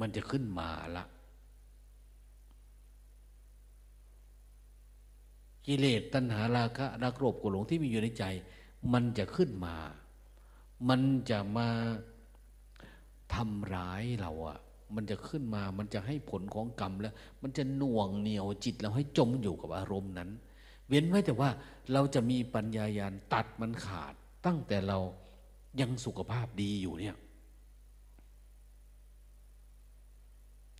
[0.00, 1.04] มันจะขึ้นมาละ
[5.66, 8.24] กิเลสตัณหาราคะรักโลภโกรธหลงที่มีอยู่ในใจ
[8.92, 9.76] มันจะขึ้นมา
[10.88, 11.68] มันจะมา
[13.34, 14.58] ทำร้ายเราอะ
[14.94, 20.30] มันจะขึ้นมา มันจะให้ผลของกรรมแล้ว มันจะหน่วงเหนียวจิตเราให้จมอยู่กับอารมณ์นั้น
[20.88, 21.50] เว้นไว้แต่ว่า
[21.92, 24.14] เราจะมีปัญญายาณตัดมันขาด
[24.46, 24.98] ตั้งแต่เรา
[25.80, 27.16] ยังสุขภาพดีอยู่เนี่ย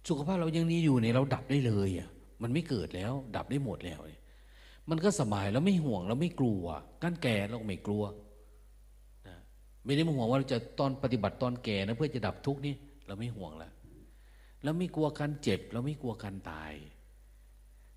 [0.08, 2.08] สุขภาพเรายังดีอยู่เนี่ยเราดับได้เลยอะ
[2.42, 4.22] มันไม่เกิดแล้ว ดับได้หมดแล้วเนี่ย
[4.90, 6.62] มันก็สบายแล้วไม่ห่วงแล้วไม่กลัว
[7.02, 8.04] การแก่เราไม่กลัว
[9.28, 9.36] นะ
[9.84, 12.74] ไม่ได้มาห่วงว่าเราจะตอนปฏิบัติตอนแก่นะเพื่อจะดับทุกข์นี่
[13.06, 13.72] เราไม่ห่วงแล้ว
[14.62, 16.72] แล้วไม่กลัวการเจ็บ เราไม่กลัวการตาย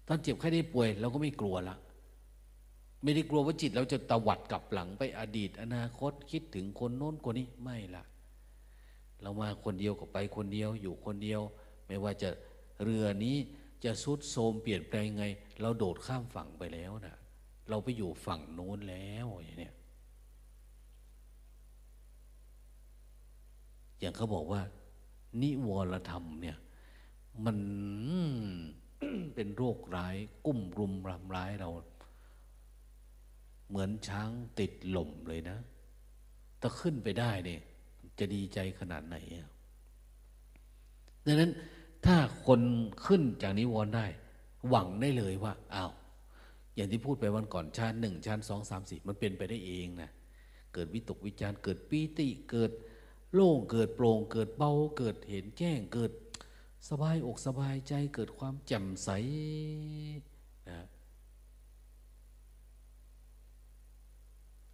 [0.08, 1.76] ตอนเจ็บแค่ได้ป่วย เราก็ไม่กลัวละ
[3.04, 8.04] ไม่ได้กลัวว่าจิต เราจะตวัดกลับหลังไปอดีต อนาคตคิดถึงคนโน้นคนนี้ไม่ละ
[9.22, 11.42] เรามาคนเดียวก็ไปคนเดียวอยู่คนเดียว
[11.88, 12.30] ไม่ว่าจะ
[12.84, 13.38] เรือนี้
[13.84, 15.26] จะสุดโทมเปลี่ยนแปลงไง
[15.62, 17.16] เราโดดข้ามฝั่งไปแล้วนะ
[17.70, 19.72] เราไปอยู่ฝั่งโน้นแล้วอย่างนี้
[24.00, 24.62] อย่างเขาบอกว่า
[25.42, 26.58] นิวรธรรมเนี่ย
[27.46, 27.58] มัน
[29.36, 30.16] เป็นโรคร้าย
[30.46, 31.70] กุ้มรุมรำร้ายเรา
[33.70, 34.30] เหมือนช้าง
[34.60, 35.58] ติดหล่มเลยนะ
[36.62, 37.62] ถ้าขึ้นไปได้เนี่ย
[38.20, 39.16] จะดีใจขนาดไหน
[41.26, 41.52] ดังนั้น
[42.06, 42.62] ถ้าคน
[43.06, 44.06] ขึ้นจากนิวรณ์ได้
[44.70, 45.92] หวังได้เลยว่าอ้าว
[46.76, 50.10] อย่างที่พูดไปวันก่อนชั้นหนึ่งชั้นสองสามสี่มันเป็นไปได้เองนะ
[50.74, 52.72] เกิดวิตกวิจารเกิดปีติเกิด
[53.34, 56.12] โล่งเกิดโปร่งเกิดเบาเกิดเห็นแจ้งเกิด
[56.90, 59.10] สบายอกสบายใจเกิดความแจ่มใส
[60.70, 60.80] นะ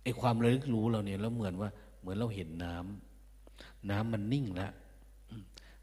[0.03, 1.69] ไอความระลึกรู้เราเนี่ยแล้วเหมือนว่า
[1.99, 4.72] เหมือนเราเห็นน้ำน้ำมันนิ่งแล้ว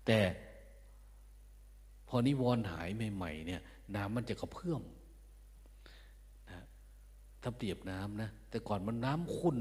[0.06, 0.18] แต่
[2.08, 3.60] พอนิวรณ์หายใหม่ๆเนี่ย
[3.96, 4.82] น้ำมันจะกระเพื่อม
[6.50, 6.58] นะ
[7.42, 9.58] ถ้าเปรียบน้ำนะแต่ก่อนมันน้ำขุ่น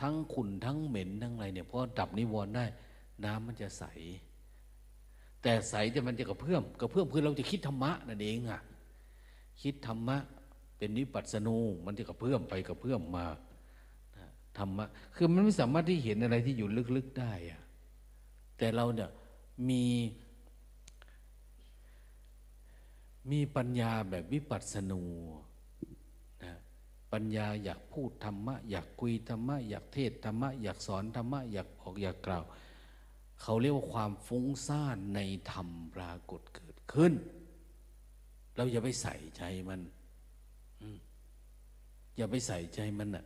[0.00, 2.64] ทั้งขุ่นทั้งเหม็นทั้งอะไรเนี่ยพอดับนิวรณ์ได้
[3.24, 3.84] น้ำมันจะใส
[5.42, 8.60] แต่ใสแต่มันจะกระเพื่อมกระเพื่อมคือเราจะคิดธรรมะนั่นเองอะ
[9.62, 10.16] คิดธรรมะ
[10.78, 11.56] เป็นนิปัสสนู
[11.86, 13.26] มันจะกระเพื่อมไปกระเพื่อมมา
[14.58, 14.84] ธรรมะ
[15.16, 17.62] คือมันไม่สามารถที่เห็นอะไรที่อยู่ลึกๆได้อะ
[18.58, 19.10] แต่เราเนี่ย
[19.68, 19.84] มี
[23.30, 25.02] มีปัญญาแบบวิปัสสนู
[27.14, 32.44] ปัญญาอยากพูดธรรมะ อยากคุยธรรมะ อยากเทศธรรมะ อยากสอนธรรมะ อยากออกอยากกล่าว
[33.42, 35.20] เขาเรียกว่าความฟุ้งซ่านใน
[35.50, 37.12] ธรรมปรากฏเกิดขึ้น
[38.56, 39.80] เราอย่าไปใส่ใจมัน
[42.16, 43.24] อย่าไปใส่ใจมันน่ะ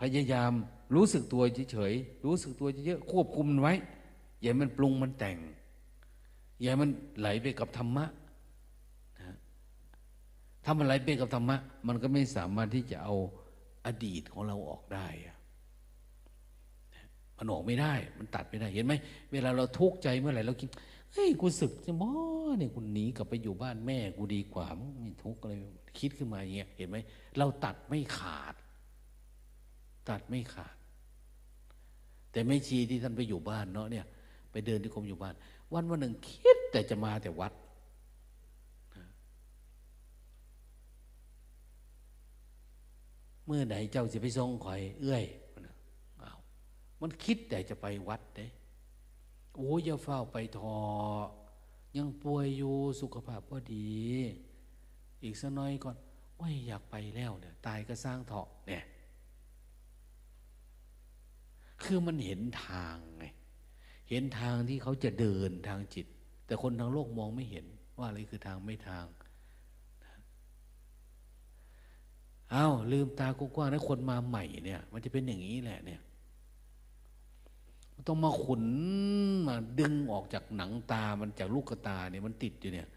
[0.00, 0.52] พยายาม
[0.94, 3.74] รู้สึกตัวเฉยๆรู้สึกตัวเยอะๆควบคุมไว้
[4.42, 5.38] อย่ามันปรุงมันแต่ง
[6.62, 8.04] อย่ามันไหลไปกับธรรมะ
[10.64, 11.56] ถ้ามันไหลไปกับธรรมะ
[11.88, 13.14] มันก็ไม่สามารถที่จะเอา
[13.86, 15.06] อดีตของเราออกได้
[17.36, 18.94] มันออกไม่ได้ มันตัดไม่ได้ เห็นไหม
[19.32, 20.68] เวลาเราทุกข์ใจเมื่อไหร่เราคิด
[21.12, 22.10] เฮ้ย กูสึกจะมอ
[22.58, 24.66] เนี่ยกูหนีกลับไปอยู่บ้านแม่ กูดีกว่า
[25.00, 25.54] ไม่ทุกข์อะไร
[25.98, 26.96] คิดขึ้นมาอย่างเงี้ย เห็นไหม
[27.38, 28.54] เราตัดไม่ขาด
[30.10, 30.76] ตัดไม่ขาด
[32.32, 34.06] แต่ไม่ชีที่ท่านไปอยู่บ้านเนาะเนี่ย
[34.52, 35.34] ไปเดินที่กรมอยู่บ้าน
[35.72, 37.52] วันวันหนึ่งคิดแต่จะมาแต่วัด
[43.50, 45.24] มื่อไหนเจ้าจะไปทรงคอยเอื้อย
[46.18, 46.32] เอา
[47.00, 48.46] มันคิดแต่จะไปวัดเด้
[49.56, 50.76] โอ้ยอย่าเฝ้าไปทอ
[51.96, 53.90] ยังป่วยอยู่สุขภาพก็ดี
[55.22, 55.96] อีกสักน้อยก่อน
[56.38, 58.84] ว่าอยากไปแล้วเนี่ย ตายก็สร้างเถาะเนี่ย
[61.82, 63.24] คือมันเห็นทางไง
[64.10, 66.06] เห็นทางที่เขาจะเดินทางจิต
[66.46, 67.66] แต่คนทางโลกมองไม่เห็น
[67.98, 69.04] ว่าอะไรคือทางไม่ทาง
[72.54, 76.00] อา้าวลืมตากว้างๆนะคนมาใหม่เนี่ย มันจะเป็นอย่างนี้แหละ เนี่ย
[78.08, 78.64] ต้องมาขุน
[79.48, 82.88] มาดึงออกจากหนังตามันจากลูกตาเนี่ยมันติดอยู่เนี่ย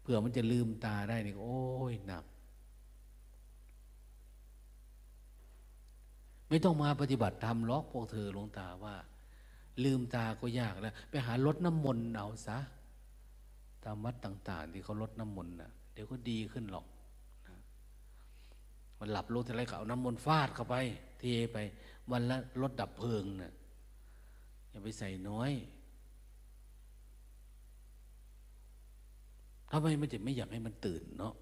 [0.00, 1.60] เผื่อมันจะลืมตาได้เนี่ยโอ้
[1.92, 2.24] ยหนัก
[6.48, 8.94] ไม่ต้องมาปฏิบัติธรรมล็อกพวกเธอลงตาว่า
[9.84, 12.58] ลืมตาก็ยากแล้ว ไปหาลดน้ำมนต์เอาซะ
[13.84, 16.86] ตามวัดต่าง ๆ ที่เขาลดน้ำมนต์นะเดี๋ยวก็ดีขึ้นหรอก
[18.98, 20.76] มันหลับลงทีไรก็เอาน้ำมนต์ฟาดเข้าไป
[21.20, 21.58] เทไป
[22.10, 23.52] วันละรถดับเพลิงเนะ่ย
[24.70, 25.50] อย่าไปใส่น้อย
[29.70, 31.34] ทำไมมันจะไม่อยากให้มันตื่นเนาะ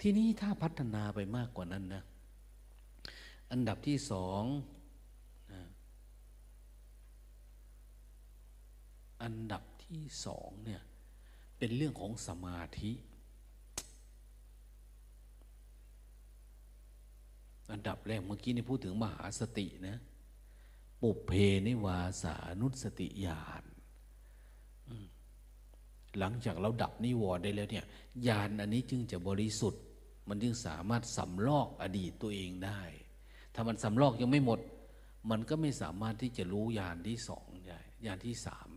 [0.00, 2.02] ทีนี้ถ้าพัฒนาไปมากกว่านั้นนะ
[3.50, 4.42] อันดับที่สอง
[5.52, 5.62] นะ
[9.22, 10.82] อันดับที่สองเนี่ย
[11.58, 12.92] เป็นเรื่องของสมาธิ
[17.70, 19.96] อันดับแรกเมื่อกี้นี่พูดถึงมหาสตินะ
[21.02, 21.30] ปุเพ
[21.66, 23.64] นิวาสานุสติญาณ
[26.18, 27.84] หลังจากเราดับนิวรณ์ได้แล้วเนี่ย
[28.28, 29.82] ญาณอันนี้จึงจะบริสุทธิ์
[30.28, 32.80] มันจึงสามารถสำลอกอดีตตัวเองได้
[33.54, 34.60] ถ้ามันสำลอกยังไม่หมด
[35.30, 38.68] มันก็ไม่สามารถที่จะรู้ญาณที่สองได้ญาณที่สาม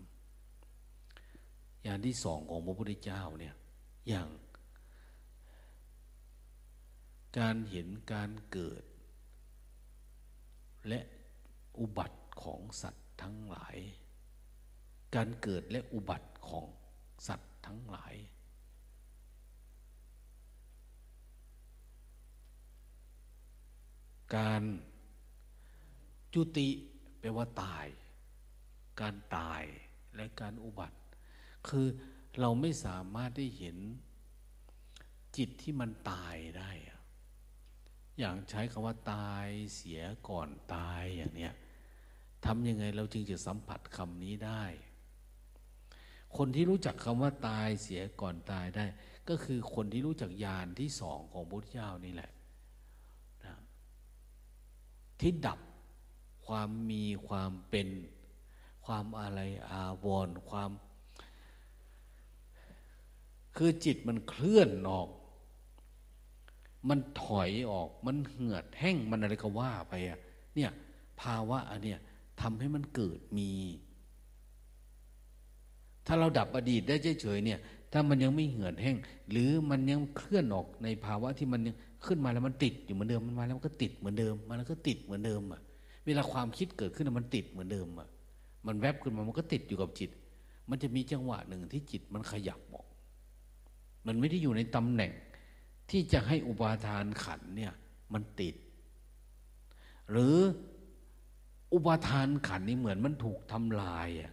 [1.86, 3.56] ญาณที่สองของพระพุทธเจ้าเนี่ย
[4.08, 4.28] อย่าง
[7.40, 8.84] การเห็นการเกิด
[10.88, 11.00] และ
[11.80, 13.78] อุบัติของสัตว์ทั้งหลาย
[15.16, 16.66] การเกิดและอุบัติของ
[17.28, 18.16] สัตว์ทั้งหลาย
[24.36, 24.64] การ
[26.34, 26.70] จุติ
[27.20, 27.88] แปลว่าตาย
[29.02, 29.64] การตาย
[30.16, 30.98] และการอุบัติ
[31.68, 31.88] คือ
[32.40, 33.78] เราไม่สามารถได้เห็น
[35.38, 36.72] จิตที่มันตายได้
[38.22, 41.54] อย่างใช้คำว่าตายเสียก่อนตายอย่างเนี้ย
[42.46, 44.64] ทำยังไงเราจึงจะสัมผัสคำนี้ได้
[46.38, 48.86] คนที่รู้จักคำว่าตายเสียก่อนตายได้
[49.30, 52.32] ก็คือคนที่รู้จักญาณที่สองของพุทธเจ้านี่แหละ
[53.46, 53.56] นะ
[55.20, 55.60] ที่ดับ
[56.46, 57.88] ความมีความเป็น
[58.86, 59.40] ความอะไร
[59.70, 60.72] อาวรความ
[63.56, 65.10] คือจิตมันเคลื่อนออก
[66.90, 70.20] มันถอยออกมันเหือดแห้งมันอะไรก็ว่าไปอะ
[70.56, 70.72] เนี่ย
[71.22, 72.00] ภาวะอันเนี้ย
[72.42, 73.50] ทำให้มันเกิดมี
[76.08, 77.60] ถ้าเราดับอดีตได้เฉยๆเนี่ย
[77.92, 78.98] ถ้ามันยังไม่เหือดแห้ง
[79.32, 81.76] หรือมันยังเคลื่อนออกในภาวะที่มันยัง
[82.06, 85.62] ขึ้นมาแล้วมันติดอยู่เหมือนเดิมมันมาแล้วมันก็ติดเหมือนเดิมมาแล้วก็ติดเหมือนเดิมอะ
[86.06, 88.08] เวลาความคิดเกิดขึ้นมันติดเหมือนเดิมอะ
[88.68, 90.12] มันแวบขึ้นมามันก็ติดอยู่กับจิต
[90.70, 92.86] มันจะมีจังหวะหนึ่งที่จิตมันขยับออก
[94.08, 95.12] มันไม่ได้อยู่ในตำแหน่ง
[95.92, 97.74] ที่จะให้อุปาทานขันเนี่ย
[98.14, 98.56] มันติด
[100.12, 100.36] หรือ
[101.74, 104.32] อุปาทานขันนี่เหมือนมันถูกทำลายอะ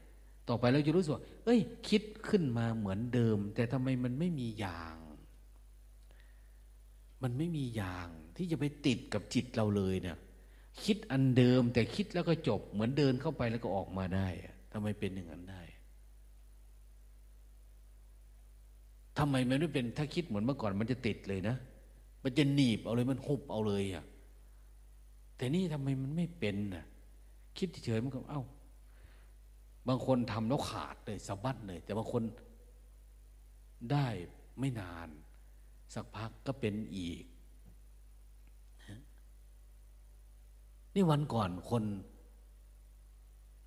[0.48, 4.96] ต่อไปเราจะรู้สึกว่าเอ้ย คิดขึ้นมาเหมือนเดิม แต่ทำไมมันไม่มีอย่าง
[7.22, 10.16] มันไม่มีอย่างที่จะไปติดกับจิตเราเลยเนี่ย
[10.84, 14.28] คิดอันเดิมแต่คิดแล้วก็จบเหมือนเดินเข้าไปแล้วก็ออกมาได้
[14.72, 15.62] ทำไมเป็นอย่างนั้นได้
[19.18, 21.56] ทำไมมันไม่เป็นถ้าคิดเหมือนเมื่อก่อน มันจะติดเลยนะ
[22.22, 24.04] มันจะหนีบเอาเลยมันหุบเอาเลยอะ
[25.36, 26.84] แต่นี่ทำไมมันไม่เป็นน่ะ
[27.58, 28.42] คิดเฉยมันก็เอ้า
[29.88, 32.22] บางคนทำแล้วขาดเลยสะบัดเลย แต่บางคน
[33.92, 34.06] ได้
[34.58, 35.08] ไม่นาน
[35.94, 37.24] สักพักก็เป็นอีก
[40.94, 41.84] นี่วันก่อนคน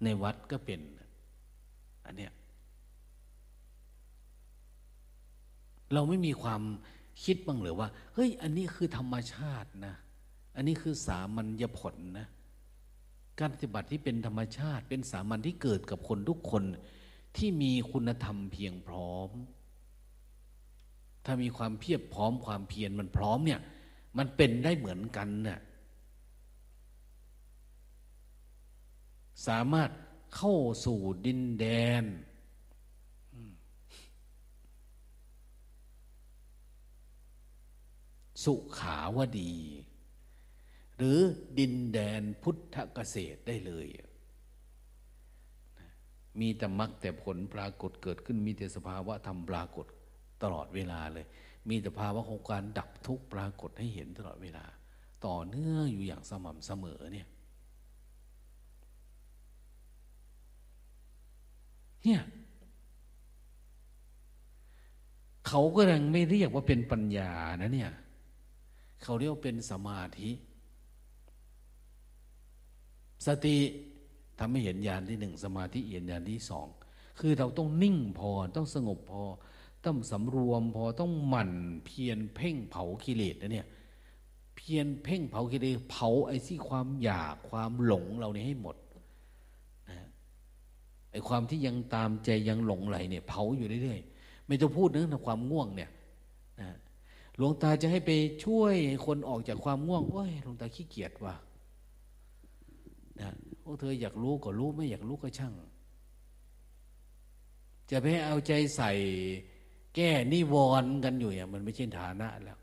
[0.04, 0.82] ในวัดก็เป็น
[2.06, 2.32] อันเนี้ย
[5.94, 6.62] เราไม่มีความ
[7.24, 9.96] คิดบ้างหรือว่า เฮ้ย อันนี้คือธรรมชาตินะ
[10.56, 12.28] อันนี้คือสามัญญผลนะ
[13.40, 16.64] การปฏิบัติที่เป็นธรรมชาติ เป็นสามัญที่เกิดกับคนทุกคน
[17.38, 19.30] ที่มีคุณธรรมเพียงพร้อม
[21.26, 23.60] ถ้ามีความเพียบพร้อมความเพียรมันพร้อมเนี่ย
[24.18, 25.60] มันเป็นได้เหมือนกันน่ะ
[29.48, 29.90] สามารถ
[30.36, 30.56] เข้า
[30.86, 31.66] สู่ดินแด
[32.02, 32.04] น
[38.44, 39.54] สุขาวดี
[40.98, 41.20] หรือ
[41.60, 43.88] ดินแดนพุทธเกษตรได้เลย
[46.40, 49.86] มีแต่มรรคแต่ผลปรากฏเกิดขึ้น มีแต่สภาวะธรรมปรากฏ
[50.44, 51.26] ตลอดเวลาเลย
[51.70, 54.66] มีแต่ภาวะของการดับทุกข์ปรากฏให้เห็นตลอดเวลา
[55.26, 57.28] ต่อเนื่องอยู่อย่างสม่ำเสมอเนี่ย
[62.04, 62.22] เนี่ย
[65.48, 67.32] เขาก็ยังไม่เรียกว่าเป็นปัญญา
[67.62, 67.92] นะเนี่ย
[69.04, 70.32] เขาเรียกเป็นสมาธิ
[73.28, 73.58] สติ
[74.40, 76.68] ทำให้เห็นญาณที่หนึ่งสมาธิเห็นญาณที่สอง
[77.20, 79.24] คือเราต้องนิ่งพอต้องสงบพอ
[79.86, 81.52] ต้องสำรวมพอต้องหมั่น
[81.86, 83.68] เพียรเพ่งเผากิเลสนะเนี่ย
[84.56, 88.76] เพียรเพ่งเผากิเลสเผาไอ้ที่ความอยากความหลงเราเนี่ยให้หมด
[89.90, 90.08] นะ
[91.12, 95.90] ไอ้ความที่ยังตามใจยังหลงไหลเนี่ยเผาอยู่เรื่อยๆไม่ต้องพูดเรื่องความง่วงเนี่ย
[97.42, 98.12] ลวงตาจะให้ไป
[98.46, 101.36] ช่วยคนออกจากความง่วงโอ้ยหลวงตาขี้เกียจว่ะ
[103.20, 103.32] นะ
[103.64, 105.54] พวกเธออยากรู้ก็รู้ไม่อยากรู้ก็ช่าง
[107.90, 108.92] จะไปเอาใจใส่
[109.96, 112.60] แก้นิวรณ์กันอยู่อย่างมันไม่ใช่ฐานะแล้ว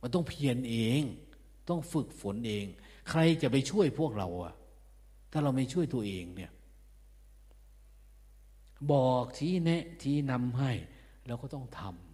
[0.00, 1.02] มันต้องเพียรเอง
[1.68, 2.64] ต้องฝึกฝนเอง
[3.10, 4.54] ใครจะไปช่วยพวกเราอะ
[5.32, 6.50] ถ้าเราไม่ช่วยตัวเองเนี่ย
[8.92, 10.72] บอกชี้แนะชี้นำให้
[11.26, 12.10] เราก็ต้องทำ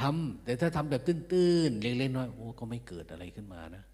[0.00, 3.84] ทำแต่ถ้าทำแบบตื้นๆเล็กๆน้อยโอ้ก็ไม่เกิดอะไรขึ้นมานะ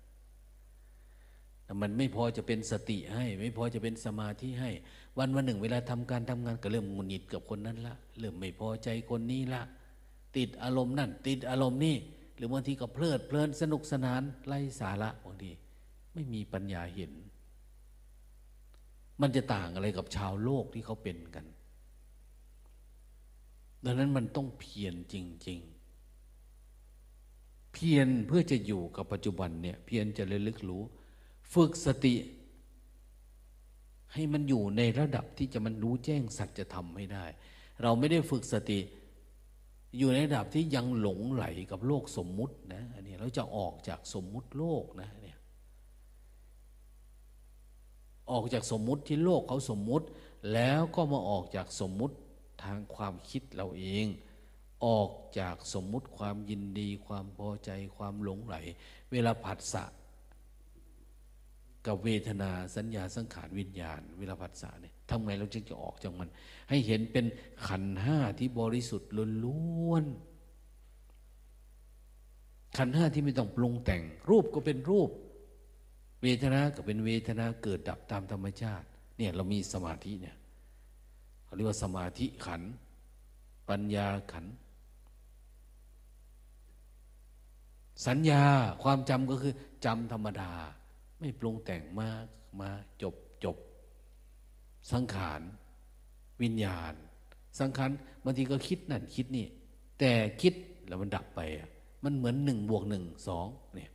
[1.65, 4.70] แต่มันไม่พอจะเป็นสติให้ ไม่พอจะเป็นสมาธิให้
[5.19, 9.62] วันวันหนึ่ง เวลาทำการทำงานก็เริ่มงุนหงิดกับคนนั้นละเริ่มไม่พอใจคนนี้ละ
[10.36, 11.97] ติดอารมณ์นั่น ติดอารมณ์นี่
[12.36, 15.51] หรือบางทีก็เพลิดเพลินสนุกสนานไร้สาระบางที
[16.15, 17.12] ไม่มีปัญญาเห็น
[19.20, 21.47] มันจะต่างอะไรกับชาวโลกที่เขาเป็นกัน
[23.84, 25.14] ดังนั้นมันต้องเพียรจ
[25.48, 25.60] ริง
[26.47, 30.82] ๆ เพียรเพื่อจะอยู่กับปัจจุบันเนี่ย เพียรจะระลึกรู้
[31.55, 32.14] ฝึกสติ
[34.12, 37.24] ให้มันอยู่ในระดับที่จะมันรู้แจ้งสัจธรรมไม่ได้
[37.82, 38.80] เราไม่ได้ฝึกสติ
[39.98, 45.39] อยู่ในระดับที่ยังหลงไหลกับโลกสมมุตินะ อันนี้เราจะออกจากสมมุติโลกนะเนี่ย
[48.31, 50.07] ออกจากสมมุติที่โลกเขาสมมุติ
[50.53, 52.16] แล้วก็มาออกจากสมมุติ
[52.62, 54.07] ทางความคิดเราเอง
[54.86, 58.57] ออกจากสมมุติความยินดี ความพอใจความหลงไหล
[59.12, 59.85] เวลาผัสสะ
[61.86, 66.28] กับเวทนาสัญญาสังขารวิญญาณ เวลาผัสสะเนี่ยทำไงเราจึงจะออกจากมัน
[66.69, 67.27] ให้เห็นเป็น
[67.69, 69.11] ขันห้าที่บริสุทธิ์
[69.44, 70.05] ล้วน
[72.78, 75.11] ขันห้าที่ไม่ต้องปรุงแต่ง รูปก็เป็นรูป
[76.23, 78.86] เวทนาก็เป็นเวทนาเกิดดับตามธรรมชาติ
[79.19, 80.36] เนี่ยเรามีสมาธิเนี่ย
[81.44, 82.62] เขาเรียกว่าสมาธิขัน
[83.69, 84.47] ปัญญาขัน
[88.07, 88.43] สัญญา
[88.82, 89.55] ความจำก็คือ
[89.85, 90.53] จำธรรมดา
[91.19, 92.24] ไม่ปรุงแต่งมาก
[92.61, 92.70] มา
[93.03, 93.57] จบจบ
[94.93, 95.40] สังขาร
[96.43, 96.94] วิญญาณ
[97.61, 97.90] สังขาร
[98.24, 99.47] บางทีก็คิดนั่นคิดนี่
[99.99, 100.12] แต่
[100.43, 100.55] คิด
[100.86, 101.69] แล้วมันดับไปอะ
[102.05, 103.91] มันเหมือนหนึ่งบวกหนึ่งสองเนี่ย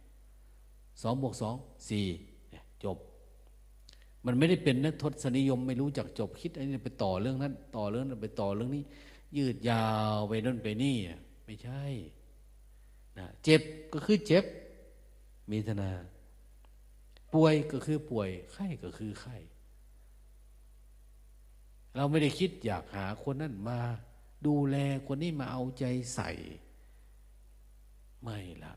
[1.01, 1.55] สองบวกสอง
[1.89, 2.05] สี่
[2.83, 2.97] จบ
[4.25, 8.83] มันไม่ได้เป็นนักทศนิยม ไม่รู้จักจบคิดอันนี้ไปต่อเรื่องนั้น ต่อเรื่องนั้นไปต่อเรื่องนี้
[9.37, 10.97] ยืดยาวไปนั่นไปนี่
[11.45, 11.83] ไม่ใช่
[13.17, 13.61] นะเจ็บ
[13.93, 14.45] ก็คือเจ็บ
[15.51, 15.91] มีธนา
[17.33, 19.37] ป่วยก็คือป่วยไข้ก็คือไข้
[21.95, 23.79] เราไม่ได้คิดอยากหาคนนั้นมา
[24.47, 24.75] ดูแล
[25.07, 26.29] คนนี้มาเอาใจใส่
[28.21, 28.73] ไม่ละ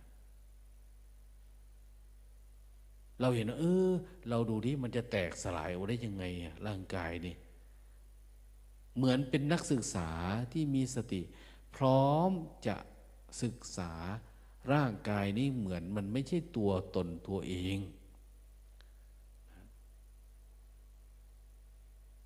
[3.21, 3.91] เราเห็นเออ
[4.29, 6.25] เราดูที่มันจะแตกสลายออกได้ยังไง
[6.67, 7.35] ร่างกายนี่
[8.97, 10.09] เหมือนเป็นนักศึกษา
[10.53, 11.23] ที่มีสติ
[11.77, 12.31] พร้อม
[12.67, 12.77] จะ
[13.43, 13.93] ศึกษา
[14.73, 17.79] ร่างกายนี้เหมือนมันไม่ใช่ตัวตนตัวเอง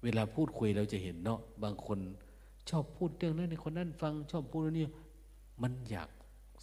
[0.02, 1.98] เวลาพูดคุยเราจะเห็นเนาะบางคน
[2.70, 4.86] ชอบพูดเรื่องนั้นในคนนั้นฟัง ชอบพูดเรื่องนี้
[5.62, 6.10] มันอยาก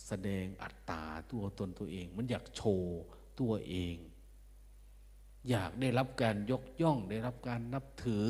[0.07, 3.01] แสดงอัตตาตัวตนตัวเอง มันอยากโชว์
[3.39, 3.95] ตัวเอง
[5.49, 8.25] อยากได้รับการยกย่อง ได้รับการนับถือ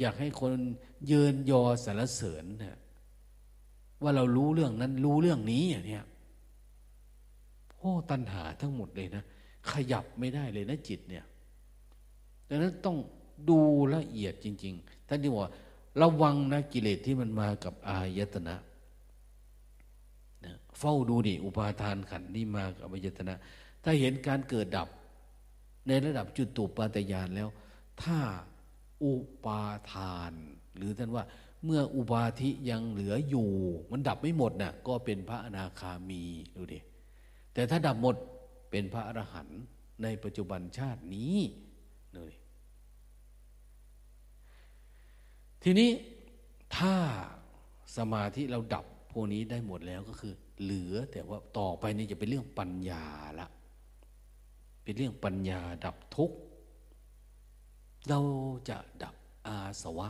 [0.00, 0.52] อยากให้คน
[1.06, 2.78] เยินยอสรรเสริญนะ
[4.02, 5.98] ว่าเรารู้เรื่องนั้นรู้เรื่องนี้อย่างนี้
[7.78, 9.24] โอ้ตัณหาทั้งหมดเลยนะ
[9.70, 11.24] ขยับไม่ได้เลยนะจิตเนี่ย
[12.48, 12.96] ดังนั้นต้อง
[13.48, 13.60] ดู
[13.94, 15.50] ละเอียดจริง ๆ ท่านที่ว่า
[16.00, 18.56] ระวังนะกิเลสที่มันมากับอายตนะ
[20.44, 23.34] นะเฝ้าดูดิอุปาทานขันนี่มากับอายตนะ
[23.82, 24.88] ถ้าเห็นการเกิดดับ
[25.88, 27.48] ในระดับจุดตุปาตยานแล้ว
[28.02, 28.18] ถ้า
[29.04, 29.14] อุ
[29.44, 30.32] ปาทาน
[30.76, 31.24] หรือท่านว่า
[31.64, 33.50] เมื่ออุปาทิยังเหลืออยู่
[33.90, 36.22] มันดับไม่หมดนะ่ะก็เป็นพระอนาคามี
[36.56, 36.78] ดูดิ
[37.54, 38.16] แต่ถ้าดับหมด
[38.70, 39.60] เป็นพระอรหันต์
[40.02, 41.36] ในปัจจุบันชาตินี้
[42.14, 42.32] เลย
[45.62, 45.90] ทีนี้
[46.76, 46.94] ถ้า
[47.96, 53.04] สมาธิเราดับพวกนี้ได้หมดแล้วก็คือ เหลือแต่ว่าต่อไปนี่จะเป็นเรื่องปัญญา
[53.40, 53.48] ละ
[54.82, 56.36] เป็นเรื่องปัญญาดับทุกข์
[58.08, 58.18] เรา
[58.68, 59.14] จะดับ
[59.46, 60.08] อาสวะ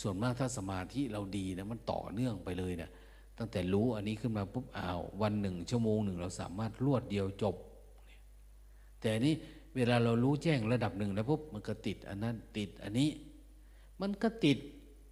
[0.00, 2.90] ส่วนมากถ้าสมาธิเราดีนะมันต่อเนื่องไปเลยเนะี่ย
[3.38, 7.56] ตั้งแต่รู้อันนี้ขึ้นมาปุ๊บอ้าววันหนึ่งชั่วโมงหนึ่งเราสามารถรวดเดียวจบ
[9.00, 9.34] แต่นี้
[9.76, 13.10] เวลาเรารู้แจ้งระดับหนึ่งแล้วปุ๊บมันก็ติดอันนั้นติดอันนี้
[14.00, 14.58] มันก็ติด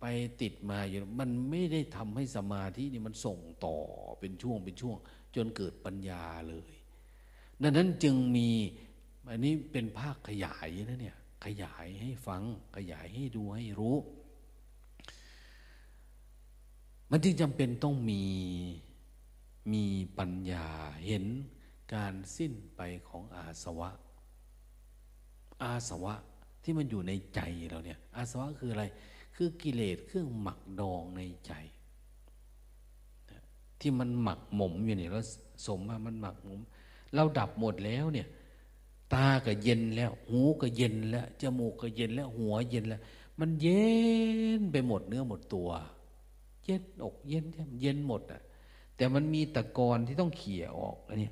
[0.01, 0.05] ไป
[0.43, 3.77] ติดมาอยู่ มันไม่ได้ทำให้สมาธินี่มันส่งต่อ
[4.21, 4.97] เป็นช่วงเป็นช่วง
[5.37, 6.71] จนเกิดปัญญาเลย
[7.63, 8.49] ดังนั้นจึงมี
[9.29, 12.43] อันนี้เป็นภาคขยายนะเนี่ยขยายให้ฟัง
[12.77, 13.97] ขยายให้ดูให้รู้
[17.11, 18.23] มันจึงจำเป็นต้องมี
[19.73, 19.85] มี
[20.19, 20.67] ปัญญา
[21.07, 21.25] เห็น
[21.95, 23.91] การสิ้นไปของอาสวะ
[25.63, 26.15] อาสวะ
[26.63, 28.85] ที่มันอยู่ในใจเราเนี่ย อาสวะคืออะไร
[29.35, 31.53] คือกิเลสเครื่องหมักดองในใจ
[33.81, 35.25] ที่มันหมักหมมอยู่เนี่ยแล้ว
[35.67, 36.61] สมมามันหมักหมม
[37.15, 38.29] เราดับหมดแล้วเนี่ย
[39.13, 43.01] ตาก็เย็นแล้ว หูก็เย็นแล้วจมูกก็เย็นแล้ว หัวเย็นแล้ว
[43.41, 43.85] มันเย็
[44.59, 45.71] นไปหมดเนื้อหมดตัว
[46.65, 47.45] เย็นอกเย็น
[47.81, 48.43] เย็นหมดอะ
[48.97, 51.31] แต่มันมีตะกอนที่ต้องเขี่ยออกอันนี้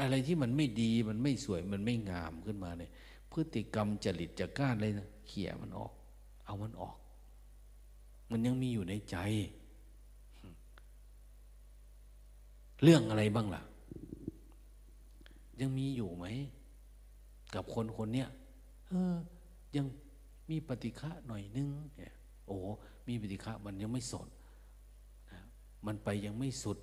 [0.00, 2.90] อะไรที่มันไม่ดีมันไม่สวยมันไม่งามขึ้นมาเนี่ย
[3.32, 5.92] พฤติกรรมจริตจักร้านเลยนะเขี่ยมันออก
[6.44, 6.96] เอามันออก
[8.30, 9.16] มันยังมีอยู่ในใจ
[12.82, 13.62] เรื่องอะไรบ้างล่ะ
[15.60, 16.26] ยังมีอยู่ไหม
[17.54, 18.28] กับคนคนเนี้ย
[18.88, 19.14] เออ
[19.76, 19.86] ยัง
[20.50, 22.14] มีปฏิฆะหน่อยนึงเนี่ย
[22.46, 22.56] โอ้
[23.08, 24.28] มีปฏิฆะมันยังไม่สด
[25.86, 26.78] มันไปยังไม่สุด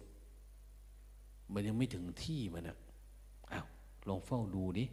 [1.54, 2.78] มันยังไม่ถึงที่มันอะ
[3.52, 3.66] อ้าว
[4.08, 4.86] ลองเฝ้าดูดิ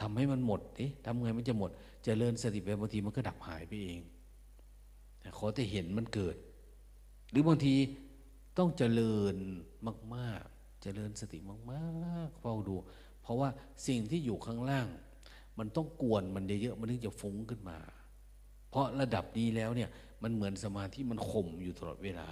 [0.00, 1.74] ทำให้มันหมดดิทำไงมันจะหมดจ
[2.04, 4.00] เจริญสติไปบางทีมันก็ดับหายไปเอง
[5.38, 6.36] ขอแต่เห็นมันเกิด
[7.30, 7.74] หรือบางที
[8.58, 9.36] ต้องเจริญ
[10.14, 11.38] มากๆ เจริญสติ
[11.72, 12.74] มากๆเฝ้าดู
[13.22, 13.48] เพราะว่า
[13.86, 14.88] สิ่งที่อยู่ข้างล่าง
[15.58, 17.78] มันต้องกวนมันเยอะๆมันถึงจะฟุ้งขึ้นมา
[18.70, 19.90] เพราะระดับนี้แล้วเนี่ย
[20.22, 22.28] มันเหมือนสมาธิมันข่มอยู่ตลอดเวลา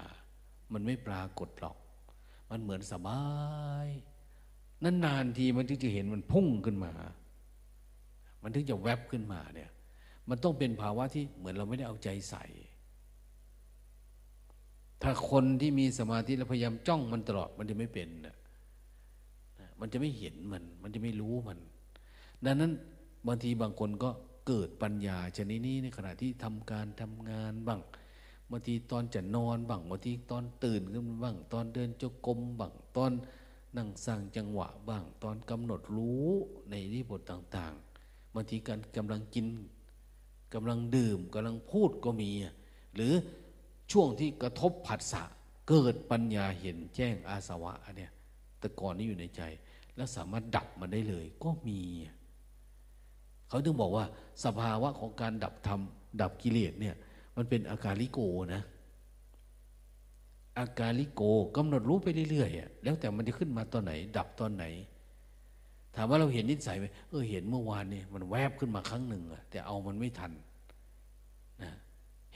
[0.73, 1.77] มันไม่ปรากฏหรอก
[2.51, 3.23] มันเหมือนสบา
[3.87, 3.89] ย
[5.05, 6.93] นานๆทีมันถึงจะเห็นมันพุ่งขึ้นมา
[8.43, 9.71] มันถึงจะแวบขึ้นมาเนี่ย
[10.29, 12.45] มันต้องเป็นภาวะที่เหมือนเราไม่ได้เอาใจใส่
[15.03, 18.37] ถ้าคนที่มีสมาธิแล้วพยายามจ้องมันตลอดมันจะไม่เป็นนะ
[19.81, 21.59] มันจะไม่เห็นมัน มันจะไม่รู้มัน
[22.45, 22.73] ดังนั้น
[23.27, 24.11] บางทีบางคนก็
[24.47, 27.81] เกิดปัญญาชนิดนี้ในขณะที่ทำการทำงานบ้าง
[28.51, 33.13] บางทีตอนจะนอนบ้างบางทีตอนตื่นขึ้นบ้าง ตอนเดินจงกรมบ้างตอน
[33.77, 36.29] นั่งสร้างจังหวะบ้าง ตอนกำหนดรู้
[36.71, 39.47] ในที่บทต่างๆบางทีการกำลังกิน
[40.55, 42.31] กำลังดื่มกำลังพูดก็มี
[42.95, 43.13] หรือ
[43.93, 45.23] ช่วงที่กระทบผัสสะ
[45.69, 48.13] เกิดปัญญาเห็นแจ้งอาสวะเนี่ย
[48.59, 49.43] แต่ก่อนนี้อยู่ในใจ
[49.97, 51.81] แล้วสามารถดับมันได้เลย ก็มี
[53.49, 54.05] เขาถึงบอกว่า
[54.45, 55.81] สภาวะของการดับธรรม
[56.21, 56.95] ดับกิเลสเนี่ย
[57.37, 58.21] มันเป็นอาการลิโก
[58.55, 58.63] นะ
[60.59, 61.23] อาการลิโก
[61.57, 64.65] กำหนดรู้ไปเรื่อยๆแล้วแต่มันจะขึ้นมาตอนไหน ดับตอนไหน
[65.95, 70.33] ถามว่าเราเห็นนิสัยไหมเออเห็นเมื่อวานนี่มันแวบขึ้นมาครั้งหนึ่งอะแต่เอามันไม่ทัน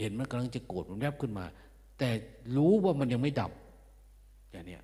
[0.01, 1.44] เห็นมันกำลังจะโกรธมันแวบขึ้นมา
[1.98, 2.09] แต่
[2.56, 3.52] รู้ว่ามันยังไม่ดับ
[4.51, 4.78] อย่างนี้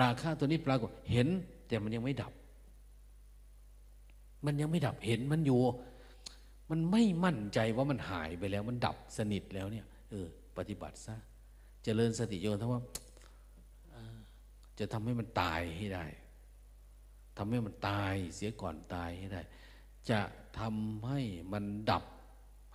[0.00, 1.28] ราคาตัวนี้ปรากฏเห็น
[1.68, 2.32] แต่มันยังไม่ดับ
[4.44, 5.60] มันยังไม่ดับเห็นมันอยู่
[6.70, 10.26] มันไม่มั่นใจว่ามันหายไปแล้ว มันดับสนิทแล้วเนี่ยเออ
[10.56, 11.16] ปฏิบัติซะ
[11.84, 12.82] จะเจริญสติโยนทั้งว่า
[14.78, 16.04] จะทำให้มันตายให้ได้
[17.36, 19.42] ทำให้มันตายเสียก่อนตายให้ได้
[20.10, 20.20] จะ
[20.58, 21.20] ทำให้
[21.52, 22.04] มันดับ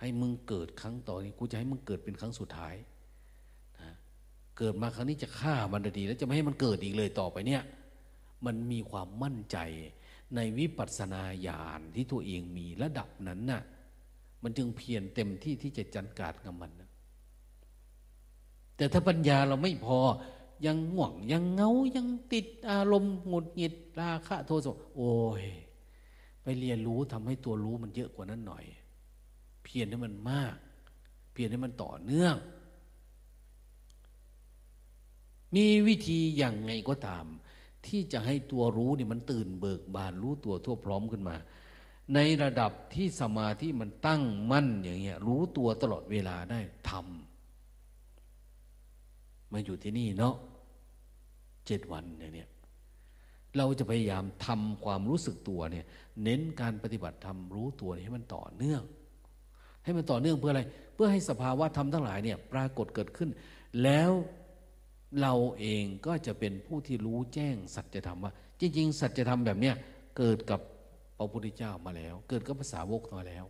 [0.00, 2.74] ให้มึงเกิดครั้งต่อนี้กูจะให้มึงเกิดเป็นครั้งสุดท้าย
[3.80, 3.92] นะ
[4.58, 7.62] เกิดมาครั้งนี้จะฆ่ามันดี แล้วจะไม่ให้มันเกิดอีกเลยต่อไปเนี่ย
[8.46, 9.58] มันมีความมั่นใจ
[10.36, 13.62] ในวิปัสสนาญาณที่ตัวเองมีระดับนั้นน่ะ
[14.42, 16.90] มันจึงเพียรเต็มที่ที่จะจัดการกับมันนะ
[18.76, 19.98] แต่ถ้าปัญญาเราไม่พอ
[20.66, 25.44] ยังห่วงยังเงายังติดอารมณ์หงุดหงิดราคะโทสะโอ้ย
[26.42, 28.64] ไปเรียนรู้ทำให้ตัวรู้มันเยอะกว่านั้นหน่อย
[29.66, 30.56] เพียรให้มันมาก
[31.32, 32.36] เพียรให้มันต่อเนื่อง
[35.56, 37.24] มีวิธีอย่างไงก็ตาม
[37.86, 41.36] ที่จะให้ตัวรู้นี่มันตื่นเบิกบานรู้ตัวทั่วพร้อมขึ้นมา
[42.14, 46.60] ในระดับที่สมาธิมันตั้งมั่นอย่างเงี้ยรู้ตัวตลอดเวลาได้
[46.90, 50.34] ทำมาอยู่ที่นี่เนาะ
[51.66, 52.50] เจ็ดวันอย่างเนี่ย
[53.56, 55.86] เราจะพยายามทำความรู้สึกตัวเนี่ย
[56.22, 58.82] เน้นการปฏิบัติทำรู้ตัวให้มันต่อเนื่อง
[59.86, 60.62] ให้มันต่อเนื่องเพื่ออะไร
[60.94, 63.30] เพื่อให้สภาวะธรรมทั้งหลายเนี่ยปรากฏเกิดขึ้น
[63.82, 64.10] แล้ว
[65.20, 69.74] เราเองก็จะเป็นผู้ที่รู้แจ้งสัจธรรมว่า จริง ๆ สัจธรรมแบบเนี้ย
[70.18, 70.60] เกิดกับ
[71.18, 73.44] พระพุทธเจ้ามาแล้ว เกิดกับภาษาวกมาแล้ว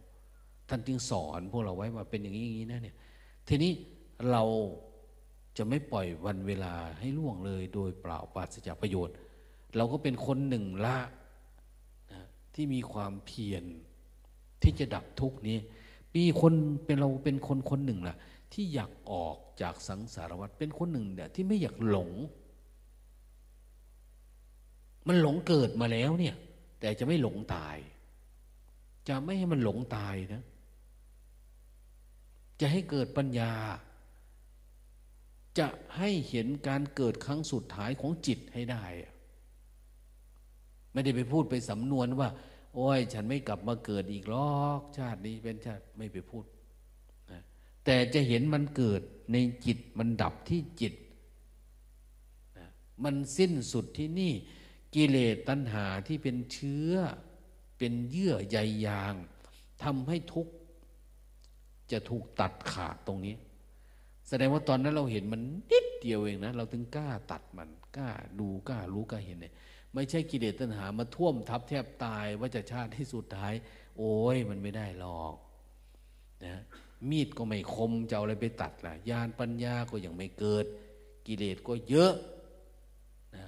[0.68, 2.96] ท่านจึงสอนพวกเราไว้ว่าเป็นอย่างนี้อย่างนี้นะเนี่ย
[3.48, 3.72] ทีนี้
[4.30, 4.42] เรา
[5.56, 9.14] จะไม่ปล่อยวันเวลาให้ล่วงเลยโดยเปล่าปราศจากประโยชน์
[9.76, 10.98] เราก็เป็นคนหนึ่งละ
[12.12, 12.22] นะ
[12.54, 13.64] ที่มีความเพียร
[14.62, 15.58] ที่จะดับทุกนี้
[16.16, 16.54] มีคน
[16.86, 18.16] เป็นเราเป็นคนคนหนึ่งล่ะ
[18.52, 22.10] ที่อยากออกจากสังสารวัฏเป็นคนหนึ่งเนี่ยที่ไม่อยากหลง
[25.08, 26.34] มันหลงเกิดมาแล้วเนี่ย
[26.80, 27.76] แต่จะไม่หลงตาย
[29.08, 30.42] จะไม่ให้มันหลงตายนะ
[32.60, 33.52] จะให้เกิดปัญญา
[35.58, 38.84] จะให้เห็นการเกิดครั้งสุดท้ายของจิตให้ได้
[40.92, 42.28] ไม่ได้ไปพูดไปสำนวนว่า
[42.76, 46.44] โอ้ย ฉันไม่กลับมาเกิดอีกหรอกชาตินี้เป็นชาติไม่ไปพูด
[47.32, 47.42] นะ
[47.84, 49.36] แต่จะเห็นมันเกิดใน
[49.66, 50.94] จิตมันดับที่จิต
[52.58, 52.66] นะ
[53.04, 54.32] มันสิ้นสุดที่นี่
[54.94, 56.92] กิเลสตัณหาที่เป็นเชื้อ
[57.78, 59.14] เป็นเยื่อใยยาง
[59.82, 60.52] ทำให้ทุกข์
[61.90, 63.34] จะถูกตัดขาดตรงนี้
[64.28, 65.40] แสดงว่าตอนนั้นเราเห็นมัน
[65.70, 68.08] นิดเดียวเองนะ เราถึงกล้าตัดมันกล้า
[68.40, 69.54] ดูกล้ารู้กล้าเห็นเนี่ย
[69.96, 73.54] ไม่ใช่กิเลสตัณหามาท่วมทับแทบตายว่าจะชาติที่สุดท้าย
[73.98, 75.34] โอ้ยมันไม่ได้หรอก
[76.44, 76.56] นะ
[77.10, 80.64] มีดก็ไม่คมจะเอาอะไรไปตัดล่ะญาณปัญญาก็ยังไม่เกิด
[81.26, 82.12] กิเลสก็เยอะ
[83.36, 83.46] นะ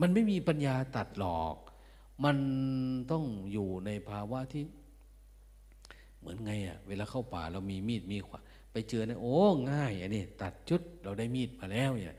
[0.00, 1.56] มันไม่มีปัญญาตัดหรอก
[2.24, 2.36] มัน
[3.10, 4.64] ต้องอยู่ในภาวะที่
[6.18, 8.42] เหมือนไงอะ่ะเวลาเข้าป่าเรามีมีดมีขวาน
[8.72, 9.38] ไปเจอเนี่ยโอ้
[9.70, 12.18] ง่ายอันนี้ตัดชุดเราได้มีดมาแล้วเนี่ย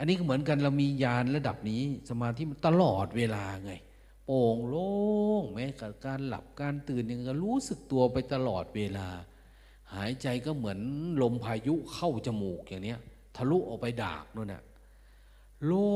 [0.00, 3.72] อันนี้ก็เหมือนกันเรามียานระดับนี้ สมาธิมันตลอดเวลาไง
[4.26, 4.90] โปร่งโล่
[5.40, 9.08] งแม้กับการหลับการตื่นยังก็รู้สึกตัวไปตลอดเวลา
[9.94, 10.78] หายใจก็เหมือน
[11.22, 13.00] ลมพายุเข้าจมูกอย่างเนี้ย
[13.36, 14.62] ทะลุออกไปดากนู่นน่ะ
[15.66, 15.90] โล่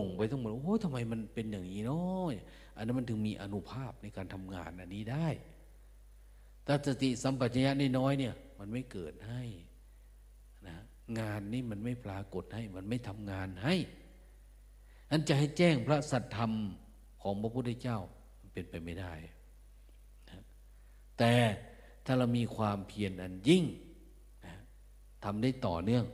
[0.00, 2.28] งไปทั้งหมดโอ้ยทำไมมันเป็นอย่างนี้เนาะ
[2.76, 5.28] อันนั้นมันถึงมีอนุภาพในการทำงานอันนี้ได้
[6.64, 9.42] แต่สติสัมปชัญญะน้อยเนี่ย มันไม่เกิดให้
[11.20, 13.74] งานนี้มันไม่ปรากฏให้ มันไม่ทำงานให้
[15.10, 16.52] อันจะให้แจ้งพระสัทธรรม
[17.22, 17.98] ของพระพุทธเจ้า
[18.52, 19.12] เป็นไปไม่ได้
[20.28, 20.42] นะ
[21.18, 21.32] แต่
[22.04, 23.64] ถ้าเรามีความเพียรอันยิ่ง
[24.46, 24.54] นะ
[25.24, 26.04] ทำได้ต่อเนื่อง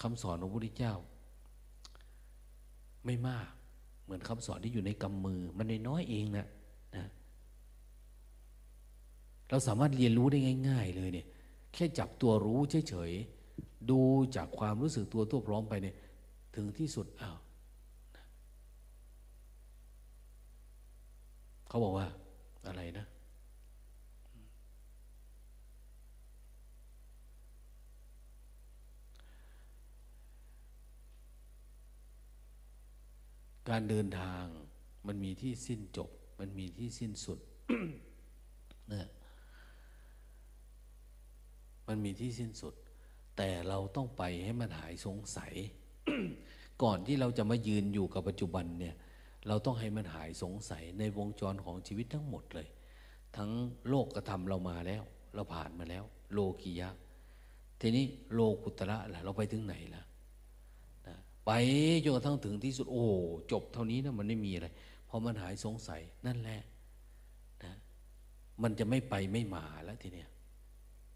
[0.00, 0.94] คำสอนของพระพุทธเจ้า
[3.04, 3.48] ไม่มาก
[4.04, 6.46] เหมือนคำสอนที่อยู่ในกำมือ มันน้อยเองนะ
[6.96, 7.06] นะ
[9.48, 10.38] เราสามารถเรียนรู้ได้
[10.68, 11.26] ง่าย ๆ เลยเนี่ย
[11.72, 13.35] แค่จับตัวรู้เฉยๆ
[13.90, 14.00] ดู
[14.36, 15.96] จากความรู้สึกตัวตัวพร้อมไปเนี่ย
[16.54, 17.38] ถึงที่สุดอ้าว
[21.68, 22.06] เขาบอกว่า
[22.66, 23.06] อะไรนะ
[33.68, 34.44] การเดินทาง
[35.06, 36.10] มันมีที่สิ้นจบ
[36.40, 37.38] มันมีที่สิ้นสุด
[38.92, 39.08] นะ
[41.88, 42.74] มันมีที่สิ้นสุด
[43.36, 45.52] แต่เราต้องไปให้มันหายสงสัย
[46.82, 48.94] ก่อนที่เราจะมายืนอยู่กับปัจจุบันเนี่ย
[49.48, 52.68] เราต้องให้มันหายสงสัยในวงจรของชีวิตทั้งหมดเลย
[53.36, 53.50] ทั้ง
[53.88, 55.02] โลกกระทำเรามาแล้ว
[55.34, 56.88] เราผ่านมาแล้ว โลกียะ
[57.80, 58.04] ทีนี้
[58.34, 60.02] โลกุตระล่ะเราไปถึงไหนล่ะ
[61.46, 61.50] ไป
[62.04, 63.06] จนกระทั่งถึงที่สุดโอ้
[63.52, 64.68] จบเท่านี้นะมันไม่มีอะไร
[65.08, 66.60] พอมันหายสงสัยนั่นแหละ
[67.64, 67.72] นะ
[68.62, 70.28] มันจะไม่ไปไม่มาแล้วทีเนี้ย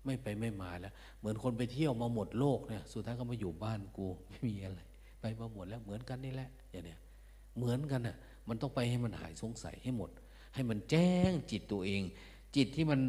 [0.05, 4.81] ไม่ไปไม่มาแล้ว เหมือนคนไปเที่ยวมาหมดโลกเนี่ย สุดท้ายก็มาอยู่บ้านกู ไม่มีอะไร
[5.21, 6.99] ไปมาหมดแล้วเหมือนกันนี่แหละอย่างเนี้ย
[7.57, 8.17] เหมือนกันน่ะ
[8.49, 10.11] มันต้องไปให้มันหายสงสัยให้หมด
[10.55, 12.03] ให้มันแจ้งจิตตัวเอง
[12.57, 13.01] จิตที่มัน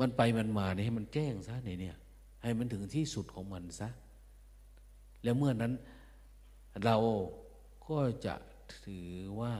[0.00, 1.96] มันไปมันมาเนี่ยให้มันแจ้งซะในเนี่ย
[2.42, 3.88] ให้มันถึงที่สุดของมันซะ
[5.22, 5.72] แล้วเมื่อนั้น
[6.84, 6.96] เรา
[7.88, 8.34] ก็จะ
[8.82, 9.08] ถือ
[9.40, 9.52] ว่า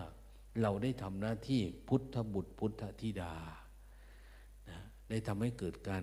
[0.63, 3.35] เราได้ทำหน้าที่พุทธบุตรพุทธธิดา
[4.71, 4.79] นะ
[5.11, 6.03] ได้ทำให้เกิดการ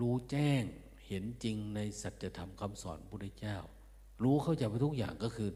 [0.00, 0.62] รู้แจ้ง
[1.06, 3.56] เห็นจริงในสัจธรรมคำสอนพระพุทธเจ้า
[4.22, 5.50] รู้เข้าใจไปทุกอย่างก็คือ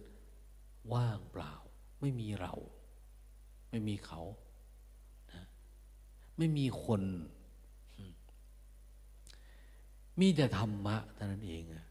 [0.95, 1.53] ว่างเปล่า
[2.01, 2.55] ไม่มีเรา
[3.71, 4.21] ไม่มีเขา
[5.33, 5.45] นะ
[6.39, 7.03] ไม่มีคน
[10.21, 11.87] มีแต่ธรรมะเท่านั้นเองอะ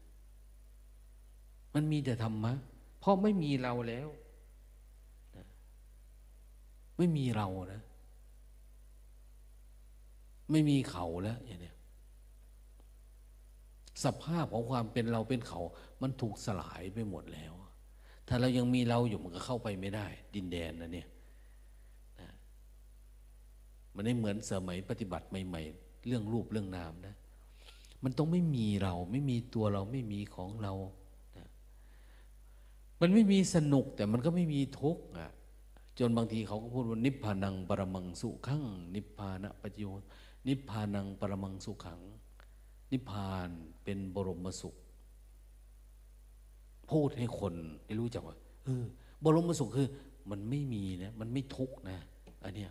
[1.74, 2.52] มันมีแต่ธรรมะ
[2.98, 4.08] เพราะไม่มีเราแล้ว
[5.36, 5.46] นะ
[6.96, 7.82] ไม่มีเรานะ
[10.50, 11.72] ไม่มีเขาแล้วอย่างนี้
[14.04, 15.60] สภาพของความเป็นเราเป็นเขา
[16.02, 17.52] มันถูกสลายไปหมดแล้ว
[18.28, 21.08] ถ้าเรายังมีเราอยู่มันก็เข้าไปไม่ได้ ดินแดนนะเนี่ย
[22.20, 22.30] นะ
[23.94, 27.14] มันไม่เหมือนสมัยปฏิบัติใหม่ๆ เรื่องรูปเรื่องนามนะ
[28.04, 30.72] มันต้องไม่มีเราไม่มีตัวเราไม่มีของเรา
[31.38, 31.46] นะ
[33.00, 35.30] มันไม่มีสนุกแต่มันก็ไม่มีทุกข์อะ
[35.98, 38.64] จนบางทีเขาก็พูดว่านิพพานังปรมังสุขัง
[38.94, 39.84] นิพพานะปัจโย
[40.48, 42.00] นิพพานังปรมังสุขัง
[42.92, 43.48] นิพพาน
[43.84, 44.76] เป็นบรมสุข
[46.90, 47.54] พูดให้คน
[47.86, 48.84] ได้รู้จักว่าเออ
[49.24, 49.88] บรมสุขคือ
[50.30, 51.98] มันไม่มีนะมันไม่ทุกนะ
[52.44, 52.70] อันเนี้ย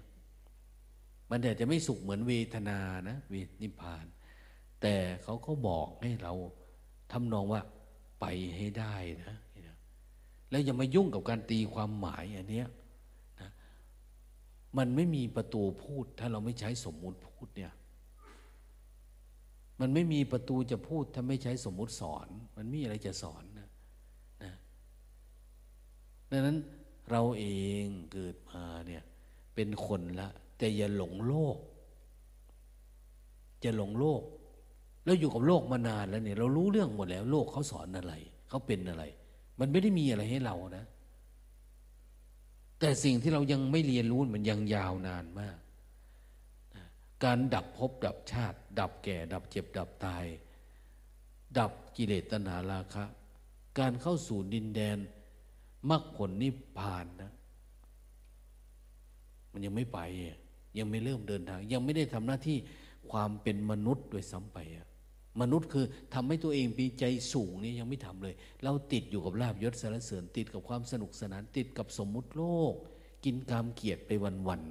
[1.30, 2.80] มันแต่จะไม่สุขเหมือนเวทนา
[3.10, 4.06] นะเวทนิพพาน
[4.82, 6.34] แต่เขาก็บอกให้เรา
[7.12, 7.62] ทำนองว่า
[8.22, 8.26] ไป
[8.58, 9.36] ให้ได้นะ
[10.52, 12.68] แล้วอย่ามายุ่งกับการตีความหมายอันเนี้ย
[13.42, 13.50] นะ
[14.78, 17.74] มันไม่มีประตูพูด ถ้าเราไม่ใช้สมมุติพูดเนี่ย
[19.80, 22.28] มันไม่มีประตูจะพูดถ้าไม่ใช้สมมุติสอน
[22.58, 23.70] มันมีอะไรจะสอนนะ
[24.44, 24.54] นะ
[26.32, 26.58] ดังนั้น
[27.12, 27.46] เราเอ
[27.84, 29.04] งเกิดมาเนี่ย
[29.56, 31.58] เป็นคนละ แต่อย่าหลงโลก
[33.64, 34.22] จะหลงโลก
[35.06, 38.14] แล้วอยู่กับโลกมานานแล้วเนี่ย เรารู้เรื่องหมดแล้ว โลกเขาสอนอะไร
[38.50, 39.04] เขาเป็นอะไร
[39.60, 40.86] มันไม่ได้มีอะไรให้เรานะ
[42.80, 45.58] แต่สิ่งที่เรายังไม่เรียนรู้มันยังยาวนานมาก
[47.24, 50.26] การดับภพดับชาติ ดับแก่ ดับเจ็บ ดับตาย
[51.58, 53.04] ดับกิเลสตัณหาราคะ
[53.80, 54.98] การเข้าสู่ดินแดน
[55.90, 57.32] มรรคผลนิพพานนะ
[59.52, 60.00] มันยังไม่ไป
[60.78, 62.58] ยังไม่เริ่มเดินทาง ยังไม่ได้ทำหน้าที่
[63.12, 64.88] ความเป็นมนุษย์โดยซ้ำไปอะ
[65.42, 72.74] มนุษย์คือทำให้ตัวเองมีใจสูงนี่ยังไม่ทำเลย เราติดอยู่กับลาบยศสารเสริญติดกับความสนุกสนานติดกับสมมุติโลก
[73.26, 74.12] กินกามเกียรติไป
[74.48, 74.62] วัน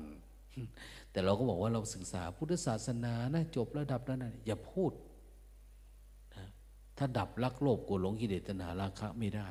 [0.53, 4.93] ๆ แต่เราก็บอกว่าเราศึกษาพุทธศาสนานะจบระดับนั้นนะอย่าพูด
[6.35, 6.45] นะ
[6.99, 9.51] ถ้าดับลักโลภโกรธหลงกิเลสตัณหาราคะไม่ได้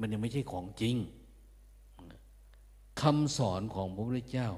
[0.00, 0.96] มันยังไม่ใช่ของจริง
[3.00, 4.48] คำสอนของพระพุทธเจ้า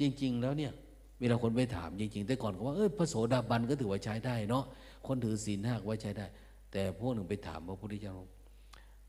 [0.00, 0.72] จริง ๆ แล้วเนี่ย
[1.20, 4.64] เวลาคนไปถามจริง ๆ แต่ก่อนเขาว่าเออพระโสดาบันก็ถือว่าใช้ได้เนาะ
[5.06, 6.26] คนถือศีลห้าก็ว่าใช้ได้
[6.72, 8.16] แต่พวกหนึ่งไปถามพระพุทธเจ้า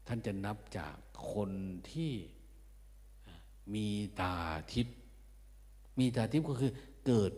[0.07, 0.95] ท่านจะนับจาก
[1.34, 1.49] คน
[1.91, 2.14] ที่
[3.74, 3.88] มี
[4.20, 4.34] ตา
[4.74, 4.98] ทิพย์
[6.00, 6.72] มีตาทิพย์ก็คือ
[7.06, 7.32] เกิด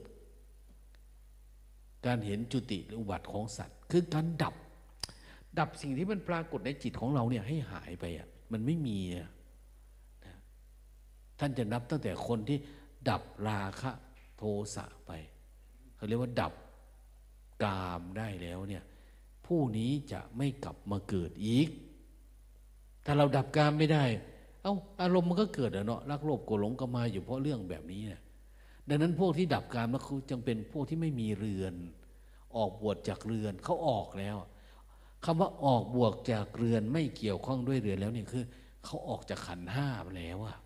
[2.05, 4.55] การเห็นจุติหรืออุบัติของสัตว์ คือการดับ
[5.59, 9.29] ดับสิ่งที่มันปรากฏในจิตของเราเนี่ยให้หายไปอะมันไม่มีนะ
[11.39, 12.57] ท่านจะนับตั้งแต่คนที่
[13.09, 13.91] ดับราคะ
[14.37, 14.43] โท
[14.75, 15.11] สะไป
[15.95, 16.53] เขาเรียกว่าดับ
[17.63, 18.83] กามได้แล้วเนี่ย
[19.45, 21.69] ผู้นี้จะไม่กลับมาเกิดอีก
[23.05, 24.03] ถ้าเราดับกามไม่ได้
[24.67, 28.21] เอา้าอารมณ์มันก็เกิดอเนาะรักโลภโกรธหลงก็มาอยู่เพราะเรื่องแบบนี้เนี่ย
[28.89, 31.73] ดังนั้นพวกที่ดับกามก็คือจึงเป็นพวกที่ไม่มีเรือน
[32.55, 34.35] ออกบวชจากเรือนเขาออกแล้ว
[35.25, 38.43] คำว่าออกบวกจากเรือนไม่เกี่ยวข้องด้วยเรือนแล้วเนี่ยคือ
[38.85, 39.87] เขาออกจากขันห้า
[40.17, 40.57] แล้วอะ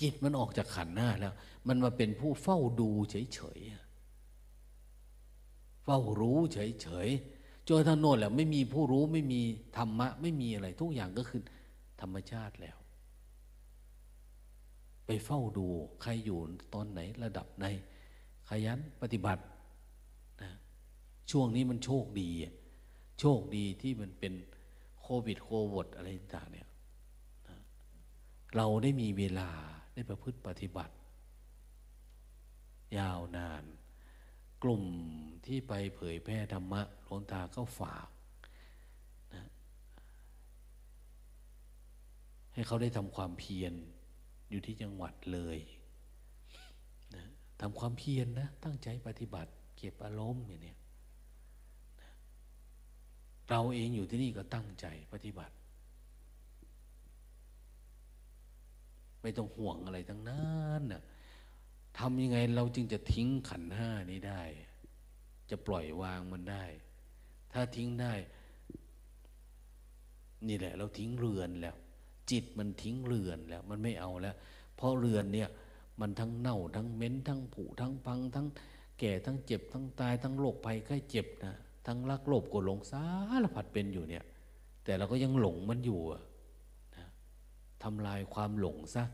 [0.00, 1.34] จิตมันออกจากขันห้าแล้ว
[1.68, 9.40] มันมาเป็นผู้เฝ้าดูเฉยๆเฝ้ารู้เฉยๆจนทั้งโน่นแหละไม่มีผู้รู้ไม่มี
[9.76, 11.40] ธรรมะ ไม่มีอะไรทุกอย่างก็คือ
[12.00, 12.78] ธรรมชาติแล้ว
[15.06, 15.66] ไปเฝ้าดู
[16.02, 16.38] ใครอยู่
[16.74, 17.66] ตอนไหนระดับไหน
[18.48, 19.42] ขยันปฏิบัติ
[20.42, 20.50] นะ
[21.30, 22.30] ช่วงนี้มันโชคดี
[23.20, 24.34] โชคดีที่มันเป็น
[25.00, 26.68] โควิดโควดอะไรต่างเนี่ย
[27.48, 27.58] นะ
[28.56, 29.50] เราได้มีเวลา
[29.94, 30.94] ได้ประพฤติปฏิบัติ
[32.98, 33.64] ยาวนาน
[34.62, 34.84] กลุ่ม
[35.46, 38.08] ที่ไปเผยแพร่ธรรมะหลวงตาก็ฝาก
[39.34, 39.44] นะ
[42.60, 43.74] ให้เขาได้ทำความเพียร
[44.50, 45.58] อยู่ที่จังหวัดเลย
[47.14, 47.24] นะ
[47.60, 50.74] ทำความเพียรนนะตั้งใจปฏิบัติ เก็บอารมณ์อย่างนี้
[53.50, 55.54] เราเองอยู่ที่นี่ก็ตั้งใจปฏิบัติ
[59.22, 61.02] ไม่ต้องห่วงอะไรทั้งนั้นนะ
[61.98, 64.42] ทำยังไงเราจึงจะทิ้งขันห้านี้ได้
[65.50, 66.64] จะปล่อยวางมันได้
[67.52, 68.12] ถ้าทิ้งได้
[70.48, 71.78] นี่แหละ เราทิ้งเรือนแล้ว
[72.30, 74.36] จิตมันทิ้งเรือนแล้วมันไม่เอาแล้ว
[74.76, 75.48] เพราะเรือนเนี่ย
[76.00, 78.46] มันทั้งเน่าทั้งเหม็นทั้งผุทั้งพัง ทั้ง
[78.98, 81.54] แก่ทั้งเจ็บทั้งตายทั้งโรคภัยไข้เจ็บนะ
[81.86, 83.04] ทั้งรักโลภโกรธหลงสา
[83.42, 84.24] รพัดเป็นอยู่เนี่ย
[84.84, 86.00] แต่เราก็ยังหลงมันอยู่
[86.96, 87.06] นะ
[87.82, 89.04] ทำลายความหลงซะ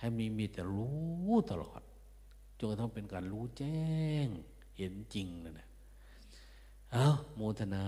[0.00, 1.80] ให้มีมีแต่รู้ตลอด
[2.58, 3.86] จนกระทั่งเป็นการรู้แจ้
[4.24, 4.26] ง
[4.76, 5.68] เห็นจริงนั่นะ
[6.92, 7.84] เอาโมทนา